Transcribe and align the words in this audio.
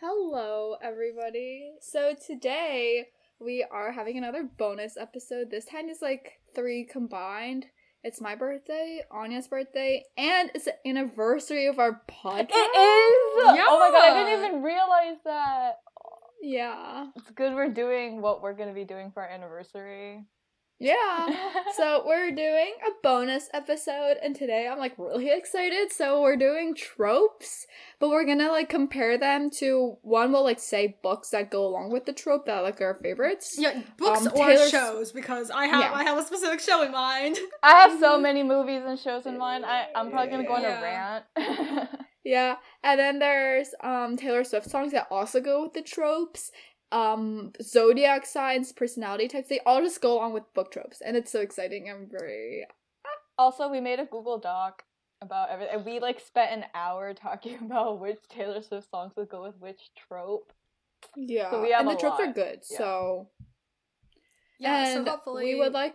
Hello, 0.00 0.76
everybody. 0.80 1.72
So 1.80 2.14
today 2.14 3.06
we 3.40 3.66
are 3.68 3.90
having 3.90 4.16
another 4.16 4.44
bonus 4.44 4.96
episode. 4.96 5.50
This 5.50 5.64
time 5.64 5.88
is 5.88 6.00
like 6.00 6.38
three 6.54 6.84
combined. 6.84 7.66
It's 8.04 8.20
my 8.20 8.36
birthday, 8.36 9.02
Anya's 9.10 9.48
birthday, 9.48 10.04
and 10.16 10.52
it's 10.54 10.66
the 10.66 10.74
anniversary 10.86 11.66
of 11.66 11.80
our 11.80 12.00
podcast. 12.08 12.46
It 12.50 12.78
is. 12.78 13.56
Yeah. 13.56 13.66
Oh 13.66 13.80
my 13.80 13.90
god, 13.90 14.08
I 14.08 14.24
didn't 14.24 14.44
even 14.44 14.62
realize 14.62 15.16
that. 15.24 15.78
Yeah. 16.40 17.06
It's 17.16 17.30
good 17.32 17.54
we're 17.54 17.72
doing 17.72 18.22
what 18.22 18.40
we're 18.40 18.54
gonna 18.54 18.74
be 18.74 18.84
doing 18.84 19.10
for 19.10 19.24
our 19.24 19.28
anniversary. 19.28 20.24
Yeah. 20.78 21.26
So 21.76 22.02
we're 22.04 22.32
doing 22.32 22.72
a 22.84 22.90
bonus 23.04 23.48
episode 23.54 24.16
and 24.20 24.34
today 24.34 24.66
I'm 24.68 24.78
like 24.78 24.98
really 24.98 25.30
excited. 25.30 25.92
So 25.92 26.22
we're 26.22 26.36
doing 26.36 26.74
tropes, 26.74 27.66
but 28.00 28.08
we're 28.08 28.24
gonna 28.24 28.48
like 28.48 28.68
compare 28.68 29.16
them 29.16 29.48
to 29.58 29.96
one 30.02 30.32
will 30.32 30.42
like 30.42 30.58
say 30.58 30.98
books 31.04 31.30
that 31.30 31.50
go 31.52 31.64
along 31.66 31.92
with 31.92 32.04
the 32.04 32.12
trope 32.12 32.46
that 32.46 32.58
are, 32.58 32.62
like 32.62 32.80
our 32.80 32.98
favorites. 33.00 33.54
Yeah, 33.58 33.80
books 33.96 34.26
Um, 34.26 34.32
or 34.34 34.46
Taylor's- 34.48 34.70
shows 34.70 35.12
because 35.12 35.50
I 35.52 35.66
have 35.66 35.80
Yeah. 35.80 35.92
I 35.92 36.02
have 36.02 36.18
a 36.18 36.22
specific 36.22 36.58
show 36.60 36.82
in 36.82 36.90
mind. 36.90 37.38
I 37.62 37.72
have 37.74 38.00
so 38.00 38.18
many 38.18 38.42
movies 38.42 38.82
and 38.84 38.98
shows 38.98 39.26
in 39.26 39.38
mind. 39.38 39.64
I 39.64 39.86
I'm 39.94 40.10
probably 40.10 40.30
gonna 40.30 40.44
go 40.46 40.54
on 40.54 40.62
Yeah. 40.62 40.80
a 40.80 40.82
rant. 40.82 41.88
Yeah, 42.24 42.56
and 42.82 42.98
then 42.98 43.18
there's 43.20 43.68
um 43.82 44.16
Taylor 44.16 44.42
Swift 44.44 44.68
songs 44.68 44.92
that 44.92 45.06
also 45.10 45.40
go 45.40 45.62
with 45.62 45.74
the 45.74 45.82
tropes. 45.82 46.50
Um 46.90 47.52
zodiac 47.62 48.24
signs, 48.24 48.72
personality 48.72 49.28
types, 49.28 49.48
they 49.48 49.60
all 49.66 49.82
just 49.82 50.00
go 50.00 50.14
along 50.14 50.32
with 50.32 50.52
book 50.54 50.72
tropes, 50.72 51.00
and 51.00 51.16
it's 51.16 51.30
so 51.30 51.40
exciting. 51.40 51.90
I'm 51.90 52.08
very 52.10 52.66
also, 53.38 53.68
we 53.68 53.80
made 53.80 54.00
a 54.00 54.04
Google 54.04 54.38
Doc 54.38 54.82
about 55.22 55.50
everything. 55.50 55.76
And 55.76 55.86
we 55.86 56.00
like 56.00 56.20
spent 56.20 56.52
an 56.52 56.64
hour 56.74 57.14
talking 57.22 57.58
about 57.62 58.00
which 58.00 58.18
Taylor 58.28 58.60
Swift 58.62 58.90
songs 58.90 59.12
would 59.16 59.28
go 59.28 59.42
with 59.42 59.58
which 59.58 59.90
trope. 60.08 60.52
yeah. 61.16 61.50
So 61.50 61.62
we 61.62 61.70
have 61.70 61.80
and 61.80 61.90
the 61.90 61.96
a 61.96 62.00
tropes 62.00 62.20
are 62.20 62.32
good. 62.32 62.60
Yeah. 62.70 62.78
So 62.78 63.28
Yeah, 64.58 64.86
and 64.88 65.06
so 65.06 65.10
hopefully 65.12 65.44
we 65.44 65.60
would 65.60 65.72
like 65.72 65.94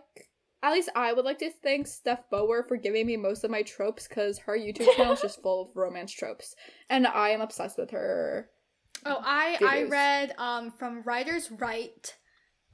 at 0.62 0.72
least 0.72 0.88
I 0.96 1.12
would 1.12 1.26
like 1.26 1.38
to 1.40 1.50
thank 1.50 1.86
Steph 1.86 2.30
Bower 2.30 2.64
for 2.66 2.78
giving 2.78 3.06
me 3.06 3.18
most 3.18 3.44
of 3.44 3.50
my 3.50 3.62
tropes 3.62 4.08
because 4.08 4.38
her 4.38 4.56
YouTube 4.56 4.90
channel 4.96 5.12
is 5.12 5.20
just 5.20 5.42
full 5.42 5.62
of 5.62 5.76
romance 5.76 6.10
tropes, 6.10 6.56
and 6.88 7.06
I 7.06 7.30
am 7.30 7.42
obsessed 7.42 7.76
with 7.76 7.90
her. 7.90 8.48
Oh, 9.06 9.20
I 9.22 9.58
I 9.62 9.78
videos. 9.82 9.90
read 9.90 10.34
um 10.38 10.70
from 10.70 11.02
Writers 11.02 11.50
Write, 11.50 12.16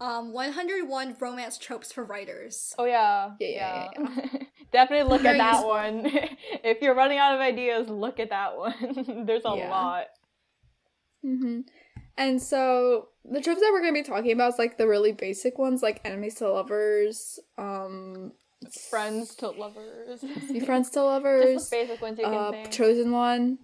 um 0.00 0.32
101 0.32 1.16
romance 1.20 1.58
tropes 1.58 1.92
for 1.92 2.04
writers. 2.04 2.74
Oh 2.78 2.84
yeah, 2.84 3.32
Yeah, 3.38 3.88
yeah, 3.98 4.08
Definitely 4.72 5.10
look 5.10 5.24
at 5.24 5.38
that 5.38 5.52
useful. 5.52 5.68
one. 5.68 6.02
if 6.64 6.80
you're 6.82 6.94
running 6.94 7.18
out 7.18 7.34
of 7.34 7.41
ideas, 7.41 7.88
look 7.88 8.20
at 8.20 8.30
that 8.30 8.56
one. 8.56 9.24
There's 9.26 9.44
a 9.44 9.50
Yeah. 9.50 9.68
lot. 9.70 10.06
hmm 11.22 11.60
And 12.16 12.41
so 12.41 13.08
the 13.24 13.41
tropes 13.41 13.60
that 13.60 13.70
we're 13.72 13.80
gonna 13.80 13.92
be 13.92 14.02
talking 14.02 14.32
about 14.32 14.52
is 14.54 14.58
like 14.58 14.78
the 14.78 14.86
really 14.88 15.12
basic 15.12 15.58
ones, 15.58 15.82
like 15.82 16.00
enemies 16.04 16.36
to 16.36 16.48
lovers, 16.50 17.38
um, 17.58 18.32
Friends 18.91 19.34
to 19.36 19.48
lovers. 19.50 20.20
be 20.52 20.60
friends 20.60 20.91
to 20.91 20.96
Just 20.98 21.06
lovers, 21.06 21.70
the 21.70 21.76
basic 21.76 22.00
ones 22.02 22.18
you 22.18 22.24
can 22.26 22.34
uh, 22.34 22.52
think. 22.52 22.70
chosen 22.70 23.10
one. 23.10 23.58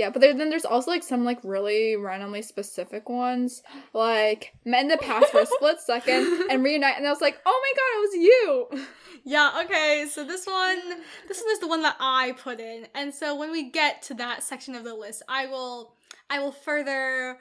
Yeah, 0.00 0.08
but 0.08 0.20
there, 0.22 0.32
then 0.32 0.48
there's 0.48 0.64
also 0.64 0.90
like 0.90 1.02
some 1.02 1.26
like 1.26 1.40
really 1.44 1.94
randomly 1.94 2.40
specific 2.40 3.10
ones, 3.10 3.62
like 3.92 4.54
met 4.64 4.80
in 4.80 4.88
the 4.88 4.96
past 4.96 5.26
for 5.30 5.40
a 5.40 5.46
split 5.56 5.78
second 5.78 6.46
and 6.50 6.64
reunite, 6.64 6.96
and 6.96 7.06
I 7.06 7.10
was 7.10 7.20
like, 7.20 7.38
oh 7.44 7.60
my 7.64 7.72
god, 7.76 7.90
it 7.96 8.00
was 8.06 8.78
you. 8.78 8.86
Yeah, 9.24 9.60
okay, 9.66 10.06
so 10.10 10.24
this 10.24 10.46
one 10.46 10.80
this 11.28 11.38
one 11.42 11.52
is 11.52 11.58
the 11.58 11.68
one 11.68 11.82
that 11.82 11.96
I 12.00 12.32
put 12.32 12.60
in. 12.60 12.86
And 12.94 13.12
so 13.12 13.36
when 13.36 13.52
we 13.52 13.70
get 13.70 14.00
to 14.04 14.14
that 14.14 14.42
section 14.42 14.74
of 14.74 14.84
the 14.84 14.94
list, 14.94 15.22
I 15.28 15.44
will 15.48 15.94
I 16.30 16.38
will 16.38 16.52
further 16.52 17.36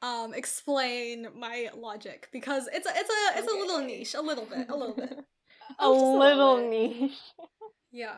um 0.00 0.32
explain 0.32 1.26
my 1.36 1.68
logic 1.76 2.28
because 2.32 2.68
it's 2.72 2.86
a 2.86 2.90
it's 2.96 3.10
a 3.10 3.38
it's 3.38 3.52
a 3.52 3.56
little 3.56 3.80
niche, 3.80 4.14
a 4.14 4.22
little 4.22 4.46
bit, 4.46 4.70
a 4.70 4.74
little 4.76 4.94
bit. 4.96 5.12
a 5.12 5.24
Oh, 5.78 5.92
a 5.92 6.18
little 6.18 6.54
little 6.54 6.56
bit. 6.56 6.70
niche. 6.70 7.18
Yeah. 7.92 8.14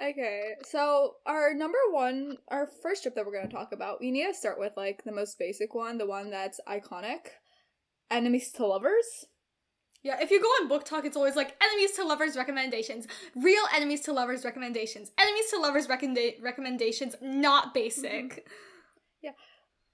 Okay, 0.00 0.54
so 0.64 1.14
our 1.26 1.52
number 1.54 1.78
one, 1.90 2.36
our 2.48 2.68
first 2.82 3.02
trip 3.02 3.16
that 3.16 3.26
we're 3.26 3.36
gonna 3.36 3.48
talk 3.48 3.72
about, 3.72 4.00
we 4.00 4.12
need 4.12 4.26
to 4.26 4.34
start 4.34 4.58
with 4.58 4.72
like 4.76 5.02
the 5.04 5.12
most 5.12 5.38
basic 5.38 5.74
one, 5.74 5.98
the 5.98 6.06
one 6.06 6.30
that's 6.30 6.60
iconic, 6.68 7.18
enemies 8.10 8.52
to 8.52 8.66
lovers. 8.66 9.26
Yeah, 10.04 10.18
if 10.20 10.30
you 10.30 10.40
go 10.40 10.46
on 10.46 10.68
BookTok, 10.68 11.04
it's 11.04 11.16
always 11.16 11.34
like 11.34 11.56
enemies 11.60 11.92
to 11.96 12.04
lovers 12.04 12.36
recommendations, 12.36 13.08
real 13.34 13.64
enemies 13.74 14.02
to 14.02 14.12
lovers 14.12 14.44
recommendations, 14.44 15.10
enemies 15.18 15.50
to 15.50 15.58
lovers 15.58 15.88
recommenda- 15.88 16.40
recommendations, 16.40 17.16
not 17.20 17.74
basic. 17.74 18.30
Mm-hmm. 18.30 18.38
Yeah. 19.22 19.32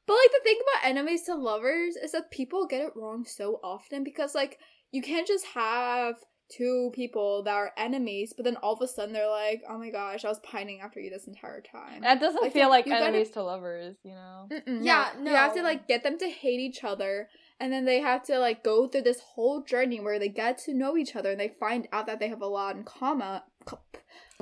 But 0.06 0.14
like 0.14 0.32
the 0.32 0.40
thing 0.44 0.58
about 0.60 0.90
enemies 0.90 1.22
to 1.24 1.34
lovers 1.34 1.96
is 1.96 2.12
that 2.12 2.30
people 2.30 2.66
get 2.66 2.82
it 2.82 2.92
wrong 2.94 3.24
so 3.24 3.58
often 3.64 4.04
because 4.04 4.34
like 4.34 4.58
you 4.92 5.00
can't 5.00 5.26
just 5.26 5.46
have 5.46 6.16
two 6.50 6.90
people 6.94 7.42
that 7.44 7.54
are 7.54 7.72
enemies, 7.76 8.32
but 8.36 8.44
then 8.44 8.56
all 8.56 8.74
of 8.74 8.80
a 8.82 8.86
sudden 8.88 9.12
they're 9.14 9.28
like, 9.28 9.62
"Oh 9.68 9.78
my 9.78 9.90
gosh, 9.90 10.24
I 10.24 10.28
was 10.28 10.38
pining 10.40 10.80
after 10.80 11.00
you 11.00 11.10
this 11.10 11.26
entire 11.26 11.60
time." 11.60 12.02
That 12.02 12.20
doesn't 12.20 12.42
Like, 12.42 12.52
feel 12.52 12.68
like 12.68 12.86
you 12.86 12.92
gotta- 12.92 13.06
enemies 13.06 13.30
to 13.30 13.42
lovers, 13.42 13.96
you 14.04 14.12
know. 14.12 14.48
Mm-mm, 14.50 14.84
Yeah, 14.84 15.10
no. 15.18 15.30
You 15.30 15.36
have 15.36 15.54
to 15.54 15.62
like 15.62 15.88
get 15.88 16.02
them 16.02 16.18
to 16.18 16.28
hate 16.28 16.60
each 16.60 16.84
other, 16.84 17.28
and 17.60 17.72
then 17.72 17.84
they 17.84 18.00
have 18.00 18.22
to 18.24 18.38
like 18.38 18.62
go 18.62 18.86
through 18.88 19.02
this 19.02 19.20
whole 19.20 19.62
journey 19.62 20.00
where 20.00 20.18
they 20.18 20.28
get 20.28 20.58
to 20.64 20.74
know 20.74 20.96
each 20.96 21.16
other 21.16 21.30
and 21.32 21.40
they 21.40 21.48
find 21.48 21.88
out 21.92 22.06
that 22.06 22.18
they 22.20 22.28
have 22.28 22.42
a 22.42 22.46
lot 22.46 22.76
in 22.76 22.84
common. 22.84 23.40
Co- 23.64 23.80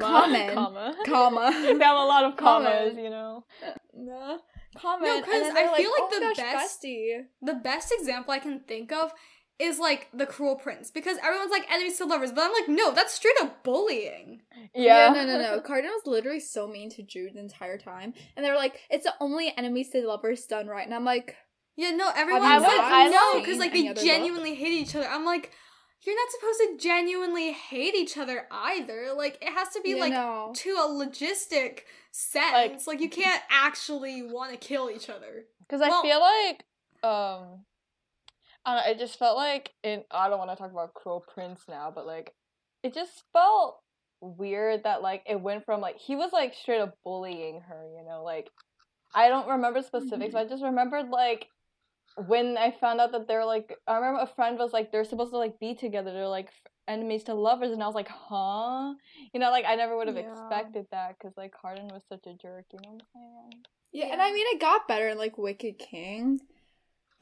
common. 0.00 0.54
comma. 0.54 0.94
comma. 1.06 1.50
they 1.62 1.69
have 1.84 1.96
a 1.96 2.04
lot 2.04 2.24
of 2.24 2.36
commas, 2.36 2.90
Common. 2.92 3.04
you 3.04 3.10
know. 3.10 3.44
Nah, 3.94 4.38
common. 4.76 5.08
No, 5.08 5.16
and 5.16 5.24
'cause 5.24 5.32
then 5.42 5.50
I 5.50 5.54
they're 5.54 5.74
feel 5.76 5.90
like 5.90 6.00
"Oh 6.00 6.08
the 6.12 6.20
gosh, 6.20 6.36
best- 6.36 6.82
bestie." 6.82 7.24
The 7.42 7.54
best 7.54 7.92
example 7.96 8.32
I 8.32 8.38
can 8.38 8.60
think 8.60 8.90
of 8.92 9.12
is 9.62 9.78
like 9.78 10.09
the 10.12 10.27
Cruel 10.27 10.56
Prince 10.56 10.91
because 10.91 11.17
everyone's 11.19 11.50
like 11.50 11.71
enemies 11.71 11.97
to 11.99 12.05
lovers, 12.05 12.33
but 12.33 12.43
I'm 12.45 12.53
like, 12.53 12.69
no, 12.69 12.93
that's 12.93 13.15
straight 13.15 13.37
up 13.41 13.62
bullying. 13.62 14.43
Yeah. 14.75 15.12
no, 15.15 15.25
no, 15.25 15.39
no. 15.39 15.61
Cardan 15.65 15.91
was 15.91 16.06
literally 16.06 16.41
so 16.41 16.67
mean 16.67 16.91
to 16.91 17.03
Jude 17.03 17.34
the 17.34 17.41
entire 17.41 17.78
time, 17.78 18.15
and 18.37 18.45
they 18.45 18.50
were 18.50 18.56
like, 18.56 18.81
"It's 18.91 19.05
the 19.05 19.15
only 19.21 19.55
enemies 19.56 19.91
to 19.91 20.06
lovers 20.06 20.45
done 20.47 20.67
right," 20.67 20.84
and 20.84 20.95
I'm 20.95 21.05
like, 21.05 21.37
Yeah, 21.77 21.91
no, 21.93 22.11
everyone's 22.15 22.45
I 22.45 22.59
like, 22.59 22.69
would- 22.69 22.81
I 22.81 23.09
no, 23.09 23.41
because 23.41 23.59
like 23.59 23.73
they 23.73 23.87
other 23.87 23.95
book? 23.95 24.05
genuinely 24.05 24.55
hate 24.55 24.73
each 24.73 24.95
other. 24.97 25.06
I'm 25.09 25.25
like, 25.25 25.53
you're 26.05 26.17
not 26.17 26.31
supposed 26.33 26.59
to 26.59 26.77
genuinely 26.89 27.53
hate 27.53 27.94
each 27.94 28.19
other 28.19 28.47
either. 28.50 29.12
Like 29.17 29.39
it 29.41 29.53
has 29.53 29.69
to 29.71 29.81
be 29.83 29.91
you 29.91 30.00
like 30.00 30.12
know. 30.12 30.53
to 30.56 30.71
a 30.71 30.89
logistic 30.89 31.81
sense. 32.11 32.87
Like, 32.87 33.00
you 33.00 33.09
can't 33.09 33.43
actually 33.50 34.23
want 34.23 34.50
to 34.53 34.56
kill 34.56 34.91
each 34.91 35.09
other. 35.09 35.44
Because 35.61 35.81
I 35.81 36.03
feel 36.03 36.21
like, 36.21 36.65
um, 37.03 37.65
I, 38.65 38.91
it 38.91 38.99
just 38.99 39.19
felt 39.19 39.37
like 39.37 39.73
in. 39.83 40.05
I 40.11 40.28
don't 40.28 40.39
want 40.39 40.50
to 40.50 40.56
talk 40.56 40.71
about 40.71 40.95
Cruel 40.95 41.25
Prince 41.33 41.62
now, 41.69 41.93
but 41.95 42.06
like, 42.06 42.33
it 42.83 42.95
just 42.95 43.23
felt 43.33 43.81
weird 44.21 44.84
that 44.84 45.03
like 45.03 45.23
it 45.28 45.41
went 45.41 45.65
from 45.65 45.81
like 45.81 45.99
he 45.99 46.15
was 46.15 46.33
like 46.33 46.55
straight 46.55 46.81
up 46.81 46.97
bullying 47.05 47.61
her, 47.62 47.89
you 47.97 48.05
know, 48.09 48.23
like 48.23 48.49
I 49.15 49.28
don't 49.28 49.49
remember 49.49 49.83
specifics. 49.83 50.33
but 50.33 50.47
I 50.47 50.49
just 50.49 50.62
remembered 50.62 51.09
like 51.09 51.49
when 52.28 52.56
I 52.59 52.71
found 52.71 53.00
out 53.00 53.12
that 53.12 53.27
they're 53.27 53.45
like 53.45 53.75
I 53.87 53.97
remember 53.97 54.21
a 54.21 54.27
friend 54.27 54.59
was 54.59 54.73
like 54.73 54.93
they're 54.93 55.05
supposed 55.05 55.33
to 55.33 55.39
like 55.39 55.59
be 55.59 55.75
together. 55.75 56.12
They're 56.12 56.29
like 56.29 56.50
enemies 56.89 57.25
to 57.25 57.34
lovers, 57.34 57.73
and 57.73 57.83
I 57.83 57.87
was 57.87 57.94
like, 57.94 58.09
huh? 58.09 58.94
You 59.33 59.41
know, 59.41 59.50
like 59.50 59.65
I 59.67 59.75
never 59.77 59.97
would 59.97 60.09
have 60.09 60.17
Yeah. 60.17 60.31
expected 60.31 60.87
that 60.91 61.17
because 61.19 61.37
like 61.37 61.53
Harden 61.61 61.89
was 61.89 62.03
such 62.09 62.27
a 62.27 62.34
jerk. 62.34 62.67
You 62.73 62.79
know 62.83 62.91
what 62.91 63.03
I'm 63.03 63.06
saying? 63.50 63.62
Yeah, 63.93 64.06
and 64.12 64.23
I 64.23 64.33
mean, 64.33 64.47
it 64.49 64.61
got 64.61 64.89
better 64.89 65.09
in 65.09 65.19
like 65.19 65.37
Wicked 65.37 65.79
King, 65.79 66.41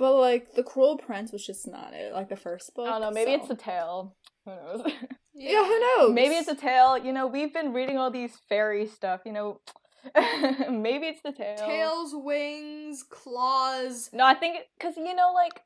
but 0.00 0.16
like 0.16 0.54
the 0.54 0.62
Cruel 0.62 0.96
Prince 0.96 1.30
was 1.30 1.46
just 1.46 1.68
not 1.68 1.92
it. 1.92 2.12
Like 2.14 2.30
the 2.30 2.36
first 2.36 2.74
book. 2.74 2.88
I 2.88 2.92
don't 2.92 3.02
know. 3.02 3.10
Maybe 3.10 3.32
it's 3.32 3.46
so- 3.46 3.54
the 3.54 3.60
tale. 3.60 4.16
Who 4.44 4.50
knows? 4.52 4.92
Yeah, 5.32 5.64
who 5.64 5.80
knows? 5.80 6.12
maybe 6.12 6.34
it's 6.34 6.48
a 6.48 6.56
tale. 6.56 6.98
You 6.98 7.12
know, 7.12 7.26
we've 7.26 7.54
been 7.54 7.72
reading 7.72 7.96
all 7.96 8.10
these 8.10 8.36
fairy 8.48 8.86
stuff. 8.86 9.20
You 9.24 9.32
know, 9.32 9.60
maybe 10.68 11.06
it's 11.06 11.22
the 11.22 11.32
tale. 11.32 11.56
Tails, 11.56 12.12
wings, 12.14 13.04
claws. 13.08 14.10
No, 14.12 14.26
I 14.26 14.34
think 14.34 14.58
because 14.76 14.96
you 14.98 15.14
know, 15.14 15.32
like 15.32 15.62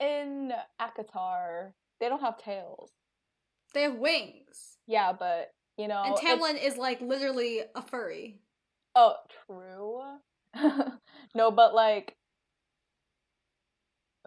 in 0.00 0.52
ACOTAR, 0.80 1.72
they 2.00 2.08
don't 2.08 2.20
have 2.22 2.38
tails. 2.38 2.92
They 3.74 3.82
have 3.82 3.96
wings. 3.96 4.78
Yeah, 4.86 5.12
but 5.12 5.50
you 5.76 5.88
know, 5.88 6.02
and 6.04 6.14
Tamlin 6.16 6.62
is 6.62 6.78
like 6.78 7.00
literally 7.02 7.62
a 7.74 7.82
furry. 7.82 8.40
Oh, 8.94 9.16
true. 9.46 10.00
no, 11.34 11.50
but 11.50 11.74
like, 11.74 12.16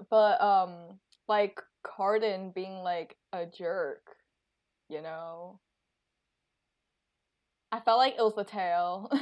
but 0.10 0.42
um, 0.42 1.00
like 1.28 1.60
Cardan 1.86 2.52
being 2.54 2.78
like 2.84 3.16
a 3.34 3.46
jerk, 3.46 4.02
you 4.90 5.02
know. 5.02 5.60
I 7.72 7.80
felt 7.80 8.00
like 8.00 8.16
it 8.18 8.22
was 8.22 8.36
the 8.36 8.44
tail. 8.44 9.10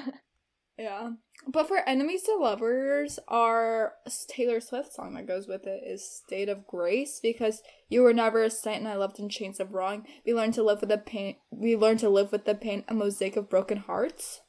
Yeah. 0.78 1.10
But 1.46 1.68
for 1.68 1.80
enemies 1.86 2.24
to 2.24 2.38
lovers, 2.38 3.20
our 3.28 3.96
Taylor 4.30 4.62
Swift 4.62 4.94
song 4.94 5.14
that 5.16 5.28
goes 5.28 5.46
with 5.46 5.68
it 5.68 5.84
is 5.86 6.10
State 6.10 6.48
of 6.48 6.66
Grace 6.66 7.20
because 7.22 7.62
you 7.90 8.02
were 8.02 8.14
never 8.14 8.44
a 8.44 8.50
saint 8.50 8.78
and 8.80 8.88
I 8.88 8.96
loved 8.96 9.20
in 9.20 9.28
chains 9.28 9.60
of 9.60 9.74
wrong. 9.74 10.06
We 10.26 10.34
learned 10.34 10.54
to 10.54 10.64
live 10.64 10.80
with 10.80 10.88
the 10.90 10.98
pain 10.98 11.36
we 11.52 11.76
learned 11.76 12.00
to 12.00 12.08
live 12.10 12.32
with 12.32 12.46
the 12.46 12.56
pain, 12.56 12.86
a 12.88 12.94
mosaic 12.94 13.36
of 13.36 13.50
broken 13.50 13.80
hearts. 13.80 14.40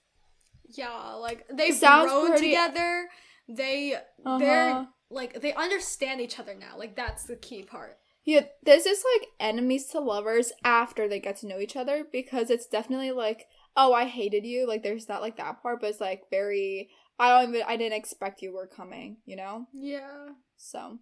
Yeah, 0.68 1.14
like 1.14 1.46
they've 1.52 1.74
Sounds 1.74 2.12
grown 2.12 2.28
pretty- 2.28 2.50
together. 2.50 3.08
they 3.48 3.94
Uh-huh. 3.94 4.38
they're 4.38 4.86
like 5.10 5.40
they 5.40 5.52
understand 5.54 6.20
each 6.20 6.38
other 6.38 6.54
now. 6.54 6.78
Like 6.78 6.96
that's 6.96 7.24
the 7.24 7.36
key 7.36 7.62
part. 7.62 7.98
Yeah, 8.24 8.42
this 8.62 8.84
is 8.84 9.02
like 9.16 9.28
enemies 9.40 9.86
to 9.86 10.00
lovers 10.00 10.52
after 10.62 11.08
they 11.08 11.20
get 11.20 11.36
to 11.38 11.46
know 11.46 11.58
each 11.58 11.74
other 11.74 12.04
because 12.12 12.50
it's 12.50 12.66
definitely 12.66 13.12
like, 13.12 13.46
oh, 13.76 13.92
I 13.92 14.04
hated 14.04 14.44
you. 14.44 14.68
Like, 14.68 14.82
there's 14.82 15.08
not 15.08 15.22
like 15.22 15.36
that 15.38 15.62
part, 15.62 15.80
but 15.80 15.90
it's 15.90 16.00
like 16.00 16.24
very, 16.30 16.90
I 17.18 17.40
don't 17.40 17.54
even, 17.54 17.66
I 17.66 17.76
didn't 17.76 17.98
expect 17.98 18.42
you 18.42 18.52
were 18.52 18.66
coming, 18.66 19.16
you 19.24 19.36
know? 19.36 19.66
Yeah. 19.72 20.28
So. 20.56 20.98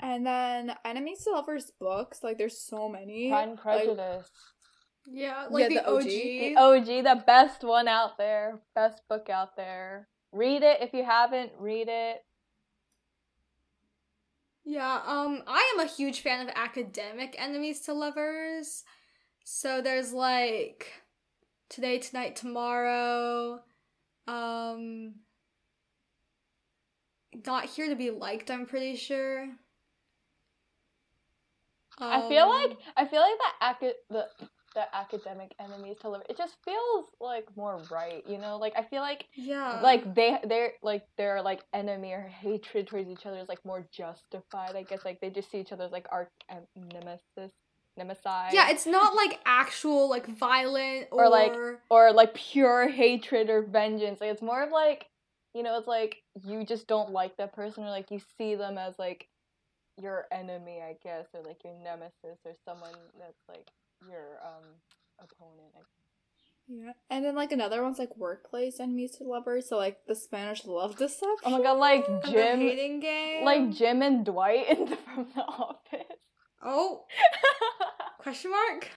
And 0.00 0.26
then 0.26 0.74
enemies 0.84 1.24
to 1.24 1.30
lovers 1.30 1.70
books, 1.78 2.20
like, 2.22 2.38
there's 2.38 2.58
so 2.58 2.88
many. 2.88 3.30
Pride 3.30 3.48
and 3.50 3.96
Like, 3.98 4.22
Yeah, 5.06 5.46
like 5.50 5.62
Yeah, 5.62 5.68
the, 5.68 5.74
the 5.74 5.86
OG. 5.86 5.96
OG. 5.96 6.04
the 6.06 6.56
OG, 6.56 6.86
the 7.04 7.24
best 7.26 7.62
one 7.62 7.88
out 7.88 8.18
there, 8.18 8.60
best 8.74 9.02
book 9.08 9.28
out 9.28 9.54
there. 9.56 10.08
Read 10.32 10.62
it 10.62 10.78
if 10.80 10.94
you 10.94 11.04
haven't. 11.04 11.52
Read 11.58 11.88
it. 11.88 12.24
Yeah, 14.72 15.02
um, 15.06 15.42
I 15.46 15.70
am 15.74 15.80
a 15.80 15.86
huge 15.86 16.20
fan 16.22 16.40
of 16.48 16.54
academic 16.56 17.34
enemies 17.36 17.80
to 17.82 17.92
lovers. 17.92 18.84
So 19.44 19.82
there's 19.82 20.14
like 20.14 20.90
today, 21.68 21.98
tonight, 21.98 22.36
tomorrow. 22.36 23.60
Um, 24.26 25.16
not 27.46 27.66
here 27.66 27.90
to 27.90 27.96
be 27.96 28.10
liked. 28.10 28.50
I'm 28.50 28.64
pretty 28.64 28.96
sure. 28.96 29.46
I 31.98 32.26
feel 32.30 32.44
Um, 32.44 32.48
like 32.48 32.78
I 32.96 33.04
feel 33.04 33.20
like 33.20 33.38
the 33.38 33.66
acad 33.66 33.94
the 34.08 34.28
the 34.74 34.94
academic 34.94 35.54
enemies 35.60 35.96
to 36.00 36.08
live. 36.08 36.22
It 36.28 36.36
just 36.36 36.56
feels 36.64 37.06
like 37.20 37.46
more 37.56 37.80
right, 37.90 38.22
you 38.26 38.38
know. 38.38 38.56
Like 38.58 38.72
I 38.76 38.82
feel 38.82 39.00
like 39.02 39.26
yeah, 39.34 39.80
like 39.82 40.14
they 40.14 40.38
they're 40.44 40.72
like 40.82 41.04
their 41.16 41.42
like 41.42 41.62
enemy 41.72 42.12
or 42.12 42.22
hatred 42.22 42.86
towards 42.86 43.08
each 43.08 43.26
other 43.26 43.38
is 43.38 43.48
like 43.48 43.64
more 43.64 43.86
justified. 43.92 44.76
I 44.76 44.82
guess 44.82 45.04
like 45.04 45.20
they 45.20 45.30
just 45.30 45.50
see 45.50 45.58
each 45.58 45.72
other 45.72 45.84
as 45.84 45.92
like 45.92 46.06
arch 46.10 46.28
um, 46.50 46.60
nemesis, 46.92 47.52
nemesis. 47.96 48.24
yeah, 48.52 48.70
it's 48.70 48.86
not 48.86 49.14
like 49.14 49.40
actual 49.44 50.08
like 50.08 50.26
violent 50.26 51.08
or, 51.10 51.24
Or, 51.24 51.28
like, 51.28 51.54
or 51.90 52.12
like 52.12 52.34
pure 52.34 52.88
hatred 52.88 53.50
or 53.50 53.62
vengeance. 53.62 54.20
Like 54.20 54.30
it's 54.30 54.42
more 54.42 54.62
of 54.62 54.70
like 54.70 55.06
you 55.54 55.62
know, 55.62 55.76
it's 55.78 55.86
like 55.88 56.22
you 56.44 56.64
just 56.64 56.86
don't 56.86 57.10
like 57.10 57.36
that 57.36 57.52
person 57.54 57.84
or 57.84 57.90
like 57.90 58.10
you 58.10 58.20
see 58.38 58.54
them 58.54 58.78
as 58.78 58.98
like 58.98 59.28
your 60.00 60.24
enemy, 60.32 60.80
I 60.80 60.96
guess, 61.02 61.26
or 61.34 61.42
like 61.42 61.62
your 61.64 61.74
nemesis 61.84 62.38
or 62.46 62.54
someone 62.66 62.94
that's 63.18 63.42
like 63.48 63.68
your 64.08 64.38
um 64.44 64.64
opponent. 65.18 65.72
Yeah. 66.68 66.92
And 67.10 67.24
then, 67.24 67.34
like, 67.34 67.52
another 67.52 67.82
one's 67.82 67.98
like 67.98 68.16
workplace 68.16 68.80
enemies 68.80 69.16
to 69.16 69.24
lovers. 69.24 69.68
So, 69.68 69.76
like, 69.76 69.98
the 70.06 70.14
Spanish 70.14 70.64
love 70.64 70.96
deception. 70.96 71.36
Oh 71.44 71.50
my 71.50 71.62
god, 71.62 71.78
like 71.78 72.06
Jim 72.24 72.60
hating 72.60 73.00
game. 73.00 73.44
like 73.44 73.70
Jim 73.70 74.00
and 74.00 74.24
Dwight 74.24 74.68
in 74.68 74.86
the, 74.86 74.96
from 74.96 75.26
the 75.34 75.42
office. 75.42 76.00
oh 76.62 77.04
question 78.18 78.52
mark. 78.52 78.90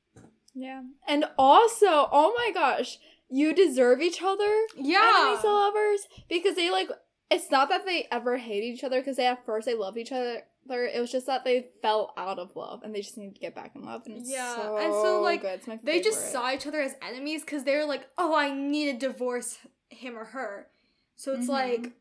Yeah. 0.54 0.84
And 1.07 1.25
also, 1.38 2.07
oh 2.12 2.34
my 2.38 2.52
gosh, 2.54 2.98
you 3.30 3.54
deserve 3.54 4.02
each 4.02 4.22
other. 4.24 4.54
Yeah. 4.78 5.12
enemies 5.18 5.42
to 5.42 5.50
lovers 5.52 6.07
because 6.30 6.56
they 6.56 6.69
like 6.72 6.90
it's 7.31 7.50
not 7.52 7.69
that 7.69 7.86
they 7.86 8.07
ever 8.12 8.38
hate 8.38 8.63
each 8.63 8.84
other 8.84 9.02
because 9.02 9.18
they 9.18 9.25
at 9.25 9.46
first 9.46 9.66
they 9.66 9.74
love 9.74 9.98
each 9.98 10.12
other 10.12 10.44
it 10.69 11.00
was 11.00 11.12
just 11.12 11.27
that 11.27 11.44
they 11.44 11.67
fell 11.81 12.13
out 12.17 12.39
of 12.39 12.56
love 12.56 12.81
and 12.83 12.94
they 12.94 13.01
just 13.01 13.17
need 13.17 13.35
to 13.35 13.39
get 13.39 13.53
back 13.56 13.75
in 13.75 13.83
love 13.85 14.03
and 14.06 14.17
it's 14.17 14.29
Yeah, 14.29 14.56
so 14.56 14.77
and 14.77 14.94
so, 14.94 15.21
like, 15.21 15.41
good. 15.41 15.53
It's 15.59 15.67
my 15.67 15.79
They 15.83 16.01
just 16.01 16.31
saw 16.31 16.51
each 16.51 16.65
other 16.67 16.81
as 16.81 16.95
enemies 17.01 17.41
because 17.41 17.63
they 17.63 17.75
were 17.77 17.85
like, 17.85 18.07
"Oh, 18.17 18.33
I 18.35 18.51
need 18.53 19.00
to 19.00 19.07
divorce 19.07 19.59
him 19.89 20.17
or 20.17 20.25
her." 20.25 20.67
So 21.15 21.33
it's 21.33 21.45
Mhm. 21.47 21.50
like 21.50 21.91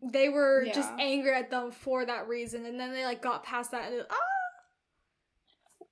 they 0.00 0.28
were 0.28 0.64
just 0.72 0.90
angry 1.00 1.32
at 1.34 1.50
them 1.50 1.72
for 1.72 2.04
that 2.06 2.28
reason, 2.28 2.64
and 2.66 2.78
then 2.78 2.92
they 2.92 3.04
like 3.04 3.20
got 3.20 3.42
past 3.42 3.72
that 3.72 3.86
and 3.90 4.00
it, 4.00 4.06
ah, 4.08 5.84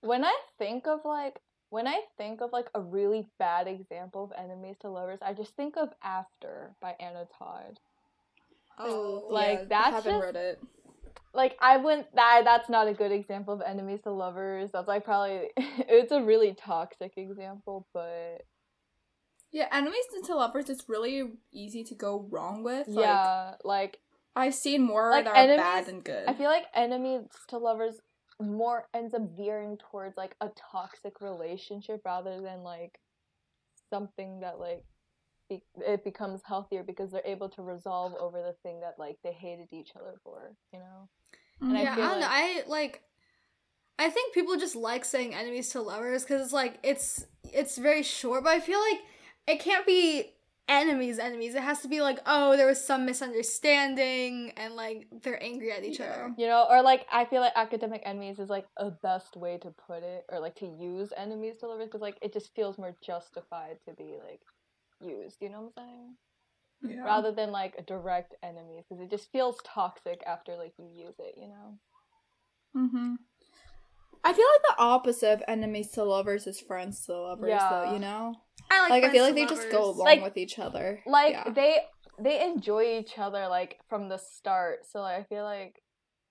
when 0.00 0.24
I 0.24 0.34
think 0.58 0.86
of 0.86 1.04
like 1.04 1.40
when 1.68 1.86
I 1.88 2.00
think 2.16 2.40
of 2.40 2.52
like 2.52 2.68
a 2.74 2.80
really 2.80 3.28
bad 3.38 3.66
example 3.66 4.24
of 4.24 4.32
enemies 4.38 4.76
to 4.80 4.88
lovers, 4.88 5.18
I 5.20 5.32
just 5.34 5.54
think 5.56 5.76
of 5.76 5.92
After 6.02 6.74
by 6.80 6.94
Anna 7.00 7.26
Todd. 7.38 7.80
oh, 8.78 9.26
like, 9.30 9.60
I 9.60 9.64
that's 9.64 9.90
haven't 9.96 10.12
just- 10.20 10.24
read 10.24 10.36
it 10.36 10.60
Like 11.36 11.56
I 11.60 11.76
wouldn't 11.76 12.14
that 12.16 12.42
that's 12.44 12.68
not 12.68 12.88
a 12.88 12.94
good 12.94 13.12
example 13.12 13.54
of 13.54 13.60
enemies 13.60 14.00
to 14.04 14.10
lovers. 14.10 14.70
That's 14.72 14.88
like 14.88 15.04
probably 15.04 15.50
it's 15.56 16.10
a 16.12 16.22
really 16.22 16.54
toxic 16.54 17.12
example, 17.16 17.86
but 17.92 18.42
yeah 19.52 19.68
enemies 19.72 20.04
to 20.26 20.34
lovers 20.34 20.68
it's 20.68 20.88
really 20.88 21.22
easy 21.52 21.84
to 21.84 21.94
go 21.94 22.26
wrong 22.30 22.64
with 22.64 22.88
like, 22.88 23.04
yeah, 23.04 23.54
like 23.64 24.00
i've 24.34 24.54
seen 24.54 24.82
more 24.82 25.10
Like, 25.12 25.24
that 25.24 25.30
are 25.30 25.36
enemies- 25.36 25.56
bad 25.58 25.86
than 25.86 26.00
good 26.00 26.24
I 26.26 26.34
feel 26.34 26.50
like 26.50 26.64
enemies 26.74 27.22
to 27.48 27.58
lovers 27.58 27.94
more 28.40 28.88
ends 28.92 29.14
up 29.14 29.22
veering 29.36 29.78
towards 29.78 30.16
like 30.16 30.34
a 30.40 30.48
toxic 30.72 31.20
relationship 31.20 32.02
rather 32.04 32.40
than 32.42 32.64
like 32.64 32.98
something 33.88 34.40
that 34.40 34.58
like 34.58 34.84
be- 35.48 35.62
it 35.76 36.02
becomes 36.04 36.42
healthier 36.44 36.82
because 36.82 37.12
they're 37.12 37.22
able 37.24 37.48
to 37.50 37.62
resolve 37.62 38.14
over 38.20 38.42
the 38.42 38.54
thing 38.62 38.80
that 38.80 38.94
like 38.98 39.16
they 39.22 39.32
hated 39.32 39.68
each 39.72 39.92
other 39.94 40.14
for, 40.24 40.54
you 40.72 40.80
know. 40.80 41.08
And 41.60 41.76
I 41.76 41.82
yeah, 41.82 41.92
I, 41.92 41.94
feel 41.96 42.04
don't 42.08 42.20
know. 42.20 42.26
I 42.30 42.62
like. 42.68 43.02
I 43.98 44.10
think 44.10 44.34
people 44.34 44.56
just 44.56 44.76
like 44.76 45.04
saying 45.04 45.34
enemies 45.34 45.70
to 45.70 45.80
lovers 45.80 46.22
because 46.22 46.42
it's 46.42 46.52
like 46.52 46.78
it's 46.82 47.26
it's 47.44 47.78
very 47.78 48.02
short, 48.02 48.44
but 48.44 48.50
I 48.50 48.60
feel 48.60 48.78
like 48.78 49.00
it 49.46 49.60
can't 49.60 49.86
be 49.86 50.32
enemies 50.68 51.18
enemies. 51.18 51.54
It 51.54 51.62
has 51.62 51.80
to 51.80 51.88
be 51.88 52.00
like 52.02 52.18
oh 52.26 52.56
there 52.56 52.66
was 52.66 52.84
some 52.84 53.06
misunderstanding 53.06 54.52
and 54.56 54.74
like 54.74 55.06
they're 55.22 55.42
angry 55.42 55.72
at 55.72 55.84
each 55.84 55.98
Yeah. 56.00 56.06
other. 56.12 56.34
You 56.36 56.46
know, 56.46 56.66
or 56.68 56.82
like 56.82 57.06
I 57.10 57.24
feel 57.24 57.40
like 57.40 57.52
academic 57.56 58.02
enemies 58.04 58.38
is 58.38 58.50
like 58.50 58.66
a 58.76 58.90
best 58.90 59.36
way 59.36 59.58
to 59.58 59.70
put 59.70 60.02
it, 60.02 60.24
or 60.30 60.40
like 60.40 60.56
to 60.56 60.66
use 60.66 61.12
enemies 61.16 61.56
to 61.58 61.66
lovers 61.68 61.86
because 61.86 62.00
like 62.02 62.18
it 62.20 62.32
just 62.32 62.54
feels 62.54 62.78
more 62.78 62.94
justified 63.00 63.78
to 63.86 63.94
be 63.94 64.16
like 64.28 64.40
used. 65.00 65.40
You 65.40 65.48
know 65.50 65.60
what 65.62 65.72
I'm 65.82 65.84
saying? 65.88 66.14
Yeah. 66.82 67.02
Rather 67.04 67.32
than 67.32 67.50
like 67.52 67.74
a 67.78 67.82
direct 67.82 68.34
enemies 68.42 68.84
because 68.88 69.02
it 69.02 69.10
just 69.10 69.30
feels 69.32 69.56
toxic 69.64 70.22
after 70.26 70.56
like 70.56 70.72
you 70.78 70.86
use 70.86 71.14
it. 71.18 71.34
You 71.36 71.48
know? 71.48 71.78
mm-hmm 72.76 73.14
i 74.24 74.32
feel 74.32 74.44
like 74.54 74.76
the 74.76 74.82
opposite 74.82 75.32
of 75.32 75.42
enemies 75.48 75.90
to 75.92 76.02
lovers 76.02 76.46
is 76.46 76.60
friends 76.60 77.04
to 77.06 77.12
lovers 77.14 77.48
Yeah. 77.48 77.68
though 77.70 77.92
you 77.92 77.98
know 78.00 78.34
I 78.70 78.80
like. 78.80 78.90
like 78.90 79.04
i 79.04 79.10
feel 79.12 79.24
like 79.24 79.34
they 79.34 79.46
to 79.46 79.54
just 79.54 79.70
go 79.70 79.84
along 79.84 80.04
Like- 80.04 80.22
with 80.22 80.36
each 80.36 80.58
other 80.58 81.00
like 81.06 81.32
yeah. 81.32 81.50
they 81.50 81.78
they 82.18 82.42
enjoy 82.44 82.98
each 82.98 83.18
other 83.18 83.46
like 83.46 83.78
from 83.88 84.08
the 84.08 84.18
start 84.18 84.80
so 84.90 85.00
like, 85.00 85.20
i 85.20 85.22
feel 85.24 85.44
like 85.44 85.80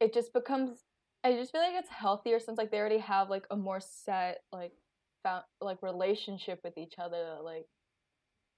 it 0.01 0.13
just 0.13 0.33
becomes 0.33 0.83
i 1.23 1.31
just 1.33 1.51
feel 1.51 1.61
like 1.61 1.75
it's 1.75 1.89
healthier 1.89 2.39
since 2.39 2.57
like 2.57 2.69
they 2.69 2.79
already 2.79 2.97
have 2.99 3.29
like 3.29 3.45
a 3.49 3.55
more 3.55 3.79
set 3.79 4.39
like 4.51 4.73
found 5.23 5.43
like 5.61 5.81
relationship 5.81 6.59
with 6.63 6.77
each 6.77 6.95
other 6.99 7.37
like 7.43 7.65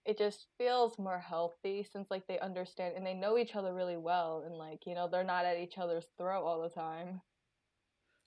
it 0.08 0.18
just 0.18 0.48
feels 0.58 0.98
more 0.98 1.20
healthy 1.20 1.86
since 1.92 2.08
like 2.10 2.26
they 2.28 2.40
understand 2.40 2.96
and 2.96 3.06
they 3.06 3.14
know 3.14 3.38
each 3.38 3.56
other 3.56 3.74
really 3.74 3.98
well 3.98 4.44
and 4.46 4.56
like 4.56 4.86
you 4.88 4.96
know 4.96 5.08
they're 5.12 5.24
not 5.24 5.46
at 5.46 5.58
each 5.60 5.78
other's 5.78 6.06
throat 6.18 6.44
all 6.46 6.62
the 6.62 6.70
time 6.70 7.22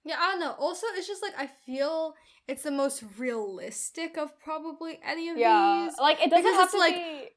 Yeah, 0.04 0.16
I 0.18 0.30
don't 0.30 0.40
know. 0.40 0.54
Also, 0.58 0.86
it's 0.96 1.06
just 1.08 1.22
like 1.22 1.34
I 1.38 1.46
feel 1.66 2.14
it's 2.48 2.62
the 2.62 2.70
most 2.70 3.02
realistic 3.18 4.16
of 4.16 4.28
probably 4.40 4.98
any 5.04 5.28
of 5.30 5.36
yeah 5.36 5.86
these. 5.88 5.98
like 5.98 6.18
it 6.22 6.30
doesn't 6.30 6.44
Because 6.44 6.56
have 6.56 6.64
it's 6.64 6.72
to 6.74 6.78
like- 6.78 6.94
be 6.94 7.28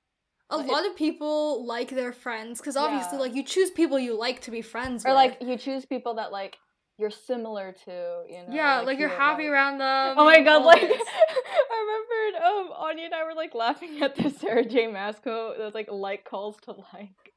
A 0.49 0.57
Like, 0.57 0.67
lot 0.67 0.85
of 0.89 0.95
people 0.95 1.65
like 1.65 1.89
their 1.89 2.13
friends 2.13 2.59
because 2.59 2.77
obviously, 2.77 3.17
Yeah. 3.17 3.23
like 3.25 3.35
you 3.35 3.43
choose 3.43 3.71
people 3.71 3.97
you 3.99 4.13
like 4.27 4.39
to 4.41 4.51
be 4.51 4.61
friends 4.61 5.03
with. 5.03 5.11
or 5.11 5.15
with. 5.15 5.23
like 5.39 5.41
you 5.49 5.57
choose 5.57 5.85
people 5.85 6.13
that 6.19 6.31
like 6.31 6.57
you're 6.99 7.09
similar 7.31 7.67
to 7.85 7.93
you 8.33 8.39
know 8.45 8.53
yeah, 8.59 8.81
like, 8.81 8.97
you 8.99 9.07
you're 9.07 9.17
happy 9.25 9.43
like. 9.43 9.51
around 9.53 9.75
them. 9.79 10.15
Oh 10.19 10.25
my 10.25 10.41
god, 10.41 10.63
like. 10.63 10.81
I 11.89 12.29
remembered 12.31 12.43
um 12.45 12.71
Anya 12.77 13.05
and 13.05 13.13
I 13.15 13.23
were 13.23 13.33
like 13.33 13.53
laughing 13.55 14.01
at 14.01 14.15
the 14.15 14.29
Sarah 14.29 14.65
J. 14.65 14.87
Quote 15.21 15.57
that's 15.57 15.75
like 15.75 15.89
like 15.91 16.25
calls 16.25 16.57
to 16.63 16.71
like. 16.93 17.33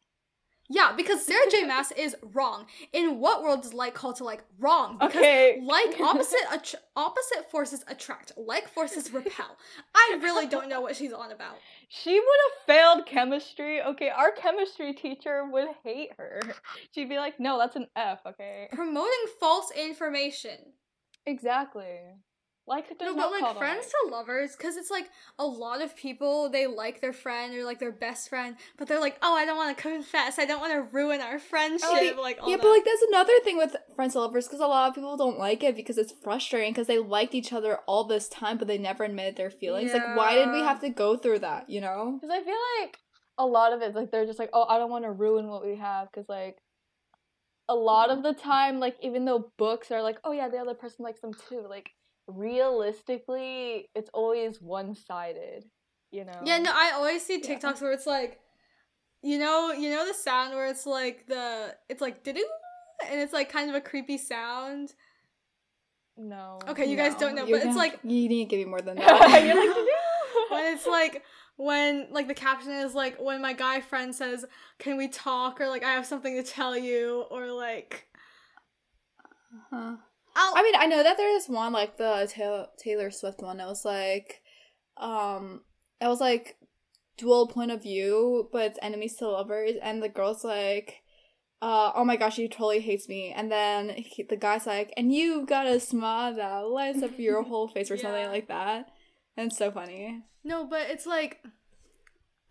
yeah, 0.69 0.93
because 0.97 1.25
Sarah 1.25 1.49
J. 1.51 1.65
Maas 1.65 1.93
is 1.93 2.17
wrong. 2.33 2.67
In 2.93 3.19
what 3.21 3.43
world 3.43 3.63
does 3.63 3.73
like 3.75 3.95
call 3.95 4.13
to 4.15 4.25
like 4.25 4.43
wrong? 4.59 4.99
Because 4.99 5.15
Okay. 5.17 5.61
like 5.63 6.01
opposite 6.01 6.41
att- 6.53 6.75
opposite 6.97 7.51
forces 7.51 7.85
attract, 7.89 8.33
like 8.37 8.69
forces 8.69 9.13
repel. 9.13 9.57
I 9.95 10.19
really 10.23 10.47
don't 10.47 10.69
know 10.69 10.81
what 10.81 10.97
she's 10.97 11.13
on 11.13 11.31
about. 11.33 11.57
She 11.89 12.15
would 12.19 12.39
have 12.49 12.67
failed 12.67 13.07
chemistry. 13.07 13.81
Okay, 13.83 14.09
our 14.09 14.33
chemistry 14.33 14.93
teacher 14.93 15.45
would 15.51 15.69
hate 15.85 16.11
her. 16.19 16.41
She'd 16.93 17.09
be 17.09 17.17
like, 17.19 17.39
"No, 17.39 17.59
that's 17.59 17.77
an 17.77 17.87
F." 17.95 18.21
Okay. 18.27 18.69
Promoting 18.73 19.25
false 19.39 19.71
information. 19.71 20.59
Exactly. 21.27 21.99
Like 22.69 22.91
No, 23.01 23.07
does 23.07 23.15
but 23.15 23.21
not 23.21 23.31
like 23.31 23.41
call 23.43 23.53
to 23.53 23.59
friends 23.61 23.87
to 23.87 24.11
lovers, 24.11 24.57
because 24.57 24.77
it's 24.77 24.91
like 24.91 25.09
a 25.39 25.47
lot 25.47 25.83
of 25.83 25.95
people 25.95 26.49
they 26.49 26.67
like 26.67 27.01
their 27.01 27.13
friend 27.13 27.55
or 27.55 27.63
like 27.63 27.79
their 27.79 27.93
best 27.93 28.29
friend, 28.29 28.57
but 28.77 28.89
they're 28.89 29.01
like, 29.01 29.17
oh, 29.23 29.37
I 29.37 29.45
don't 29.45 29.57
want 29.57 29.77
to 29.77 29.81
confess, 29.81 30.41
I 30.41 30.47
don't 30.47 30.61
want 30.61 30.73
to 30.73 30.83
ruin 30.97 31.21
our 31.21 31.39
friendship. 31.39 31.89
Oh, 31.89 31.93
like, 31.93 32.17
like, 32.17 32.39
all 32.43 32.51
yeah, 32.51 32.57
that. 32.57 32.63
but 32.63 32.71
like 32.71 32.85
that's 32.85 33.03
another 33.03 33.39
thing 33.45 33.57
with 33.57 33.77
friends 33.95 34.15
to 34.15 34.21
lovers 34.21 34.47
because 34.47 34.59
a 34.59 34.67
lot 34.67 34.89
of 34.89 34.97
people 34.97 35.17
don't 35.17 35.39
like 35.39 35.63
it 35.63 35.77
because 35.77 35.97
it's 35.97 36.13
frustrating 36.25 36.73
because 36.73 36.89
they 36.89 36.99
liked 36.99 37.35
each 37.35 37.53
other 37.53 37.79
all 37.87 38.03
this 38.03 38.29
time 38.29 38.59
but 38.59 38.67
they 38.67 38.79
never 38.79 39.05
admitted 39.05 39.37
their 39.37 39.51
feelings. 39.51 39.93
Like, 39.93 40.17
why 40.17 40.35
did 40.35 40.51
we 40.51 40.61
have 40.61 40.81
to 40.81 40.89
go 40.89 41.17
through 41.17 41.41
that? 41.41 41.71
You 41.71 41.81
know? 41.81 42.19
Because 42.21 42.35
I 42.35 42.43
feel 42.43 42.59
like 42.81 42.99
a 43.39 43.47
lot 43.47 43.73
of 43.73 43.81
it 43.83 43.95
like 43.95 44.11
they're 44.11 44.27
just 44.27 44.41
like, 44.41 44.51
oh, 44.53 44.67
I 44.69 44.79
don't 44.79 44.91
want 44.91 45.05
to 45.05 45.13
ruin 45.13 45.47
what 45.47 45.65
we 45.65 45.77
have 45.77 46.11
because 46.11 46.29
like 46.29 46.59
a 47.69 47.75
lot 47.75 48.11
of 48.11 48.23
the 48.23 48.33
time, 48.33 48.81
like 48.81 48.97
even 49.03 49.25
though 49.25 49.53
books 49.57 49.91
are 49.91 50.03
like, 50.03 50.19
oh 50.25 50.33
yeah, 50.33 50.49
the 50.49 50.59
other 50.59 50.75
person 50.75 51.05
likes 51.05 51.21
them 51.21 51.33
too, 51.49 51.65
like 51.69 51.91
realistically, 52.27 53.89
it's 53.95 54.11
always 54.13 54.61
one 54.61 54.95
sided. 54.95 55.65
You 56.13 56.25
know? 56.25 56.41
Yeah, 56.45 56.59
no, 56.59 56.71
I 56.73 56.93
always 56.95 57.25
see 57.25 57.41
Yeah. 57.43 57.57
TikToks 57.59 57.81
where 57.83 57.93
it's 57.93 58.07
like, 58.07 58.41
you 59.23 59.39
know, 59.39 59.73
you 59.73 59.91
know 59.91 60.07
the 60.07 60.15
sound 60.15 60.55
where 60.55 60.67
it's 60.67 60.87
like 60.87 61.27
the, 61.27 61.75
it's 61.89 62.01
like 62.01 62.23
doo 62.23 62.33
and 63.11 63.21
it's 63.21 63.33
like 63.33 63.51
kind 63.51 63.69
of 63.69 63.75
a 63.77 63.81
creepy 63.81 64.17
sound. 64.19 64.95
No. 66.17 66.59
Okay, 66.69 66.87
you 66.87 66.97
guys 66.97 67.15
don't 67.17 67.35
know, 67.35 67.45
you're 67.45 67.59
but 67.59 67.67
it's 67.67 67.77
gonna- 67.77 67.79
like 67.91 67.99
you 68.05 68.29
need 68.29 68.45
to 68.45 68.51
give 68.57 68.59
me 68.61 68.65
more 68.67 68.81
than 68.81 68.97
that. 68.99 69.45
You're 69.45 69.57
like, 69.57 69.87
when 70.51 70.73
it's 70.75 70.87
like 70.87 71.23
when 71.57 72.07
like 72.11 72.29
the 72.29 72.35
caption 72.35 72.71
is 72.73 72.95
like 72.95 73.21
when 73.21 73.43
my 73.43 73.53
guy 73.53 73.81
friend 73.81 74.15
says, 74.15 74.45
"Can 74.79 74.97
we 74.97 75.09
talk?" 75.09 75.61
or 75.61 75.69
like 75.69 75.83
I 75.85 75.93
have 75.93 76.07
something 76.07 76.35
to 76.37 76.43
tell 76.43 76.77
you, 76.77 77.25
or 77.31 77.49
like 77.53 78.07
Huh. 79.71 79.97
I'll, 80.37 80.53
I 80.55 80.63
mean, 80.63 80.75
I 80.77 80.87
know 80.87 81.03
that 81.03 81.17
there's 81.17 81.47
one 81.47 81.73
like 81.73 81.97
the 81.97 82.31
Taylor, 82.31 82.67
Taylor 82.79 83.11
Swift 83.11 83.41
one. 83.41 83.59
It 83.59 83.65
was 83.65 83.85
like, 83.87 84.43
um, 84.99 85.63
it 86.01 86.07
was 86.07 86.21
like 86.21 86.57
dual 87.17 87.49
point 87.49 87.71
of 87.71 87.83
view, 87.83 88.49
but 88.53 88.67
it's 88.67 88.79
enemies 88.83 89.17
to 89.17 89.29
lovers, 89.29 89.77
and 89.83 90.03
the 90.03 90.11
girl's 90.11 90.45
like, 90.45 91.03
uh, 91.63 91.91
oh 91.95 92.05
my 92.05 92.17
gosh, 92.17 92.37
she 92.37 92.49
totally 92.49 92.81
hates 92.81 93.09
me, 93.09 93.33
and 93.35 93.51
then 93.51 93.89
he, 93.89 94.23
the 94.23 94.37
guy's 94.37 94.67
like, 94.67 94.93
and 94.97 95.15
you 95.15 95.47
got 95.47 95.67
a 95.67 95.81
smile 95.81 96.35
that 96.35 96.69
lights 96.69 97.03
up 97.03 97.19
your 97.19 97.43
whole 97.49 97.69
face 97.69 97.91
or 97.91 97.97
something 97.97 98.27
like 98.27 98.49
that, 98.49 98.91
and 99.39 99.49
it's 99.49 99.59
so 99.59 99.71
funny. 99.71 100.23
no, 100.45 100.67
but 100.67 100.91
it's 100.91 101.07
like 101.07 101.41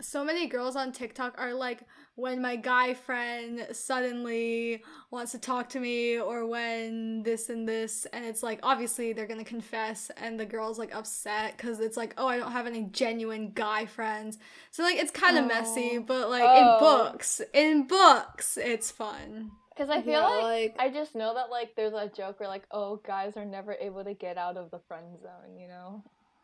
so 0.01 0.25
many 0.25 0.47
girls 0.47 0.75
on 0.75 0.91
TikTok 0.91 1.35
are 1.37 1.53
like 1.53 1.83
when 2.15 2.41
my 2.41 2.55
guy 2.55 2.93
friend 2.93 3.67
suddenly 3.71 4.81
wants 5.11 5.31
to 5.33 5.37
talk 5.39 5.69
to 5.69 5.79
me 5.79 6.17
or 6.19 6.45
when 6.45 7.23
this 7.23 7.49
and 7.49 7.67
this 7.67 8.05
and 8.13 8.23
it's 8.25 8.41
like 8.41 8.59
obviously 8.63 9.11
they're 9.13 9.27
going 9.27 9.43
to 9.43 9.49
confess 9.49 10.09
and 10.17 10.39
the 10.39 10.45
girl's 10.45 10.79
like 10.79 10.95
upset 10.95 11.57
cuz 11.57 11.79
it's 11.79 11.97
like 11.97 12.13
oh 12.17 12.27
I 12.27 12.37
don't 12.37 12.51
have 12.53 12.67
any 12.67 12.83
genuine 12.83 13.51
guy 13.51 13.85
friends. 13.85 14.37
So 14.71 14.83
like 14.83 14.95
it's 14.97 15.11
kind 15.11 15.37
of 15.37 15.45
messy, 15.45 15.97
Oh. 15.97 16.03
but 16.03 16.29
like 16.29 16.43
Oh. 16.45 16.57
in 16.75 16.79
books, 16.79 17.41
in 17.53 17.87
books 17.87 18.57
it's 18.57 18.91
fun. 18.91 19.51
Because 19.69 19.89
I 19.89 20.01
feel 20.01 20.13
Yeah, 20.21 20.27
like, 20.27 20.43
like- 20.43 20.75
I 20.79 20.89
just 20.89 21.15
know 21.15 21.33
that 21.33 21.49
like 21.49 21.75
there's 21.75 21.93
a 21.93 22.07
joke 22.07 22.39
where 22.39 22.47
like 22.47 22.63
oh 22.71 22.97
guys 23.05 23.35
are 23.35 23.43
never 23.45 23.73
able 23.73 24.03
to 24.05 24.13
get 24.13 24.37
out 24.37 24.55
of 24.55 24.71
the 24.71 24.79
friend 24.87 25.19
zone, 25.21 25.57
you 25.59 25.67
know. 25.67 26.01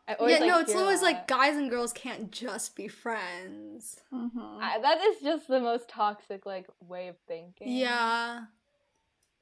I 0.08 0.14
always, 0.14 0.34
yeah, 0.34 0.40
like, 0.40 0.50
no, 0.50 0.58
it's 0.60 0.72
hear 0.72 0.80
always 0.80 1.00
like 1.00 1.28
guys 1.28 1.56
and 1.56 1.70
girls 1.70 1.92
can't 1.92 2.30
just 2.32 2.74
be 2.74 2.88
friends. 2.88 4.00
Mm-hmm. 4.12 4.38
I, 4.60 4.78
that 4.82 5.00
is 5.00 5.22
just 5.22 5.46
the 5.46 5.60
most 5.60 5.88
toxic 5.88 6.44
like 6.44 6.66
way 6.80 7.08
of 7.08 7.16
thinking. 7.28 7.68
Yeah. 7.68 8.40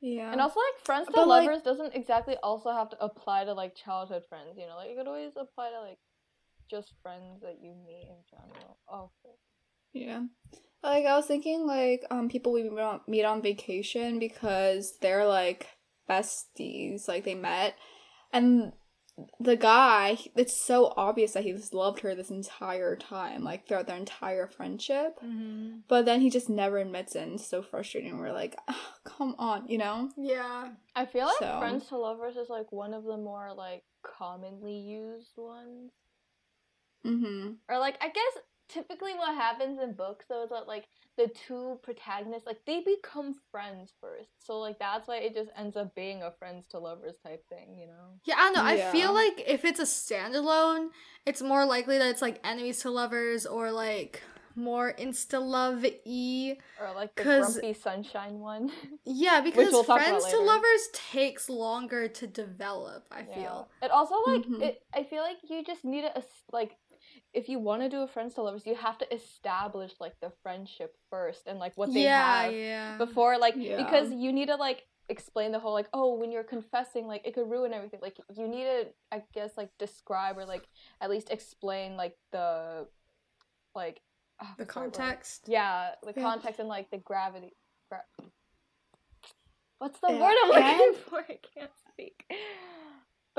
yeah, 0.03 0.31
And 0.31 0.41
also 0.41 0.61
like 0.61 0.85
friends 0.85 1.07
to 1.07 1.13
But, 1.13 1.29
like- 1.29 1.47
lovers 1.47 1.63
doesn't 1.63 1.95
exactly 1.95 2.37
also 2.43 2.73
have 2.73 2.91
to 2.91 3.03
apply 3.03 3.45
to 3.45 3.55
like 3.55 3.75
childhood 3.75 4.25
friends, 4.29 4.59
you 4.59 4.67
know. 4.67 4.77
Like 4.77 4.91
it 4.91 4.97
could 4.99 5.09
always 5.09 5.33
apply 5.35 5.71
to 5.71 5.81
like 5.81 5.99
just 6.71 6.93
friends 7.03 7.41
that 7.41 7.57
you 7.63 7.75
meet 7.87 8.09
in 8.09 8.19
general. 8.31 8.79
Oh, 8.89 9.11
okay. 9.25 9.35
Yeah. 9.95 10.25
Like 10.83 11.07
I 11.07 11.17
was 11.17 11.27
thinking 11.27 11.67
like 11.67 12.05
um 12.11 12.29
people 12.29 12.53
we 12.53 12.65
meet 12.69 12.81
on, 12.81 13.01
meet 13.09 13.25
on 13.25 13.41
vacation 13.41 14.19
because 14.19 14.99
they're 15.01 15.27
like 15.27 15.69
besties, 16.09 17.09
like 17.09 17.25
they 17.25 17.35
met 17.35 17.77
and 18.33 18.73
the 19.39 19.57
guy, 19.57 20.19
it's 20.37 20.65
so 20.65 20.93
obvious 20.97 21.33
that 21.33 21.43
he's 21.45 21.73
loved 21.73 22.01
her 22.01 22.15
this 22.15 22.31
entire 22.31 22.97
time, 22.97 23.43
like 23.45 23.67
throughout 23.67 23.87
their 23.87 23.97
entire 23.97 24.47
friendship. 24.47 25.19
Mm-hmm. 25.25 25.79
But 25.89 26.05
then 26.05 26.21
he 26.21 26.31
just 26.31 26.49
never 26.49 26.79
admits 26.79 27.15
it 27.15 27.23
and 27.23 27.35
it's 27.35 27.47
so 27.49 27.63
frustrating. 27.63 28.19
We're 28.19 28.33
like, 28.33 28.57
"Ah, 28.69 28.95
come 29.05 29.35
on, 29.39 29.67
you 29.69 29.79
know? 29.79 30.11
Yeah. 30.17 30.71
I 30.95 31.07
feel 31.07 31.27
like 31.27 31.39
So- 31.39 31.59
friends 31.59 31.87
to 31.89 31.97
lovers 31.97 32.37
is 32.37 32.49
like 32.49 32.71
one 32.73 32.95
of 32.95 33.05
the 33.05 33.17
more 33.17 33.53
like 33.57 33.83
commonly 34.03 34.77
used 34.79 35.33
ones. 35.37 35.93
Mm-hmm. 37.07 37.53
Or 37.69 37.79
like 37.79 37.97
I 38.01 38.09
guess 38.09 38.43
typically 38.69 39.15
what 39.15 39.35
happens 39.35 39.81
in 39.83 39.95
books 39.95 40.27
though 40.29 40.45
is 40.45 40.51
that 40.51 40.67
like 40.69 40.85
the 41.21 41.31
two 41.47 41.79
protagonists 41.83 42.47
like 42.47 42.61
they 42.67 42.81
become 42.81 43.35
friends 43.51 43.93
first. 44.01 44.31
So 44.39 44.59
like 44.59 44.79
that's 44.79 45.07
why 45.09 45.17
it 45.19 45.35
just 45.35 45.51
ends 45.57 45.77
up 45.77 45.95
being 45.95 46.23
a 46.23 46.31
friends 46.39 46.67
to 46.71 46.79
lovers 46.79 47.17
type 47.25 47.47
thing, 47.49 47.77
you 47.79 47.87
know? 47.87 48.09
Yeah, 48.25 48.37
I 48.39 48.53
don't 48.53 48.55
know. 48.55 48.65
I 48.65 48.93
feel 48.93 49.13
like 49.13 49.43
if 49.47 49.65
it's 49.65 49.81
a 49.81 49.85
standalone, 49.85 50.89
it's 51.27 51.43
more 51.43 51.65
likely 51.65 51.99
that 51.99 52.09
it's 52.09 52.23
like 52.23 52.41
enemies 52.45 52.81
to 52.81 52.91
lovers 52.91 53.45
or 53.47 53.71
like 53.71 54.23
more 54.57 54.93
insta 54.99 55.41
love 55.41 55.85
y. 56.07 56.57
Or 56.81 56.95
like 56.95 57.15
the 57.15 57.23
'Cause- 57.23 57.53
grumpy 57.59 57.73
sunshine 57.75 58.41
one. 58.41 58.71
Yeah, 59.05 59.41
because 59.41 59.71
we'll 59.73 59.85
friends 59.85 60.27
to 60.31 60.39
lovers 60.41 60.89
takes 61.13 61.49
longer 61.49 62.09
to 62.09 62.27
develop. 62.27 63.07
I 63.11 63.21
Yeah. 63.29 63.35
feel. 63.35 63.69
It 63.83 63.91
also 63.91 64.17
like 64.27 64.43
Mhm. 64.47 64.63
it. 64.63 64.83
I 64.95 65.05
feel 65.05 65.23
like 65.23 65.39
you 65.49 65.63
just 65.65 65.85
need 65.85 66.05
a 66.05 66.23
like 66.53 66.77
if 67.33 67.49
you 67.49 67.59
want 67.59 67.83
to 67.83 67.89
do 67.89 68.03
a 68.03 68.07
friends 68.09 68.35
to 68.35 68.43
lovers, 68.43 68.67
you 68.67 68.75
have 68.75 68.99
to 68.99 69.15
establish 69.15 69.93
like 70.01 70.15
the 70.21 70.33
friendship 70.43 70.97
first 71.11 71.47
and 71.47 71.59
like 71.59 71.73
what 71.77 71.95
they 71.95 72.03
yeah, 72.03 72.43
have 72.45 72.53
yeah. 72.53 72.99
before 72.99 73.39
like 73.39 73.55
Yeah. 73.57 73.77
because 73.77 74.13
you 74.13 74.33
need 74.33 74.49
to 74.49 74.57
like 74.57 74.87
explain 75.09 75.51
the 75.51 75.59
whole 75.59 75.73
like 75.73 75.89
oh 75.93 76.15
when 76.15 76.31
you're 76.31 76.45
confessing 76.45 77.07
like 77.07 77.27
it 77.27 77.35
could 77.35 77.51
ruin 77.51 77.73
everything 77.73 77.99
like 78.01 78.17
you 78.37 78.47
need 78.47 78.65
to 78.65 78.87
I 79.11 79.23
guess 79.35 79.51
like 79.57 79.71
describe 79.79 80.39
or 80.39 80.45
like 80.45 80.69
at 81.01 81.11
least 81.11 81.31
explain 81.31 81.97
like 81.97 82.17
the 82.33 82.87
like 83.75 84.01
oh, 84.43 84.47
the 84.57 84.65
what's 84.65 84.77
word? 84.77 84.93
context. 84.93 85.45
yeah 85.49 85.91
the 86.05 86.13
Yeah. 86.13 86.23
context 86.23 86.61
and 86.61 86.69
like 86.69 86.91
the 86.91 86.99
gravity 86.99 87.55
gra- 87.89 88.05
what's 89.79 89.99
the 90.01 90.11
Yeah, 90.11 90.21
word 90.21 90.35
I'm 90.45 90.51
looking 90.51 91.01
for 91.09 91.19
I 91.29 91.39
can't 91.55 91.71
speak 91.93 92.25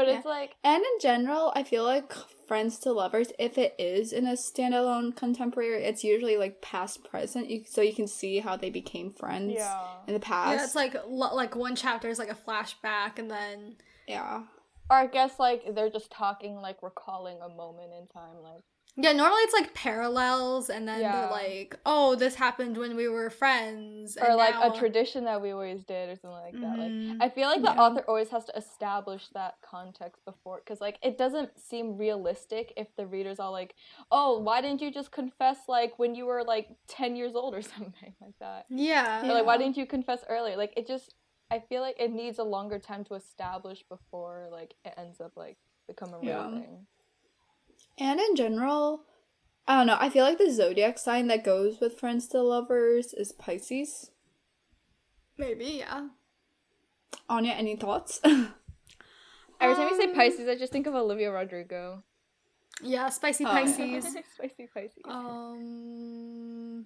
but 0.01 0.09
Yeah. 0.09 0.17
it's 0.17 0.25
like 0.25 0.55
And 0.63 0.83
in 0.83 0.99
general, 0.99 1.51
I 1.55 1.63
feel 1.63 1.83
like 1.83 2.13
friends 2.47 2.79
to 2.79 2.91
lovers, 2.91 3.31
if 3.39 3.57
it 3.57 3.75
is 3.79 4.11
in 4.11 4.25
a 4.27 4.33
standalone 4.33 5.15
contemporary, 5.15 5.83
it's 5.83 6.03
usually 6.03 6.37
like 6.37 6.61
past 6.61 7.03
present, 7.03 7.49
you, 7.49 7.63
so 7.65 7.81
you 7.81 7.93
can 7.93 8.07
see 8.07 8.39
how 8.39 8.57
they 8.57 8.69
became 8.69 9.11
friends 9.11 9.53
yeah 9.55 9.87
in 10.07 10.13
the 10.13 10.19
past. 10.19 10.57
Yeah, 10.57 10.63
it's 10.65 10.75
like 10.75 10.95
lo- 11.07 11.35
like 11.35 11.55
one 11.55 11.75
chapter 11.75 12.09
is 12.09 12.19
like 12.19 12.31
a 12.31 12.35
flashback, 12.35 13.19
and 13.19 13.29
then 13.29 13.75
yeah. 14.07 14.43
or 14.89 14.97
I 14.97 15.07
guess 15.07 15.39
like 15.39 15.75
they're 15.75 15.89
just 15.89 16.11
talking 16.11 16.55
like 16.55 16.81
recalling 16.81 17.37
a 17.41 17.49
moment 17.49 17.91
in 17.97 18.07
time 18.07 18.41
like 18.43 18.63
yeah, 18.97 19.13
normally 19.13 19.41
it's 19.43 19.53
like 19.53 19.73
parallels, 19.73 20.69
and 20.69 20.87
then 20.87 20.99
Yeah. 20.99 21.11
they're 21.21 21.31
like, 21.31 21.79
oh, 21.85 22.15
this 22.15 22.35
happened 22.35 22.77
when 22.77 22.95
we 22.95 23.07
were 23.07 23.29
friends, 23.29 24.17
or 24.17 24.27
and 24.27 24.35
like 24.37 24.53
now- 24.55 24.73
a 24.73 24.77
tradition 24.77 25.23
that 25.25 25.41
we 25.41 25.51
always 25.51 25.83
did 25.83 26.09
or 26.09 26.15
something 26.15 26.31
like 26.39 26.59
that 26.61 26.77
like 26.77 26.91
Mhm. 26.91 27.17
I 27.21 27.29
feel 27.29 27.47
like 27.47 27.61
the 27.61 27.69
Yeah. 27.73 27.81
author 27.81 28.03
always 28.07 28.29
has 28.29 28.45
to 28.45 28.57
establish 28.57 29.29
that 29.29 29.55
context 29.61 30.23
before, 30.25 30.57
because 30.57 30.81
like 30.81 30.97
it 31.01 31.17
doesn't 31.17 31.57
seem 31.59 31.97
realistic 31.97 32.73
if 32.75 32.93
the 32.95 33.05
reader's 33.07 33.39
all 33.39 33.51
like, 33.51 33.75
"Oh, 34.11 34.39
why 34.39 34.59
didn't 34.61 34.81
you 34.81 34.91
just 34.91 35.11
confess 35.11 35.67
like 35.69 35.97
when 35.97 36.13
you 36.15 36.25
were 36.25 36.43
like 36.43 36.69
ten 36.87 37.15
years 37.15 37.33
old 37.35 37.53
or 37.55 37.61
something 37.73 38.13
like 38.21 38.37
that?" 38.39 38.65
yeah, 38.69 39.23
Or 39.23 39.33
like, 39.33 39.45
"Why 39.45 39.57
didn't 39.57 39.77
you 39.77 39.85
confess 39.85 40.23
earlier?" 40.27 40.57
Like 40.57 40.73
it 40.75 40.85
just, 40.87 41.15
I 41.49 41.59
feel 41.59 41.81
like 41.81 41.97
it 41.99 42.11
needs 42.11 42.39
a 42.39 42.43
longer 42.43 42.79
time 42.79 43.03
to 43.05 43.13
establish 43.15 43.83
before 43.87 44.47
like 44.51 44.73
it 44.83 44.93
ends 44.97 45.21
up 45.21 45.37
like 45.37 45.57
become 45.87 46.13
a 46.13 46.19
real 46.19 46.27
Yeah. 46.27 46.49
thing. 46.59 46.87
And 48.01 48.19
in 48.19 48.35
general, 48.35 49.03
I 49.67 49.77
don't 49.77 49.85
know, 49.87 49.97
I 49.99 50.09
feel 50.09 50.25
like 50.25 50.39
the 50.39 50.49
zodiac 50.51 50.97
sign 50.97 51.27
that 51.27 51.43
goes 51.43 51.79
with 51.79 51.99
friends 51.99 52.27
to 52.29 52.41
lovers 52.41 53.13
is 53.13 53.31
Pisces. 53.31 54.09
maybe, 55.37 55.65
yeah. 55.79 56.07
Anya, 57.29 57.51
any 57.53 57.75
thoughts? 57.75 58.19
Every 58.25 59.75
time 59.75 59.89
you 59.89 59.97
say 60.01 60.09
Um, 60.09 60.15
Pisces, 60.15 60.49
I 60.49 60.55
just 60.55 60.71
think 60.73 60.87
of 60.87 60.95
Olivia 60.95 61.31
Rodrigo. 61.31 62.03
Yeah, 62.81 63.09
spicy 63.09 63.45
Oh, 63.45 63.49
yeah. 63.53 63.61
Pisces. 63.61 64.05
Spicy 64.35 64.67
Pisces. 64.73 65.03
um, 65.05 66.85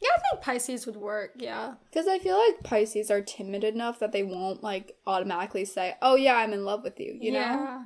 yeah, 0.00 0.10
I 0.16 0.20
think 0.30 0.42
Pisces 0.42 0.86
would 0.86 0.96
work. 0.96 1.32
Yeah, 1.34 1.74
Because 1.90 2.06
I 2.06 2.20
feel 2.20 2.36
like 2.38 2.62
Pisces 2.62 3.10
are 3.10 3.20
timid 3.22 3.64
enough 3.64 3.98
that 3.98 4.12
they 4.12 4.22
won't 4.22 4.62
like 4.62 4.96
automatically 5.06 5.64
say, 5.64 5.96
"Oh 6.00 6.14
yeah, 6.14 6.36
I'm 6.36 6.52
in 6.52 6.64
love 6.64 6.84
with 6.84 7.00
you," 7.00 7.16
you 7.20 7.32
know. 7.32 7.84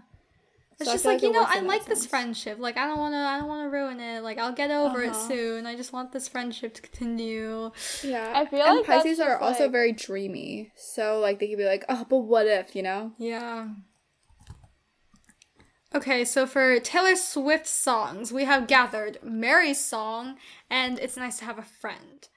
Yeah. 0.80 0.84
It's 0.84 0.90
So 0.90 0.94
just 0.94 1.04
like, 1.04 1.14
like 1.14 1.22
you 1.24 1.32
know, 1.32 1.44
I 1.46 1.60
like 1.60 1.86
this 1.86 2.00
sense. 2.00 2.10
friendship. 2.10 2.58
Like 2.60 2.76
I 2.76 2.86
don't 2.86 2.98
want 2.98 3.12
to, 3.14 3.18
I 3.18 3.38
don't 3.38 3.48
want 3.48 3.64
to 3.66 3.70
ruin 3.76 3.98
it. 4.00 4.22
Like 4.22 4.38
I'll 4.38 4.52
get 4.52 4.70
over 4.70 5.02
it 5.02 5.10
Uh-huh. 5.10 5.28
soon. 5.28 5.66
I 5.66 5.74
just 5.76 5.92
want 5.92 6.12
this 6.12 6.28
friendship 6.28 6.74
to 6.74 6.82
continue. 6.82 7.72
Yeah, 8.04 8.32
I 8.34 8.46
feel 8.46 8.62
and 8.62 8.76
like 8.78 8.86
Pisces 8.86 9.18
are 9.18 9.30
just, 9.32 9.42
also 9.42 9.62
like- 9.64 9.72
very 9.72 9.92
dreamy, 9.92 10.70
so 10.76 11.18
like 11.18 11.40
they 11.40 11.48
could 11.48 11.58
be 11.58 11.64
like, 11.64 11.84
"Oh, 11.88 12.06
but 12.08 12.18
what 12.18 12.46
if?" 12.46 12.76
You 12.76 12.82
know. 12.84 13.12
Yeah. 13.18 13.68
Okay, 15.94 16.24
so 16.24 16.46
for 16.46 16.78
Taylor 16.80 17.16
Swift 17.16 17.66
songs, 17.66 18.30
we 18.30 18.44
have 18.44 18.66
gathered 18.66 19.18
Mary's 19.22 19.82
song 19.82 20.36
and 20.68 20.98
It's 20.98 21.16
Nice 21.16 21.38
to 21.38 21.46
Have 21.46 21.58
a 21.58 21.62
Friend. 21.62 22.28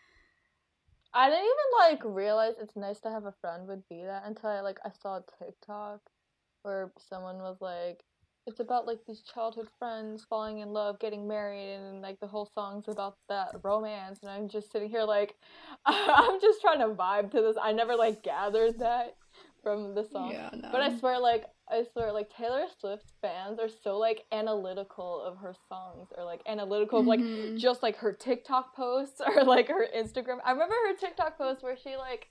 I 1.13 1.29
didn't 1.29 1.43
even 1.43 1.91
like 1.91 2.15
realize 2.15 2.53
it's 2.61 2.77
nice 2.77 3.01
to 3.01 3.09
have 3.11 3.25
a 3.25 3.33
friend 3.41 3.67
would 3.67 3.83
be 3.89 4.03
that 4.03 4.23
until 4.25 4.49
I 4.49 4.61
like 4.61 4.79
I 4.85 4.91
saw 5.01 5.17
a 5.17 5.23
TikTok 5.37 5.99
where 6.61 6.93
someone 7.09 7.39
was 7.39 7.57
like 7.59 8.03
it's 8.47 8.59
about 8.59 8.87
like 8.87 8.99
these 9.07 9.21
childhood 9.21 9.67
friends 9.77 10.25
falling 10.29 10.59
in 10.59 10.69
love, 10.69 10.99
getting 10.99 11.27
married, 11.27 11.75
and 11.75 12.01
like 12.01 12.19
the 12.19 12.27
whole 12.27 12.49
song's 12.53 12.87
about 12.87 13.15
that 13.29 13.49
romance. 13.63 14.19
And 14.21 14.31
I'm 14.31 14.47
just 14.49 14.71
sitting 14.71 14.89
here 14.89 15.03
like, 15.03 15.35
I'm 15.85 16.39
just 16.41 16.61
trying 16.61 16.79
to 16.79 16.87
vibe 16.95 17.31
to 17.31 17.41
this. 17.41 17.55
I 17.61 17.71
never 17.71 17.95
like 17.95 18.23
gathered 18.23 18.79
that 18.79 19.15
from 19.63 19.93
the 19.93 20.03
song. 20.03 20.31
Yeah, 20.31 20.49
no. 20.53 20.69
But 20.71 20.81
I 20.81 20.97
swear, 20.97 21.19
like, 21.19 21.45
I 21.69 21.85
swear, 21.93 22.11
like, 22.11 22.29
Taylor 22.35 22.65
Swift 22.79 23.05
fans 23.21 23.59
are 23.59 23.69
so, 23.69 23.97
like, 23.97 24.23
analytical 24.31 25.21
of 25.21 25.37
her 25.37 25.53
songs, 25.69 26.09
or, 26.17 26.25
like, 26.25 26.41
analytical 26.47 26.99
of, 26.99 27.05
like, 27.05 27.19
Mhm. 27.19 27.57
just, 27.57 27.83
like, 27.83 27.97
her 27.97 28.11
TikTok 28.11 28.75
posts, 28.75 29.21
or, 29.25 29.43
like, 29.43 29.67
her 29.67 29.87
Instagram. 29.95 30.39
I 30.43 30.51
remember 30.51 30.73
her 30.87 30.95
TikTok 30.95 31.37
post 31.37 31.61
where 31.63 31.77
she, 31.77 31.95
like, 31.95 32.29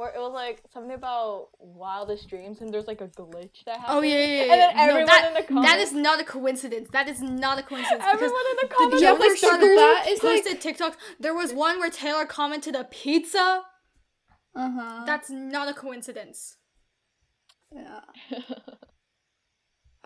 where 0.00 0.08
it 0.14 0.18
was, 0.18 0.32
like, 0.32 0.62
something 0.72 0.92
about 0.94 1.48
wildest 1.58 2.28
dreams, 2.28 2.60
and 2.62 2.72
there's, 2.72 2.86
like, 2.86 3.02
a 3.02 3.08
glitch 3.08 3.64
that 3.66 3.80
happened. 3.80 3.98
Oh 3.98 4.00
yeah, 4.00 4.14
yeah, 4.14 4.26
yeah. 4.26 4.42
And 4.42 4.50
then 4.50 4.70
yeah. 4.74 4.82
everyone 4.82 5.06
that, 5.06 5.28
in 5.28 5.34
the 5.34 5.42
comments. 5.42 5.70
that 5.70 5.78
is 5.80 5.92
not 5.92 6.20
a 6.20 6.24
coincidence. 6.24 6.88
That 6.92 7.08
is 7.08 7.20
not 7.20 7.58
a 7.58 7.62
coincidence. 7.62 8.02
Everyone 8.06 8.44
in 8.52 8.56
the 8.62 8.66
the 8.68 8.74
comments. 8.74 9.02
Yeah, 9.02 9.12
was, 9.12 9.20
for 9.22 9.28
like, 9.28 9.38
sure, 9.38 9.54
sugar- 9.60 9.76
that 9.76 10.04
is, 10.08 10.22
like- 10.22 10.44
posted 10.44 10.60
TikToks. 10.62 10.96
There 11.20 11.34
was 11.34 11.52
one 11.52 11.78
where 11.78 11.90
Taylor 11.90 12.24
commented 12.24 12.74
a 12.74 12.84
pizza. 12.84 13.62
Uh-huh. 14.56 15.04
That's 15.06 15.28
not 15.30 15.68
a 15.68 15.74
coincidence. 15.74 16.56
yeah. 17.72 18.00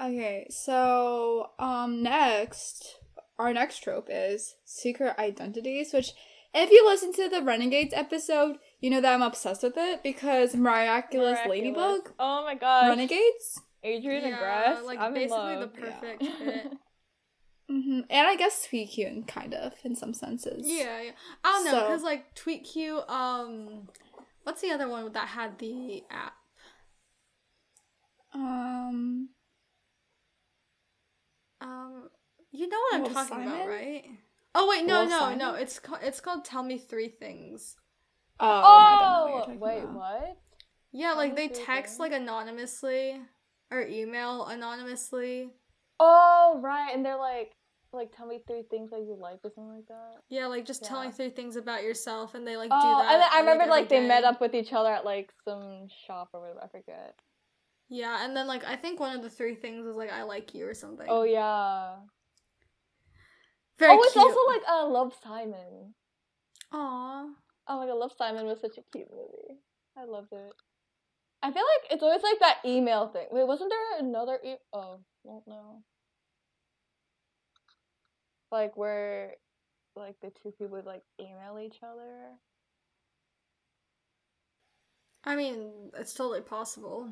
Okay, 0.01 0.49
so 0.51 1.51
um 1.59 2.03
next 2.03 2.97
our 3.39 3.53
next 3.53 3.79
trope 3.79 4.09
is 4.11 4.57
secret 4.65 5.17
identities, 5.19 5.93
which 5.93 6.11
if 6.53 6.71
you 6.71 6.85
listen 6.87 7.13
to 7.15 7.29
the 7.29 7.43
Renegades 7.43 7.95
episode, 7.95 8.57
you 8.85 8.91
know 8.91 9.01
that 9.01 9.15
I'm 9.15 9.23
obsessed 9.23 9.63
with 9.63 9.79
it 9.79 10.03
because 10.03 10.55
Miraculous, 10.55 11.39
Miraculous. 11.47 11.49
Ladybug 11.49 12.13
Oh 12.19 12.45
my 12.45 12.55
god. 12.55 12.89
Renegades. 12.89 13.61
Adrien 13.83 14.25
and 14.25 14.33
Yeah, 14.33 14.39
Grass. 14.39 14.85
like 14.85 14.99
I'm 14.99 15.15
in 15.17 15.23
basically 15.23 15.57
the 15.61 15.69
perfect 15.69 16.23
Yeah. 16.23 16.39
fit. 16.39 16.73
hmm 17.71 18.01
And 18.11 18.27
I 18.29 18.37
guess 18.37 18.67
Tweet 18.69 18.91
Cute, 18.91 19.27
kind 19.27 19.55
of, 19.55 19.73
in 19.85 19.97
some 19.97 20.13
senses. 20.13 20.65
Yeah, 20.67 21.01
yeah. 21.01 21.11
I 21.43 21.49
don't 21.53 21.65
know, 21.65 21.71
So- 21.71 21.81
because 21.87 22.03
like 22.03 22.35
Tweet 22.35 22.65
Cute, 22.65 23.09
um, 23.09 23.89
what's 24.43 24.61
the 24.61 24.71
other 24.71 24.89
one 24.89 25.11
that 25.13 25.29
had 25.29 25.59
the 25.59 26.03
app? 26.11 26.35
Um. 28.35 29.29
Um, 31.61 32.09
you 32.53 32.69
know 32.69 32.77
what 32.91 32.95
I'm 32.97 33.03
Love 33.05 33.13
talking 33.29 33.47
about, 33.47 33.69
right? 33.69 34.05
Oh 34.55 34.69
wait, 34.69 34.85
no, 34.85 34.95
Love 35.01 35.09
no, 35.09 35.19
Simon? 35.21 35.39
no. 35.39 35.55
It's 35.55 35.79
called 35.79 36.01
it's 36.03 36.21
called 36.21 36.45
Tell 36.45 36.63
Me 36.63 36.77
Three 36.79 37.09
Things. 37.09 37.77
Oh, 38.41 38.47
I 38.47 38.99
don't 39.01 39.31
know 39.31 39.37
what 39.37 39.49
you're 39.49 39.57
Oh, 39.57 39.59
wait, 39.61 39.83
about. 39.83 39.95
what? 39.95 40.37
Yeah, 40.93 41.09
Tell 41.09 41.17
like 41.17 41.37
they 41.37 41.49
text 41.49 41.95
Things? 41.95 41.99
like 41.99 42.13
anonymously 42.13 43.21
or 43.71 43.83
email 43.87 44.47
anonymously. 44.47 45.51
Oh, 46.01 46.61
right. 46.63 46.91
And 46.95 47.05
they're 47.05 47.17
like, 47.19 47.53
like, 47.93 48.15
tell 48.17 48.27
me 48.27 48.43
three 48.47 48.65
things 48.71 48.91
that 48.91 49.01
you 49.01 49.17
like 49.19 49.39
or 49.45 49.51
something 49.55 49.75
like 49.77 49.87
that. 49.89 50.17
Yeah, 50.29 50.47
like 50.47 50.65
just 50.67 50.85
tell 50.85 51.05
me 51.05 51.13
three 51.13 51.31
things 51.31 51.55
about 51.57 51.83
yourself, 51.85 52.35
and 52.35 52.45
they 52.47 52.57
like 52.57 52.71
Oh, 52.73 52.81
do 52.81 53.03
that. 53.05 53.13
and 53.13 53.23
then 53.23 53.29
I 53.33 53.39
remember 53.41 53.67
like, 53.71 53.85
every 53.87 54.01
they 54.01 54.09
met 54.09 54.25
up 54.25 54.41
with 54.41 54.55
each 54.55 54.73
other 54.73 54.93
at 54.93 55.05
like 55.05 55.33
some 55.45 55.87
shop 56.07 56.31
or 56.33 56.41
whatever. 56.41 56.61
I 56.65 56.69
forget. 56.69 57.15
Yeah, 57.89 58.25
and 58.25 58.37
then 58.37 58.47
like 58.49 58.65
I 58.65 58.75
think 58.77 58.99
one 58.99 59.15
of 59.17 59.23
the 59.23 59.31
three 59.31 59.55
things 59.55 59.87
was 59.87 59.95
like 59.95 60.11
I 60.13 60.25
like 60.25 60.55
you 60.55 60.67
or 60.67 60.75
something. 60.75 61.07
Oh 61.09 61.23
yeah. 61.23 61.95
very 63.79 63.93
oh, 63.97 64.03
it's 64.03 64.13
cute. 64.13 64.25
also 64.25 64.41
like 64.49 64.63
uh, 64.69 64.89
Love 64.89 65.15
Simon. 65.23 65.95
Aw. 66.73 67.27
Oh 67.69 67.79
my 67.79 67.87
god, 67.87 67.95
Love 67.99 68.13
Simon 68.17 68.47
was 68.47 68.61
such 68.61 68.79
a 68.79 68.83
cute 68.93 69.11
movie. 69.11 69.59
I 69.97 70.05
loved 70.05 70.33
it. 70.33 70.53
I 71.43 71.53
feel 71.53 71.63
like 71.63 71.93
it's 71.93 72.03
always 72.03 72.23
like 72.23 72.41
that 72.41 72.59
email 72.65 73.09
thing. 73.09 73.27
Wait, 73.31 73.47
wasn't 73.47 73.71
there 73.71 74.01
another 74.01 74.39
e- 74.45 74.57
oh, 74.73 75.01
don't 75.25 75.47
know. 75.47 75.83
Like 78.51 78.77
where 78.77 79.35
like 79.97 80.17
the 80.21 80.31
two 80.43 80.53
people 80.53 80.77
would 80.77 80.87
like 80.87 81.03
email 81.21 81.59
each 81.59 81.79
other. 81.83 82.33
I 85.25 85.37
mean, 85.37 85.91
it's 85.97 86.15
totally 86.15 86.41
possible. 86.43 87.11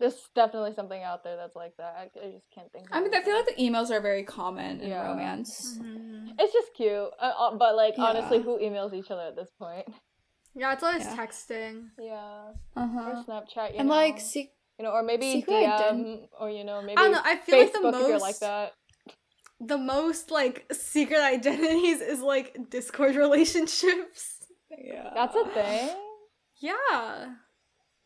There's 0.00 0.28
definitely 0.34 0.74
something 0.74 1.02
out 1.02 1.24
there 1.24 1.36
that's 1.36 1.56
like 1.56 1.76
that. 1.78 1.96
I, 1.98 2.02
I 2.26 2.30
just 2.30 2.46
can't 2.54 2.70
think. 2.72 2.86
Of 2.86 2.92
I 2.96 3.00
mean, 3.00 3.12
I 3.14 3.20
feel 3.22 3.34
like 3.34 3.46
the 3.46 3.60
emails 3.62 3.90
are 3.90 4.00
very 4.00 4.22
common 4.22 4.80
in 4.80 4.90
Yeah. 4.90 5.06
romance. 5.08 5.76
Mhm. 5.82 6.34
it's 6.38 6.52
just 6.52 6.72
cute. 6.76 6.92
Uh, 7.20 7.32
uh, 7.38 7.56
but 7.56 7.74
like 7.74 7.94
honestly, 7.98 8.40
who 8.40 8.58
emails 8.58 8.94
each 8.94 9.10
other 9.10 9.22
at 9.22 9.34
this 9.36 9.50
point? 9.58 9.86
Yeah, 10.54 10.72
it's 10.72 10.82
always 10.82 11.04
Yeah. 11.04 11.16
texting. 11.16 11.88
Yeah, 11.98 12.52
Uh-huh. 12.76 13.10
or. 13.10 13.24
Snapchat. 13.24 13.72
You 13.72 13.78
And 13.80 13.88
know? 13.88 13.94
like, 13.94 14.20
see, 14.20 14.52
you 14.78 14.84
know, 14.84 14.90
or 14.92 15.02
maybe 15.02 15.42
DM, 15.46 15.66
ident- 15.66 16.28
or 16.38 16.48
you 16.50 16.64
know, 16.64 16.80
maybe 16.80 16.96
I 16.96 17.02
don't 17.02 17.12
know. 17.12 17.20
I 17.24 17.36
feel 17.36 17.56
Facebook 17.66 17.82
like 17.82 17.92
the 17.92 17.98
if 17.98 18.00
you're 18.02 18.12
most 18.12 18.22
like 18.22 18.38
that. 18.38 18.72
the 19.60 19.78
most 19.78 20.30
like 20.30 20.66
secret 20.72 21.20
identities 21.34 22.00
is 22.00 22.20
like 22.20 22.56
Discord 22.70 23.16
relationships. 23.16 24.46
yeah, 24.70 25.10
That's 25.14 25.34
a 25.34 25.44
thing. 25.46 25.90
Yeah. 26.60 27.34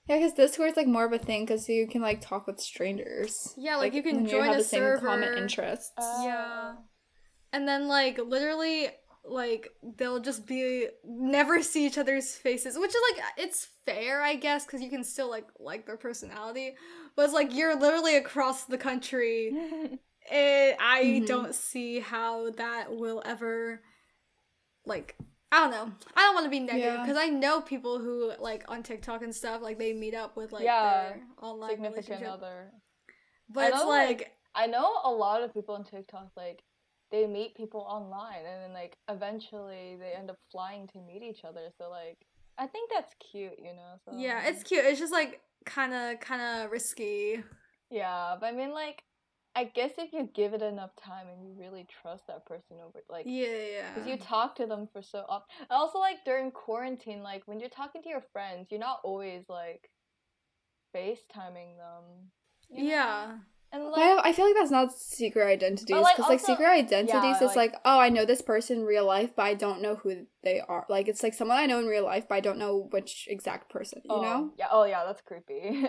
Yeah, 0.09 0.17
because 0.19 0.33
Discord's 0.33 0.77
like 0.77 0.87
more 0.87 1.05
of 1.05 1.13
a 1.13 1.19
thing 1.19 1.45
because 1.45 1.69
you 1.69 1.87
can 1.87 2.03
like 2.03 2.21
talk 2.21 2.47
with 2.47 2.61
strangers. 2.61 3.55
Yeah, 3.57 3.77
like, 3.77 3.95
you 3.95 4.03
can 4.03 4.17
when 4.17 4.27
join 4.27 4.45
have 4.45 4.55
a 4.57 4.59
the 4.59 4.65
same 4.65 4.99
common 4.99 5.23
server. 5.25 5.45
interests. 5.45 5.93
Yeah. 5.97 6.73
Oh. 6.77 6.79
And 7.53 7.69
then 7.69 7.87
like 7.89 8.19
literally 8.19 8.89
like 9.25 9.69
they'll 9.99 10.19
just 10.21 10.47
be 10.47 10.89
never 11.05 11.63
see 11.63 11.87
each 11.87 11.99
other's 11.99 12.35
faces, 12.35 12.77
which 12.79 12.91
is 12.91 13.03
like 13.13 13.25
it's 13.37 13.69
fair, 13.85 14.23
I 14.23 14.35
guess, 14.35 14.67
cuz 14.67 14.81
you 14.83 14.91
can 14.91 15.05
still 15.05 15.31
like 15.31 15.47
like 15.61 15.87
their 15.87 15.97
personality. 15.97 16.75
But 17.15 17.27
it's 17.27 17.35
like 17.35 17.55
you're 17.55 17.77
literally 17.77 18.17
across 18.17 18.65
the 18.65 18.79
country. 18.79 19.53
It, 20.31 20.77
I 20.81 21.03
Mhm. 21.03 21.27
don't 21.27 21.53
see 21.55 21.99
how 21.99 22.51
that 22.53 22.95
will 22.97 23.23
ever 23.25 23.83
like 24.87 25.17
I 25.53 25.61
don't 25.61 25.71
know. 25.71 25.93
I 26.17 26.23
don't 26.23 26.35
want 26.35 26.47
to 26.47 26.51
be 26.51 26.61
negative 26.61 26.95
Yeah. 26.95 27.03
because 27.03 27.19
I 27.19 27.27
know 27.29 27.61
people 27.61 27.99
who 27.99 28.33
like 28.41 28.65
on 28.69 28.83
TikTok 28.83 29.23
and 29.23 29.35
stuff 29.35 29.61
like 29.61 29.79
they 29.79 29.93
meet 29.93 30.15
up 30.15 30.35
with 30.35 30.51
like 30.51 30.65
Yeah, 30.65 31.11
their 31.11 31.21
online 31.43 31.71
Significant 31.73 32.25
other. 32.25 32.73
But 33.51 33.65
I 33.65 33.69
it's 33.69 33.77
know, 33.77 33.89
like, 33.89 34.07
like, 34.09 34.37
I 34.55 34.67
know 34.67 34.91
a 35.05 35.11
lot 35.11 35.43
of 35.43 35.53
people 35.53 35.75
on 35.75 35.85
TikTok 35.85 36.31
like 36.37 36.63
they 37.11 37.27
meet 37.27 37.55
people 37.55 37.81
online 37.83 38.47
and 38.47 38.63
then 38.65 38.73
like 38.73 38.97
eventually 39.11 39.97
they 40.01 40.13
end 40.17 40.31
up 40.31 40.39
flying 40.51 40.87
to 40.89 40.99
meet 40.99 41.23
each 41.23 41.45
other. 41.45 41.69
So 41.77 41.91
like 41.91 42.17
I 42.57 42.67
think 42.67 42.91
that's 42.91 43.15
cute, 43.31 43.59
you 43.59 43.75
know. 43.75 43.97
So 44.07 44.13
yeah, 44.17 44.47
it's 44.49 44.63
cute. 44.63 44.85
It's 44.87 44.99
just 44.99 45.13
like 45.13 45.43
kind 45.67 45.93
of 45.93 46.19
kind 46.21 46.41
of 46.65 46.71
risky. 46.71 47.43
yeah, 47.91 48.37
but 48.41 48.47
I 48.47 48.53
mean 48.53 48.73
like 48.73 49.03
I 49.55 49.65
guess 49.65 49.93
if 49.99 50.13
you 50.13 50.29
give 50.35 50.55
it 50.55 50.63
enough 50.63 50.91
time 50.97 51.27
and 51.29 51.45
you 51.45 51.55
really 51.59 51.87
trust 52.03 52.27
that 52.29 52.47
person 52.47 52.79
over 52.85 53.01
like 53.11 53.27
Yeah, 53.27 53.47
yeah. 53.47 53.95
Because 53.95 54.09
you 54.09 54.17
talk 54.17 54.57
to 54.57 54.67
them 54.67 54.89
for 54.93 55.03
so 55.03 55.25
often. 55.29 55.49
Also, 55.71 55.99
like 55.99 56.25
during 56.25 56.51
quarantine, 56.51 57.23
like 57.23 57.43
when 57.47 57.61
you're 57.61 57.69
talking 57.69 58.03
to 58.03 58.09
your 58.09 58.23
friends, 58.33 58.69
you're 58.71 58.81
not 58.81 59.01
always 59.05 59.45
like 59.49 59.91
FaceTiming 60.97 61.77
them. 61.77 62.31
you 62.71 62.85
know? 62.85 62.91
yeah. 62.91 63.33
And 63.75 63.85
like, 63.85 64.03
I, 64.03 64.29
I 64.29 64.33
feel 64.35 64.45
like 64.45 64.55
that's 64.55 64.71
not 64.71 64.93
secret 64.93 65.47
identities 65.47 65.87
because 65.87 66.19
like, 66.19 66.19
like, 66.19 66.41
secret 66.41 66.69
identities 66.69 67.15
yeah, 67.15 67.37
is 67.37 67.41
like- 67.41 67.73
like 67.73 67.75
oh 67.87 67.99
I 67.99 68.11
know 68.11 68.27
this 68.27 68.43
person 68.43 68.81
in 68.81 68.85
real 68.85 69.07
life 69.07 69.31
but 69.35 69.45
I 69.45 69.55
don't 69.55 69.81
know 69.81 69.95
who 69.95 70.27
they 70.45 70.61
are 70.61 70.85
like 70.91 71.09
it's 71.09 71.23
like 71.23 71.33
someone 71.33 71.57
I 71.57 71.65
know 71.65 71.79
in 71.79 71.87
real 71.87 72.05
life 72.05 72.27
but 72.29 72.35
I 72.35 72.41
don't 72.41 72.59
know 72.59 72.89
which 72.91 73.27
exact 73.31 73.71
person 73.71 74.03
you 74.05 74.15
oh, 74.15 74.21
know 74.21 74.51
Yeah. 74.59 74.67
Oh, 74.71 74.85
yeah. 74.85 75.05
That's 75.07 75.23
creepy. 75.23 75.89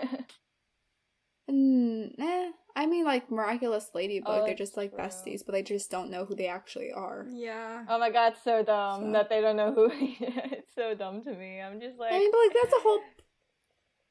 mm, 1.50 2.10
eh, 2.18 2.50
I 2.76 2.86
mean 2.86 3.04
like 3.04 3.30
miraculous 3.30 3.88
ladybug 3.94 4.42
Oh, 4.42 4.44
they're 4.46 4.54
just 4.54 4.76
like 4.76 4.90
true. 4.90 4.98
besties 5.04 5.42
but 5.46 5.52
they 5.52 5.62
just 5.62 5.90
don't 5.90 6.10
know 6.10 6.24
who 6.24 6.34
they 6.34 6.48
actually 6.48 6.90
are 6.92 7.26
Yeah. 7.30 7.84
oh 7.88 7.98
my 7.98 8.10
god, 8.10 8.34
so 8.42 8.62
dumb 8.64 9.06
So- 9.06 9.12
that 9.12 9.28
they 9.28 9.40
don't 9.40 9.56
know 9.56 9.72
who. 9.72 9.88
he 9.98 10.24
is. 10.24 10.34
it's 10.52 10.74
so 10.74 10.94
dumb 10.94 11.22
to 11.24 11.32
me. 11.32 11.60
I'm 11.60 11.80
just 11.80 11.98
like. 11.98 12.12
I 12.12 12.18
mean 12.18 12.30
but 12.30 12.38
like 12.38 12.56
that's 12.62 12.74
a 12.74 12.80
whole 12.82 13.00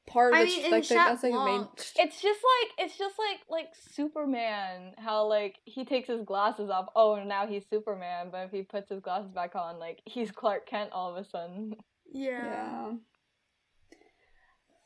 part 0.06 0.34
of 0.34 0.38
I 0.40 0.44
mean, 0.44 0.60
sh- 0.60 0.64
in 0.64 0.70
like 0.70 0.86
the- 0.88 0.94
that's 0.94 1.22
like 1.22 1.32
the 1.32 1.44
main 1.44 1.66
it's 1.76 2.20
just 2.22 2.40
like 2.52 2.86
it's 2.86 2.98
just 2.98 3.14
like 3.18 3.40
like 3.48 3.68
Superman. 3.92 4.92
How 4.98 5.26
like 5.26 5.56
he 5.64 5.84
takes 5.84 6.08
his 6.08 6.22
glasses 6.22 6.70
off. 6.70 6.86
Oh, 6.94 7.22
now 7.24 7.46
he's 7.46 7.64
Superman. 7.68 8.28
But 8.30 8.44
if 8.46 8.50
he 8.50 8.62
puts 8.62 8.90
his 8.90 9.00
glasses 9.00 9.30
back 9.30 9.54
on, 9.54 9.78
like 9.78 10.00
he's 10.04 10.30
Clark 10.30 10.66
Kent 10.66 10.90
all 10.92 11.10
of 11.14 11.16
a 11.16 11.28
sudden. 11.28 11.74
yeah. 12.12 12.44
Yeah. 12.44 12.92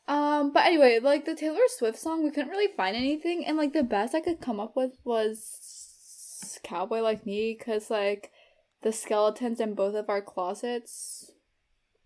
Um, 0.09 0.53
but 0.53 0.65
anyway, 0.65 0.99
like 1.01 1.27
the 1.27 1.35
Taylor 1.35 1.61
Swift 1.69 1.99
song, 1.99 2.25
we 2.25 2.31
couldn't 2.31 2.51
really 2.51 2.73
find 2.75 2.97
anything, 2.97 3.45
and 3.45 3.57
like 3.59 3.75
the 3.75 3.83
best 3.83 4.15
I 4.15 4.21
could 4.21 4.41
come 4.41 4.59
up 4.59 4.75
with 4.75 4.93
was 5.05 6.59
"Cowboy 6.65 7.01
Like 7.01 7.27
Me" 7.27 7.55
because 7.57 7.91
like 7.91 8.33
the 8.83 8.91
skeletons 8.93 9.61
in 9.61 9.75
both 9.75 9.95
of 9.95 10.09
our 10.09 10.23
closets. 10.23 11.33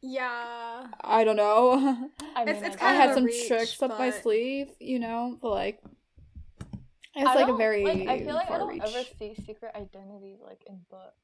Yeah. 0.01 0.89
I 1.01 1.23
don't 1.23 1.37
know. 1.37 1.75
I 2.35 2.45
mean, 2.45 2.57
it's 2.57 2.77
I 2.77 2.79
kind 2.79 2.97
had 2.97 3.11
of 3.11 3.13
a 3.13 3.15
some 3.15 3.25
reach, 3.27 3.47
tricks 3.47 3.81
up 3.83 3.97
my 3.99 4.11
sleeve, 4.11 4.69
you 4.81 4.99
know, 4.99 5.39
but 5.41 5.51
like 5.51 5.81
it's 7.15 7.29
I 7.29 7.35
like 7.35 7.49
a 7.49 7.57
very 7.57 7.85
like, 7.85 8.09
I 8.09 8.19
feel 8.19 8.35
like 8.35 8.51
I 8.51 8.59
don't 8.59 8.69
reach. 8.69 8.83
ever 8.85 9.05
see 9.19 9.35
secret 9.47 9.73
identities 9.77 10.39
like 10.45 10.65
in 10.67 10.81
books. 10.91 11.15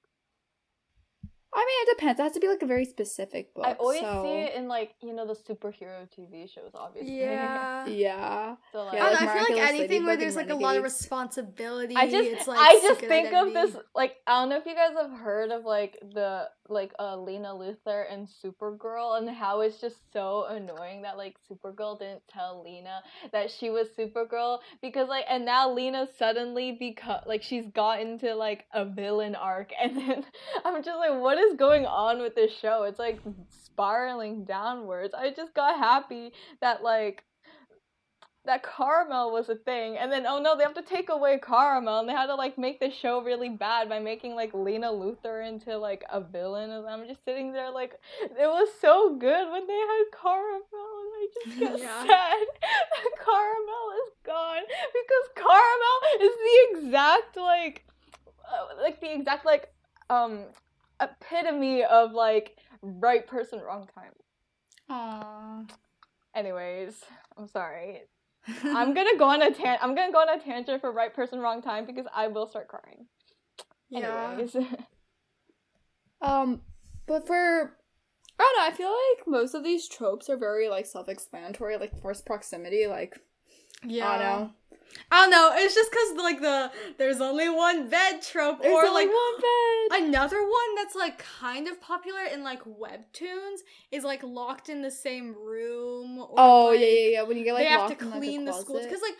I 1.54 1.58
mean, 1.60 1.76
it 1.82 1.98
depends. 1.98 2.20
It 2.20 2.22
has 2.24 2.32
to 2.32 2.40
be 2.40 2.48
like 2.48 2.62
a 2.62 2.66
very 2.66 2.84
specific 2.84 3.54
book. 3.54 3.64
I 3.66 3.72
always 3.72 4.00
so- 4.00 4.22
see 4.22 4.40
it 4.42 4.54
in 4.54 4.68
like 4.68 4.94
you 5.00 5.14
know 5.14 5.26
the 5.26 5.34
superhero 5.34 6.06
TV 6.16 6.52
shows, 6.52 6.72
obviously. 6.74 7.20
Yeah. 7.20 7.86
Yeah. 7.98 8.56
so 8.72 8.84
like, 8.84 8.94
Yeah, 8.94 9.06
I, 9.06 9.10
like 9.10 9.20
know, 9.20 9.28
I 9.28 9.34
feel 9.34 9.56
like 9.56 9.68
anything 9.68 10.04
where 10.04 10.16
there's 10.16 10.36
and 10.36 10.48
like 10.48 10.56
a 10.56 10.60
lot 10.60 10.76
of 10.76 10.82
responsibility. 10.82 11.94
I 11.96 12.10
just 12.10 12.28
it's 12.28 12.46
like 12.46 12.58
I 12.58 12.80
just 12.82 13.00
think 13.00 13.28
of 13.28 13.48
identity. 13.48 13.72
this 13.72 13.76
like 13.94 14.16
I 14.26 14.40
don't 14.40 14.50
know 14.50 14.58
if 14.58 14.66
you 14.66 14.74
guys 14.74 14.90
have 15.00 15.18
heard 15.18 15.50
of 15.50 15.64
like 15.64 15.98
the 16.14 16.48
like 16.68 16.92
uh 16.98 17.16
Lena 17.16 17.48
Luthor 17.48 18.04
and 18.10 18.28
Supergirl 18.28 19.18
and 19.18 19.28
how 19.30 19.62
it's 19.62 19.80
just 19.80 19.96
so 20.12 20.44
annoying 20.48 21.02
that 21.02 21.16
like 21.16 21.36
Supergirl 21.50 21.98
didn't 21.98 22.22
tell 22.28 22.62
Lena 22.62 23.00
that 23.32 23.50
she 23.50 23.70
was 23.70 23.88
Supergirl 23.98 24.58
because 24.82 25.08
like 25.08 25.24
and 25.28 25.44
now 25.44 25.72
Lena 25.72 26.08
suddenly 26.18 26.72
become 26.72 27.20
like 27.26 27.42
she's 27.42 27.66
got 27.74 28.00
into 28.00 28.34
like 28.34 28.66
a 28.72 28.84
villain 28.84 29.34
arc 29.34 29.70
and 29.82 29.96
then 29.96 30.24
I'm 30.64 30.82
just 30.82 30.98
like 30.98 31.18
what 31.20 31.37
is 31.38 31.56
going 31.56 31.86
on 31.86 32.20
with 32.20 32.34
this 32.34 32.52
show? 32.56 32.84
It's 32.84 32.98
like 32.98 33.20
spiraling 33.48 34.44
downwards. 34.44 35.14
I 35.14 35.30
just 35.30 35.54
got 35.54 35.78
happy 35.78 36.32
that 36.60 36.82
like 36.82 37.24
that 38.44 38.62
Karamel 38.62 39.30
was 39.30 39.50
a 39.50 39.56
thing 39.56 39.98
and 39.98 40.10
then 40.10 40.24
oh 40.26 40.38
no 40.40 40.56
they 40.56 40.62
have 40.62 40.72
to 40.74 40.80
take 40.82 41.10
away 41.10 41.38
Karamel 41.38 42.00
and 42.00 42.08
they 42.08 42.14
had 42.14 42.26
to 42.28 42.34
like 42.34 42.56
make 42.56 42.80
the 42.80 42.90
show 42.90 43.20
really 43.22 43.50
bad 43.50 43.90
by 43.90 43.98
making 43.98 44.34
like 44.34 44.54
lena 44.54 44.86
luthor 44.88 45.46
into 45.46 45.76
like 45.76 46.02
a 46.10 46.20
villain 46.20 46.70
and 46.70 46.86
i'm 46.86 47.06
just 47.06 47.22
sitting 47.26 47.52
there 47.52 47.70
like 47.70 47.92
it 48.22 48.46
was 48.46 48.68
so 48.80 49.16
good 49.16 49.50
when 49.52 49.66
they 49.66 49.74
had 49.74 50.04
Karamel 50.14 50.62
and 51.02 51.12
i 51.12 51.26
just 51.44 51.58
get 51.58 51.78
Yeah. 51.78 52.00
sad 52.06 52.46
that 52.62 53.22
Karamel 53.22 54.06
is 54.06 54.12
gone 54.24 54.62
because 54.94 55.44
Karamel 55.44 56.22
is 56.22 56.32
the 56.46 56.78
exact 56.86 57.36
like 57.36 57.84
uh, 58.50 58.80
like 58.82 58.98
the 59.02 59.12
exact 59.12 59.44
like 59.44 59.70
um 60.08 60.44
epitome 61.00 61.84
of 61.84 62.12
like 62.12 62.56
right 62.82 63.26
person 63.26 63.60
wrong 63.60 63.88
time 63.94 64.12
Aww. 64.90 65.70
anyways 66.34 67.02
i'm 67.36 67.46
sorry 67.48 68.02
I'm 68.64 68.94
gonna 68.94 69.18
go 69.18 69.26
on 69.26 69.42
a 69.42 69.50
tan. 69.52 69.76
I'm 69.82 69.94
gonna 69.94 70.12
go 70.12 70.20
on 70.20 70.30
a 70.30 70.42
tangent 70.42 70.80
for 70.80 70.90
right 70.90 71.12
person, 71.12 71.38
wrong 71.40 71.60
time 71.60 71.84
because 71.84 72.06
I 72.14 72.28
will 72.28 72.46
start 72.46 72.68
crying. 72.68 73.06
yeah. 73.90 74.30
Anyways, 74.32 74.56
Um, 76.22 76.62
but 77.06 77.26
for 77.26 77.76
I 78.40 78.42
don't 78.42 78.56
know. 78.56 78.66
I 78.66 78.70
feel 78.74 78.88
like 78.88 79.26
most 79.26 79.54
of 79.54 79.64
these 79.64 79.86
tropes 79.88 80.30
are 80.30 80.36
very 80.38 80.68
like 80.68 80.86
self-explanatory. 80.86 81.76
Like 81.76 82.00
forced 82.00 82.24
proximity. 82.24 82.86
Like 82.86 83.18
Yeah. 83.84 84.08
I 84.08 84.18
don't 84.18 84.40
know. 84.40 84.50
I 85.10 85.22
don't 85.22 85.30
know. 85.30 85.52
It's 85.54 85.74
just 85.74 85.90
because 85.90 86.16
like 86.16 86.40
the 86.40 86.70
there's 86.98 87.20
only 87.20 87.48
one 87.48 87.88
bed 87.88 88.20
trope, 88.22 88.62
There's 88.62 88.72
or 88.74 88.86
only 88.86 89.06
like 89.06 89.14
one 89.14 90.00
bed. 90.00 90.08
another 90.08 90.42
one 90.42 90.74
that's 90.76 90.94
like 90.94 91.18
kind 91.40 91.66
of 91.68 91.80
popular 91.80 92.24
in 92.32 92.42
like 92.42 92.62
webtoons 92.64 93.60
is 93.90 94.04
like 94.04 94.22
locked 94.22 94.68
in 94.68 94.82
the 94.82 94.90
same 94.90 95.34
room. 95.34 96.18
Or, 96.18 96.34
oh 96.36 96.66
like, 96.66 96.80
yeah, 96.80 96.86
yeah, 96.86 97.08
yeah. 97.10 97.22
When 97.22 97.36
you 97.38 97.44
get 97.44 97.54
like 97.54 97.64
they 97.64 97.70
have 97.70 97.96
to 97.98 98.04
in, 98.04 98.10
like, 98.10 98.20
clean 98.20 98.44
the 98.44 98.52
schools 98.52 98.84
because 98.84 99.00
like 99.02 99.16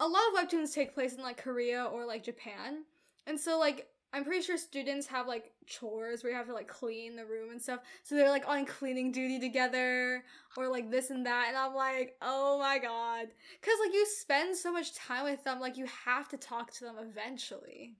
a 0.00 0.06
lot 0.06 0.22
of 0.32 0.48
webtoons 0.48 0.72
take 0.72 0.94
place 0.94 1.14
in 1.14 1.22
like 1.22 1.38
Korea 1.42 1.84
or 1.84 2.06
like 2.06 2.24
Japan, 2.24 2.84
and 3.26 3.38
so 3.38 3.58
like 3.58 3.88
I'm 4.12 4.24
pretty 4.24 4.42
sure 4.42 4.58
students 4.58 5.06
have 5.06 5.26
like 5.26 5.52
chores 5.66 6.22
where 6.22 6.32
you 6.32 6.36
have 6.36 6.46
to 6.46 6.52
like 6.52 6.68
clean 6.68 7.16
the 7.16 7.24
room 7.24 7.50
and 7.50 7.60
stuff. 7.60 7.80
So 8.02 8.14
they're 8.14 8.28
like 8.28 8.46
on 8.46 8.66
cleaning 8.66 9.10
duty 9.10 9.40
together 9.40 10.22
or 10.56 10.68
like 10.68 10.90
this 10.90 11.10
and 11.10 11.24
that, 11.24 11.46
and 11.48 11.56
I'm 11.56 11.74
like, 11.74 12.16
oh 12.20 12.58
my 12.58 12.78
god, 12.78 13.28
because 13.60 13.78
like 13.84 13.94
you 13.94 14.06
spend 14.06 14.56
so 14.56 14.70
much 14.72 14.94
time 14.94 15.24
with 15.24 15.42
them, 15.44 15.60
like 15.60 15.78
you 15.78 15.86
have 16.04 16.28
to 16.28 16.36
talk 16.36 16.72
to 16.74 16.84
them 16.84 16.96
eventually. 16.98 17.96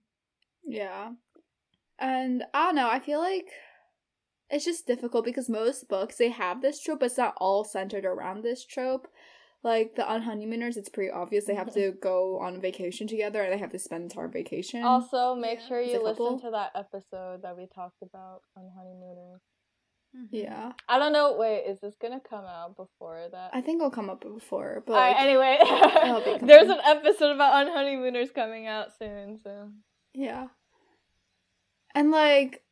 Yeah. 0.63 1.13
And 1.97 2.43
I 2.53 2.65
don't 2.65 2.75
know, 2.75 2.89
I 2.89 2.99
feel 2.99 3.19
like 3.19 3.49
it's 4.49 4.65
just 4.65 4.85
difficult 4.85 5.25
because 5.25 5.49
most 5.49 5.87
books 5.89 6.17
they 6.17 6.29
have 6.29 6.61
this 6.61 6.79
trope, 6.79 6.99
but 6.99 7.07
it's 7.07 7.17
not 7.17 7.33
all 7.37 7.63
centered 7.63 8.05
around 8.05 8.43
this 8.43 8.63
trope. 8.63 9.07
Like 9.63 9.95
the 9.95 10.01
Unhoneymooners, 10.01 10.75
it's 10.75 10.89
pretty 10.89 11.09
obvious 11.09 11.45
they 11.45 11.55
have 11.55 11.73
to 11.73 11.91
mm-hmm. 11.91 11.99
go 12.01 12.37
on 12.39 12.59
vacation 12.59 13.07
together 13.07 13.41
and 13.41 13.53
they 13.53 13.57
have 13.57 13.71
to 13.71 13.79
spend 13.79 14.03
entire 14.03 14.27
vacation. 14.27 14.83
also 14.83 15.35
make 15.35 15.59
Yeah. 15.61 15.67
sure 15.67 15.81
you 15.81 16.03
listen 16.03 16.25
couple. 16.25 16.39
to 16.41 16.51
that 16.51 16.71
episode 16.75 17.43
that 17.43 17.55
we 17.55 17.67
talked 17.73 18.01
about 18.01 18.41
Unhoneymooners. 18.57 19.39
Mm-hmm. 20.15 20.35
yeah. 20.35 20.73
I 20.87 20.99
don't 20.99 21.13
know. 21.13 21.37
Wait, 21.37 21.63
is 21.63 21.79
this 21.79 21.95
gonna 21.99 22.19
come 22.19 22.45
out 22.45 22.75
before 22.75 23.25
that? 23.31 23.51
I 23.53 23.61
think 23.61 23.79
it'll 23.79 23.89
come 23.89 24.09
up 24.09 24.21
before, 24.21 24.83
but 24.85 24.93
Alright, 24.93 25.15
like, 25.15 25.25
anyway, 25.25 26.39
there's 26.45 26.69
an 26.69 26.81
episode 26.83 27.31
about 27.31 27.65
Unhoneymooners 27.65 28.33
coming 28.33 28.67
out 28.67 28.89
soon. 28.99 29.39
So 29.43 29.69
yeah. 30.13 30.47
And 31.95 32.11
like 32.11 32.63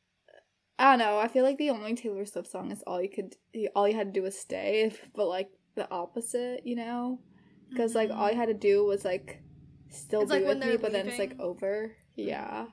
I 0.78 0.92
don't 0.92 1.00
know, 1.00 1.20
I 1.20 1.28
feel 1.28 1.44
like 1.44 1.58
the 1.58 1.70
only 1.70 1.96
Taylor 1.96 2.26
Swift 2.26 2.50
song 2.50 2.72
is 2.72 2.84
all 2.88 3.02
you 3.02 3.10
could 3.10 3.36
all 3.76 3.88
you 3.88 3.96
had 3.96 4.14
to 4.14 4.20
do 4.20 4.24
was 4.24 4.38
stay, 4.38 4.92
but 5.16 5.28
like 5.28 5.50
the 5.76 5.90
opposite, 5.92 6.66
you 6.66 6.76
know? 6.76 7.20
Because 7.70 7.96
like 7.96 8.12
all 8.12 8.30
you 8.30 8.36
had 8.36 8.48
to 8.48 8.54
do 8.54 8.86
was 8.86 9.06
like 9.06 9.42
still 9.90 10.22
Mm-hmm. 10.22 10.32
It's 10.32 10.40
be 10.40 10.46
like 10.46 10.56
with 10.56 10.64
me, 10.64 10.70
they're 10.72 10.78
but 10.78 10.92
then 10.92 11.08
it's 11.08 11.20
like 11.20 11.32
leaving. 11.32 11.46
over. 11.46 11.92
Yeah. 12.16 12.66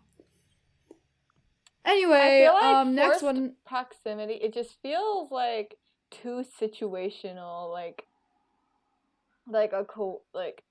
Anyway, 1.85 2.49
like 2.53 2.63
um, 2.63 2.95
next 2.95 3.23
one. 3.23 3.55
proximity, 3.65 4.35
it 4.35 4.53
just 4.53 4.81
feels 4.83 5.31
like 5.31 5.77
too 6.11 6.45
situational. 6.61 7.71
Like, 7.73 8.05
like 9.47 9.73
a 9.73 9.85
cool 9.85 10.23
like. 10.35 10.63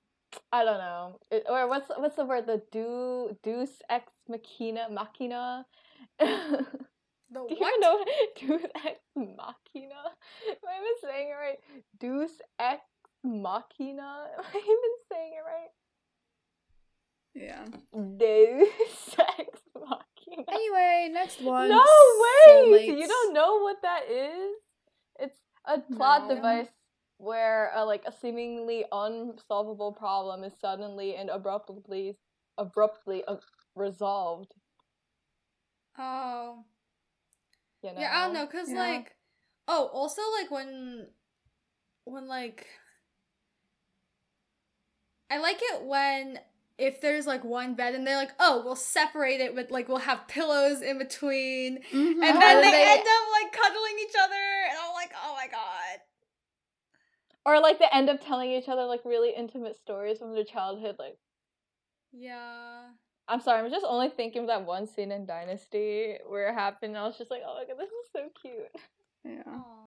I 0.52 0.62
don't 0.62 0.76
know, 0.76 1.18
it, 1.30 1.44
or 1.48 1.66
what's 1.68 1.88
what's 1.96 2.16
the 2.16 2.24
word? 2.26 2.46
The 2.46 2.60
do 2.70 3.34
deus 3.42 3.70
ex 3.88 4.12
machina 4.28 4.88
machina. 4.90 5.64
The 7.30 7.40
Do 7.48 7.54
you 7.54 7.60
what? 7.60 7.74
even 7.74 7.80
know 7.80 8.04
Deus 8.58 8.70
ex 8.86 9.00
machina? 9.16 10.02
Am 10.48 10.56
I 10.66 10.78
even 10.80 10.96
saying 11.02 11.28
it 11.28 11.32
right? 11.34 11.58
Deus 12.00 12.30
ex 12.58 12.80
machina? 13.22 14.26
Am 14.38 14.44
I 14.44 14.56
even 14.56 14.94
saying 15.12 15.32
it 15.34 15.44
right? 15.44 15.72
Yeah. 17.34 17.64
Deus 18.16 19.16
ex 19.38 19.60
machina. 19.74 20.44
Anyway, 20.50 21.10
next 21.12 21.40
one. 21.42 21.68
No 21.68 21.78
way! 21.80 22.86
You 22.98 23.06
don't 23.08 23.34
know 23.34 23.60
what 23.60 23.76
that 23.82 24.02
is? 24.10 24.56
It's 25.20 25.38
a 25.66 25.80
plot 25.94 26.28
No. 26.28 26.34
device 26.36 26.68
where 27.18 27.70
a, 27.74 27.84
like 27.84 28.04
a 28.06 28.12
seemingly 28.12 28.84
unsolvable 28.92 29.92
problem 29.92 30.44
is 30.44 30.52
suddenly 30.60 31.16
and 31.16 31.28
abruptly 31.30 32.16
abruptly 32.56 33.24
uh, 33.26 33.36
resolved. 33.74 34.52
Oh. 35.98 36.64
You 37.82 37.92
know? 37.92 38.00
Yeah, 38.00 38.10
I 38.12 38.24
don't 38.24 38.34
know, 38.34 38.46
cause 38.46 38.68
Yeah. 38.70 38.78
like, 38.80 39.14
oh, 39.68 39.86
also 39.92 40.22
like 40.40 40.50
when, 40.50 41.06
when 42.04 42.26
like, 42.26 42.66
I 45.30 45.38
like 45.38 45.58
it 45.60 45.84
when 45.84 46.40
if 46.78 47.00
there's 47.00 47.26
like 47.26 47.44
one 47.44 47.74
bed 47.74 47.94
and 47.94 48.06
they're 48.06 48.16
like, 48.16 48.32
oh, 48.38 48.62
we'll 48.64 48.76
separate 48.76 49.40
it 49.40 49.54
with 49.54 49.70
like 49.70 49.88
we'll 49.88 49.98
have 49.98 50.26
pillows 50.28 50.80
in 50.80 50.96
between, 50.98 51.82
Mhm. 51.92 52.22
and 52.24 52.36
Oh, 52.36 52.40
then 52.40 52.62
they, 52.62 52.70
they- 52.70 52.84
end 52.84 53.00
up 53.00 53.42
like 53.42 53.52
cuddling 53.52 53.98
each 54.00 54.14
other, 54.20 54.34
and 54.70 54.78
I'm 54.80 54.94
like, 54.94 55.12
oh 55.24 55.34
my 55.34 55.48
god. 55.48 56.00
Or 57.44 57.60
like 57.60 57.78
they 57.78 57.86
end 57.92 58.08
up 58.10 58.24
telling 58.24 58.50
each 58.52 58.68
other 58.68 58.84
like 58.84 59.04
really 59.04 59.34
intimate 59.34 59.76
stories 59.80 60.18
from 60.18 60.34
their 60.34 60.44
childhood. 60.44 60.96
Like, 60.98 61.18
Yeah. 62.12 62.88
I'm 63.28 63.40
sorry, 63.40 63.62
I'm 63.64 63.70
just 63.70 63.84
only 63.88 64.08
thinking 64.08 64.42
of 64.42 64.48
that 64.48 64.64
one 64.64 64.86
scene 64.86 65.12
in 65.12 65.26
Dynasty 65.26 66.16
where 66.28 66.48
it 66.48 66.54
happened. 66.54 66.90
And 66.96 66.98
I 66.98 67.06
was 67.06 67.18
just 67.18 67.30
like, 67.30 67.42
oh 67.46 67.54
my 67.56 67.64
god, 67.66 67.76
this 67.78 67.88
is 67.90 68.10
so 68.12 68.28
cute. 68.40 68.70
Yeah. 69.24 69.42
Aw. 69.52 69.84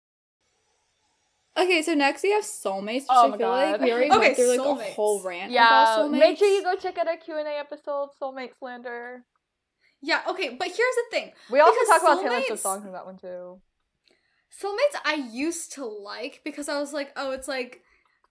Okay, 1.63 1.81
so 1.81 1.93
next 1.93 2.23
we 2.23 2.31
have 2.31 2.43
soulmates, 2.43 3.01
which 3.01 3.05
Oh 3.09 3.25
I 3.25 3.27
my 3.29 3.37
feel 3.37 3.49
like 3.49 3.71
God. 3.71 3.81
we 3.81 3.91
already 3.91 4.09
Okay, 4.11 4.19
went 4.19 4.35
through 4.37 4.57
like 4.57 4.59
a 4.89 4.91
whole 4.93 5.21
rant 5.23 5.51
Yeah, 5.51 5.67
about 5.67 6.05
soulmates. 6.11 6.19
make 6.19 6.37
sure 6.37 6.47
you 6.47 6.63
go 6.63 6.75
check 6.75 6.97
out 6.97 7.07
our 7.07 7.17
Q 7.17 7.37
and 7.37 7.47
A 7.47 7.51
episode, 7.59 8.09
Soulmate 8.21 8.51
Slander. 8.57 9.23
Yeah. 10.01 10.21
Okay, 10.29 10.49
but 10.57 10.67
here's 10.67 10.77
the 10.77 11.03
thing. 11.11 11.31
We 11.49 11.59
also 11.59 11.77
Because 11.79 11.87
talk 11.87 12.01
about 12.03 12.21
Taylor 12.23 12.39
soulmates- 12.39 12.47
Swift 12.47 12.61
songs 12.63 12.85
in 12.85 12.91
that 12.93 13.05
one 13.05 13.17
too. 13.17 13.59
Soulmates 14.61 14.99
I 15.05 15.15
used 15.31 15.73
to 15.73 15.85
like 15.85 16.41
because 16.45 16.69
I 16.69 16.79
was 16.79 16.93
like, 16.93 17.11
oh, 17.15 17.31
it's 17.31 17.47
like 17.47 17.81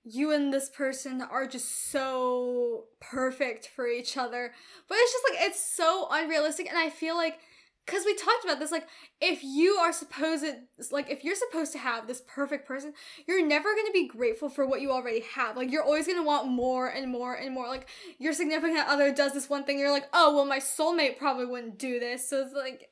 you 0.04 0.32
and 0.32 0.52
this 0.52 0.70
person 0.70 1.20
are 1.20 1.46
just 1.46 1.90
so 1.90 2.84
perfect 3.00 3.68
for 3.68 3.86
each 3.86 4.16
other. 4.16 4.52
But 4.88 4.98
it's 4.98 5.12
just 5.12 5.24
like 5.30 5.48
it's 5.48 5.76
so 5.76 6.08
unrealistic 6.10 6.68
and 6.68 6.78
I 6.78 6.90
feel 6.90 7.16
like 7.16 7.38
cuz 7.86 8.04
we 8.04 8.14
talked 8.14 8.44
about 8.44 8.60
this 8.60 8.70
like 8.70 8.86
if 9.20 9.42
you 9.42 9.72
are 9.74 9.92
supposed 9.92 10.44
like 10.90 11.10
if 11.10 11.24
you're 11.24 11.34
supposed 11.34 11.72
to 11.72 11.78
have 11.78 12.06
this 12.06 12.22
perfect 12.26 12.66
person, 12.66 12.94
you're 13.26 13.44
never 13.44 13.74
going 13.74 13.86
to 13.86 13.92
be 13.92 14.06
grateful 14.06 14.48
for 14.48 14.66
what 14.66 14.80
you 14.80 14.90
already 14.90 15.20
have. 15.34 15.56
Like 15.56 15.70
you're 15.70 15.84
always 15.84 16.06
going 16.06 16.18
to 16.18 16.24
want 16.24 16.48
more 16.48 16.88
and 16.88 17.10
more 17.10 17.34
and 17.34 17.52
more. 17.52 17.68
Like 17.68 17.88
your 18.18 18.32
significant 18.32 18.88
other 18.88 19.12
does 19.12 19.32
this 19.34 19.50
one 19.50 19.64
thing, 19.64 19.78
you're 19.78 19.90
like, 19.90 20.08
"Oh, 20.12 20.34
well 20.34 20.46
my 20.46 20.58
soulmate 20.58 21.18
probably 21.18 21.46
wouldn't 21.46 21.78
do 21.78 21.98
this." 22.00 22.28
So 22.28 22.42
it's 22.42 22.54
like 22.54 22.89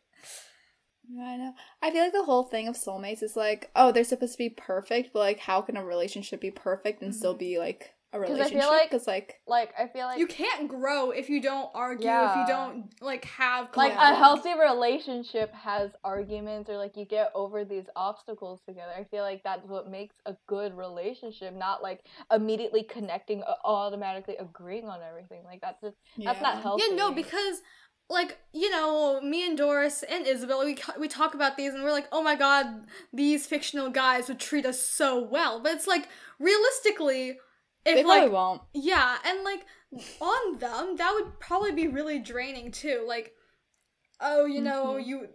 Yeah, 1.11 1.25
I 1.25 1.37
know. 1.37 1.55
I 1.83 1.91
feel 1.91 2.03
like 2.03 2.13
the 2.13 2.25
whole 2.25 2.43
thing 2.45 2.69
of 2.69 2.77
soulmates 2.77 3.23
is 3.23 3.35
like, 3.37 3.71
oh, 3.75 3.93
they're 3.93 4.05
supposed 4.05 4.33
to 4.33 4.39
be 4.39 4.51
perfect, 4.51 5.13
but 5.13 5.21
like, 5.21 5.39
how 5.39 5.63
can 5.63 5.77
a 5.77 5.85
relationship 5.85 6.41
be 6.41 6.51
perfect 6.51 7.03
and 7.03 7.15
still 7.15 7.35
Mhm. 7.35 7.39
be 7.39 7.59
like 7.59 7.95
a 8.13 8.17
I 8.17 8.21
feel 8.27 8.35
relationship 8.37 8.69
like- 8.71 8.91
because 8.91 9.07
like 9.07 9.41
Like 9.47 9.75
I 9.79 9.87
feel 9.87 10.07
like 10.07 10.19
you 10.19 10.27
can't 10.27 10.67
grow 10.67 11.11
if 11.11 11.29
you 11.29 11.43
don't 11.43 11.71
argue, 11.75 12.09
if 12.09 12.37
you 12.37 12.47
don't 12.47 12.91
like 13.03 13.25
have 13.27 13.69
like 13.77 13.93
a 13.93 14.15
healthy 14.15 14.55
relationship 14.59 15.53
has 15.53 15.91
arguments 16.05 16.71
or 16.71 16.79
like 16.79 16.97
you 16.97 17.05
get 17.05 17.31
over 17.35 17.67
these 17.67 17.85
obstacles 17.97 18.61
together. 18.67 18.93
I 18.97 19.05
feel 19.05 19.23
like 19.25 19.43
that's 19.43 19.67
what 19.67 19.91
makes 19.91 20.15
a 20.25 20.35
good 20.47 20.75
relationship, 20.75 21.55
not 21.55 21.83
like 21.83 22.03
immediately 22.33 22.83
connecting, 22.83 23.43
uh, 23.43 23.55
automatically 23.65 24.37
agreeing 24.39 24.87
on 24.89 25.01
everything. 25.03 25.45
Like 25.45 25.61
that's 25.61 25.81
just 25.83 25.97
that's 26.17 26.41
not 26.41 26.57
yeah. 26.57 26.63
healthy. 26.63 26.85
Yeah, 26.89 26.97
no, 26.97 27.13
because 27.13 27.61
like 28.11 28.39
you 28.53 28.71
know, 28.71 29.21
me 29.21 29.47
and 29.47 29.57
Doris 29.57 30.03
and 30.03 30.27
Isabel, 30.27 30.65
we 30.65 30.77
we 30.99 31.09
talk 31.09 31.35
about 31.35 31.57
these 31.57 31.75
and 31.75 31.83
we're 31.83 31.93
like, 31.93 32.09
oh 32.13 32.23
my 32.23 32.35
god, 32.37 32.87
these 33.13 33.47
fictional 33.47 33.91
guys 33.91 34.29
would 34.29 34.41
treat 34.41 34.65
us 34.67 34.81
so 34.81 35.23
well, 35.23 35.61
but 35.61 35.73
it's 35.73 35.87
like 35.87 36.09
realistically, 36.39 37.39
if 37.85 37.95
they 37.97 38.03
probably 38.03 38.23
like 38.23 38.33
won't. 38.33 38.63
yeah, 38.75 39.17
and 39.25 39.45
like 39.45 39.65
on 40.21 40.59
them, 40.59 40.97
that 40.97 41.13
would 41.15 41.39
probably 41.41 41.73
be 41.73 41.89
really 41.89 42.19
draining 42.19 42.71
too. 42.73 43.05
Like, 43.07 43.33
oh, 44.21 44.45
you 44.47 44.61
know, 44.61 44.95
Mhm. 44.99 45.07
you 45.07 45.29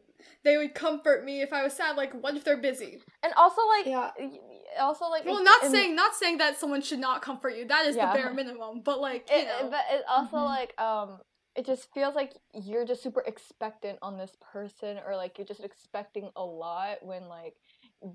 they 0.44 0.58
would 0.58 0.74
comfort 0.74 1.26
me 1.26 1.42
if 1.42 1.52
I 1.52 1.64
was 1.64 1.74
sad. 1.74 1.98
Like, 1.98 2.14
what 2.14 2.36
if 2.36 2.44
they're 2.44 2.58
busy? 2.58 3.02
and 3.24 3.34
also 3.36 3.62
like 3.68 3.86
Yeah. 3.86 4.12
y- 4.18 4.40
y- 4.42 4.50
also 4.80 5.06
like 5.10 5.26
Well, 5.26 5.44
not 5.44 5.62
saying 5.70 5.96
not 5.96 6.16
saying 6.16 6.38
that 6.40 6.58
someone 6.60 6.82
should 6.82 7.00
not 7.00 7.22
comfort 7.22 7.56
you. 7.58 7.66
That 7.68 7.86
is 7.86 7.96
Yeah. 7.96 8.12
the 8.14 8.20
bare 8.20 8.34
minimum. 8.34 8.82
But 8.82 9.00
like, 9.00 9.30
you 9.30 9.38
it, 9.38 9.48
know, 9.48 9.70
but 9.70 9.82
it 9.92 10.04
also 10.08 10.38
Mhm. 10.38 10.46
like 10.46 10.82
um 10.82 11.20
it 11.56 11.66
just 11.66 11.94
feels 11.94 12.16
like 12.16 12.34
you're 12.54 12.86
just 12.86 13.04
super 13.04 13.22
expectant 13.22 14.00
on 14.02 14.18
this 14.18 14.32
person 14.52 15.00
or 15.06 15.16
like 15.16 15.38
you're 15.38 15.48
just 15.48 15.64
expecting 15.64 16.30
a 16.36 16.44
lot 16.44 16.98
when 17.04 17.28
like 17.28 17.56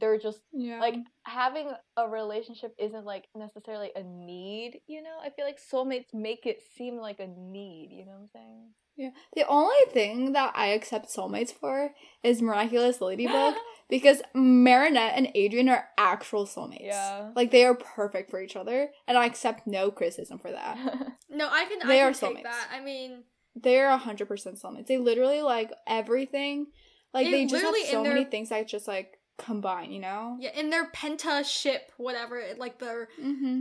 they're 0.00 0.18
just 0.18 0.40
Yeah. 0.52 0.80
like 0.80 0.96
having 1.24 1.70
a 1.96 2.08
relationship 2.08 2.74
isn't 2.78 3.04
like 3.04 3.26
necessarily 3.34 3.90
a 3.96 4.02
need 4.02 4.80
you 4.86 5.02
know 5.02 5.16
i 5.22 5.30
feel 5.30 5.44
like 5.46 5.58
soulmates 5.58 6.12
make 6.12 6.44
it 6.46 6.60
seem 6.76 6.96
like 6.98 7.20
a 7.20 7.26
need 7.26 7.88
you 7.90 8.04
know 8.04 8.12
what 8.12 8.20
i'm 8.22 8.28
saying 8.32 8.70
yeah. 9.00 9.10
The 9.36 9.46
only 9.46 9.76
thing 9.92 10.32
that 10.32 10.54
I 10.56 10.70
accept 10.70 11.06
soulmates 11.08 11.52
for 11.52 11.90
is 12.24 12.42
Miraculous 12.42 13.00
Ladybug 13.00 13.54
because 13.88 14.22
Marinette 14.34 15.12
and 15.14 15.28
Adrien 15.36 15.68
are 15.68 15.84
actual 15.96 16.46
soulmates. 16.46 16.86
Yeah. 16.86 17.30
Like 17.36 17.52
they 17.52 17.64
are 17.64 17.76
perfect 17.76 18.28
for 18.28 18.42
each 18.42 18.56
other, 18.56 18.88
and 19.06 19.16
I 19.16 19.26
accept 19.26 19.68
no 19.68 19.92
criticism 19.92 20.40
for 20.40 20.50
that. 20.50 20.76
no, 21.30 21.48
I 21.48 21.66
can 21.66 21.86
They 21.86 22.00
I 22.00 22.06
are 22.06 22.12
can 22.12 22.18
take 22.34 22.38
soulmates. 22.38 22.42
that. 22.42 22.68
I 22.72 22.80
mean, 22.80 23.22
They're 23.54 23.96
hundred 23.96 24.26
percent 24.26 24.58
soulmates. 24.60 24.88
They 24.88 24.98
literally 24.98 25.42
like 25.42 25.70
everything. 25.86 26.66
Like 27.14 27.30
they 27.30 27.46
just 27.46 27.64
have 27.64 27.74
so 27.86 28.02
their- 28.02 28.14
many 28.14 28.24
things 28.24 28.48
that 28.48 28.66
just 28.66 28.88
like 28.88 29.17
combine. 29.38 29.90
You 29.92 30.00
know. 30.00 30.36
yeah, 30.40 30.50
in 30.54 30.70
their 30.70 30.90
penta 30.90 31.44
ship, 31.44 31.92
whatever, 31.96 32.42
like 32.58 32.78
their 32.78 33.08
Mm-hmm. 33.22 33.60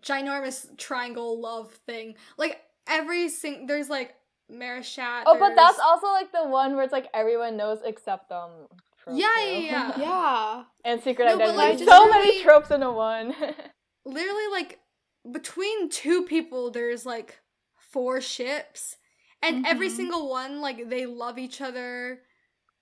ginormous 0.00 0.76
triangle 0.78 1.40
love 1.40 1.72
thing, 1.86 2.14
like 2.38 2.60
every 2.86 3.28
sing, 3.28 3.66
there's 3.66 3.88
like 3.90 4.14
MariChat. 4.52 5.24
oh 5.26 5.38
but 5.38 5.54
that's 5.56 5.78
also 5.80 6.06
like 6.08 6.30
the 6.32 6.46
one 6.46 6.74
where 6.76 6.84
it's 6.84 6.92
like 6.92 7.08
everyone 7.12 7.56
knows 7.56 7.80
except 7.84 8.28
them 8.28 8.50
Yeah, 9.12 9.26
yeah, 9.40 9.58
yeah. 9.58 9.92
Yeah. 9.98 10.62
and 10.84 11.02
secret 11.02 11.24
No, 11.26 11.36
but, 11.36 11.48
identity 11.56 11.84
like, 11.84 11.96
so 11.96 12.08
many 12.08 12.28
really- 12.30 12.42
tropes 12.44 12.70
into 12.70 12.90
one 12.92 13.34
literally 14.04 14.46
like 14.52 14.78
between 15.32 15.88
two 15.90 16.22
people 16.26 16.70
there's 16.70 17.04
like 17.04 17.40
four 17.76 18.20
ships 18.20 18.96
and 19.42 19.66
every 19.66 19.88
Mhm. 19.88 19.96
single 19.96 20.28
one 20.30 20.60
like 20.60 20.88
they 20.88 21.06
love 21.06 21.38
each 21.38 21.60
other 21.60 22.20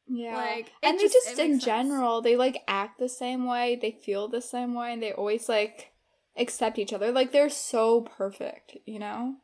Yeah. 0.07 0.37
like 0.37 0.73
and 0.83 0.99
they 0.99 1.05
just 1.09 1.29
in 1.31 1.37
sense. 1.37 1.65
general 1.65 2.21
they 2.21 2.37
like 2.37 2.63
act 2.69 2.99
the 2.99 3.09
same 3.09 3.47
way 3.47 3.79
they 3.81 3.91
feel 3.91 4.29
the 4.29 4.43
same 4.43 4.75
way 4.75 4.93
and 4.93 5.03
they 5.03 5.13
always 5.13 5.49
like 5.49 5.93
accept 6.37 6.79
each 6.79 6.93
other 6.93 7.11
like 7.11 7.33
they're 7.33 7.49
so 7.49 8.03
perfect 8.03 8.77
you 8.85 8.99
know 8.99 9.37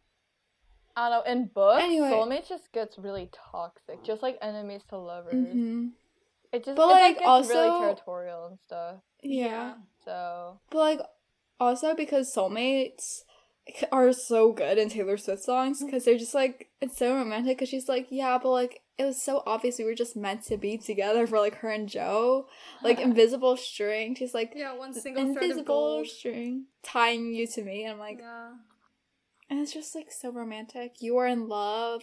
i 0.96 1.08
don't 1.08 1.26
know 1.26 1.32
in 1.32 1.46
books 1.46 1.82
Anyway. 1.82 2.10
soulmates 2.10 2.48
just 2.48 2.72
gets 2.72 2.98
really 2.98 3.30
toxic 3.52 4.02
just 4.04 4.22
like 4.22 4.36
enemies 4.42 4.82
to 4.90 4.98
lovers 4.98 5.52
hmm 5.52 5.88
it 6.52 6.64
just 6.64 6.76
But, 6.76 6.88
it, 6.88 6.92
like, 6.92 7.02
like, 7.02 7.18
gets 7.18 7.28
also- 7.28 7.54
really 7.54 7.80
territorial 7.80 8.46
and 8.48 8.58
stuff 8.60 8.96
yeah. 9.22 9.74
so 10.04 10.58
but 10.70 10.78
like 10.78 11.00
also 11.58 11.94
because 11.94 12.34
soulmates 12.34 13.20
are 13.92 14.12
so 14.12 14.52
good 14.52 14.78
in 14.78 14.88
taylor 14.88 15.16
swift 15.16 15.42
songs 15.44 15.82
because 15.84 16.04
they're 16.04 16.18
just 16.18 16.34
like 16.34 16.70
it's 16.80 16.98
so 16.98 17.14
romantic 17.14 17.56
because 17.56 17.68
she's 17.68 17.88
like 17.88 18.08
yeah 18.10 18.36
but 18.42 18.50
like 18.50 18.80
it 19.00 19.04
was 19.04 19.20
so 19.20 19.42
obvious 19.46 19.78
we 19.78 19.84
were 19.84 19.94
just 19.94 20.14
meant 20.16 20.42
to 20.44 20.56
be 20.56 20.76
together 20.76 21.26
for 21.26 21.38
like 21.38 21.56
her 21.56 21.70
and 21.70 21.88
joe 21.88 22.46
like 22.82 23.00
invisible 23.08 23.56
string 23.56 24.14
she's 24.14 24.34
like 24.34 24.52
yeah 24.54 24.76
one 24.76 24.92
single 24.92 25.24
thread 25.24 25.36
of 25.36 25.42
invisible 25.42 26.04
string 26.04 26.66
tying 26.82 27.32
you 27.32 27.46
to 27.46 27.62
me 27.62 27.84
and 27.84 27.94
i'm 27.94 27.98
like 27.98 28.18
yeah 28.20 28.50
And 29.50 29.58
it's 29.58 29.72
just 29.72 29.94
like 29.96 30.12
so 30.12 30.30
romantic. 30.30 31.02
You 31.02 31.18
are 31.18 31.26
in 31.26 31.48
love. 31.48 32.02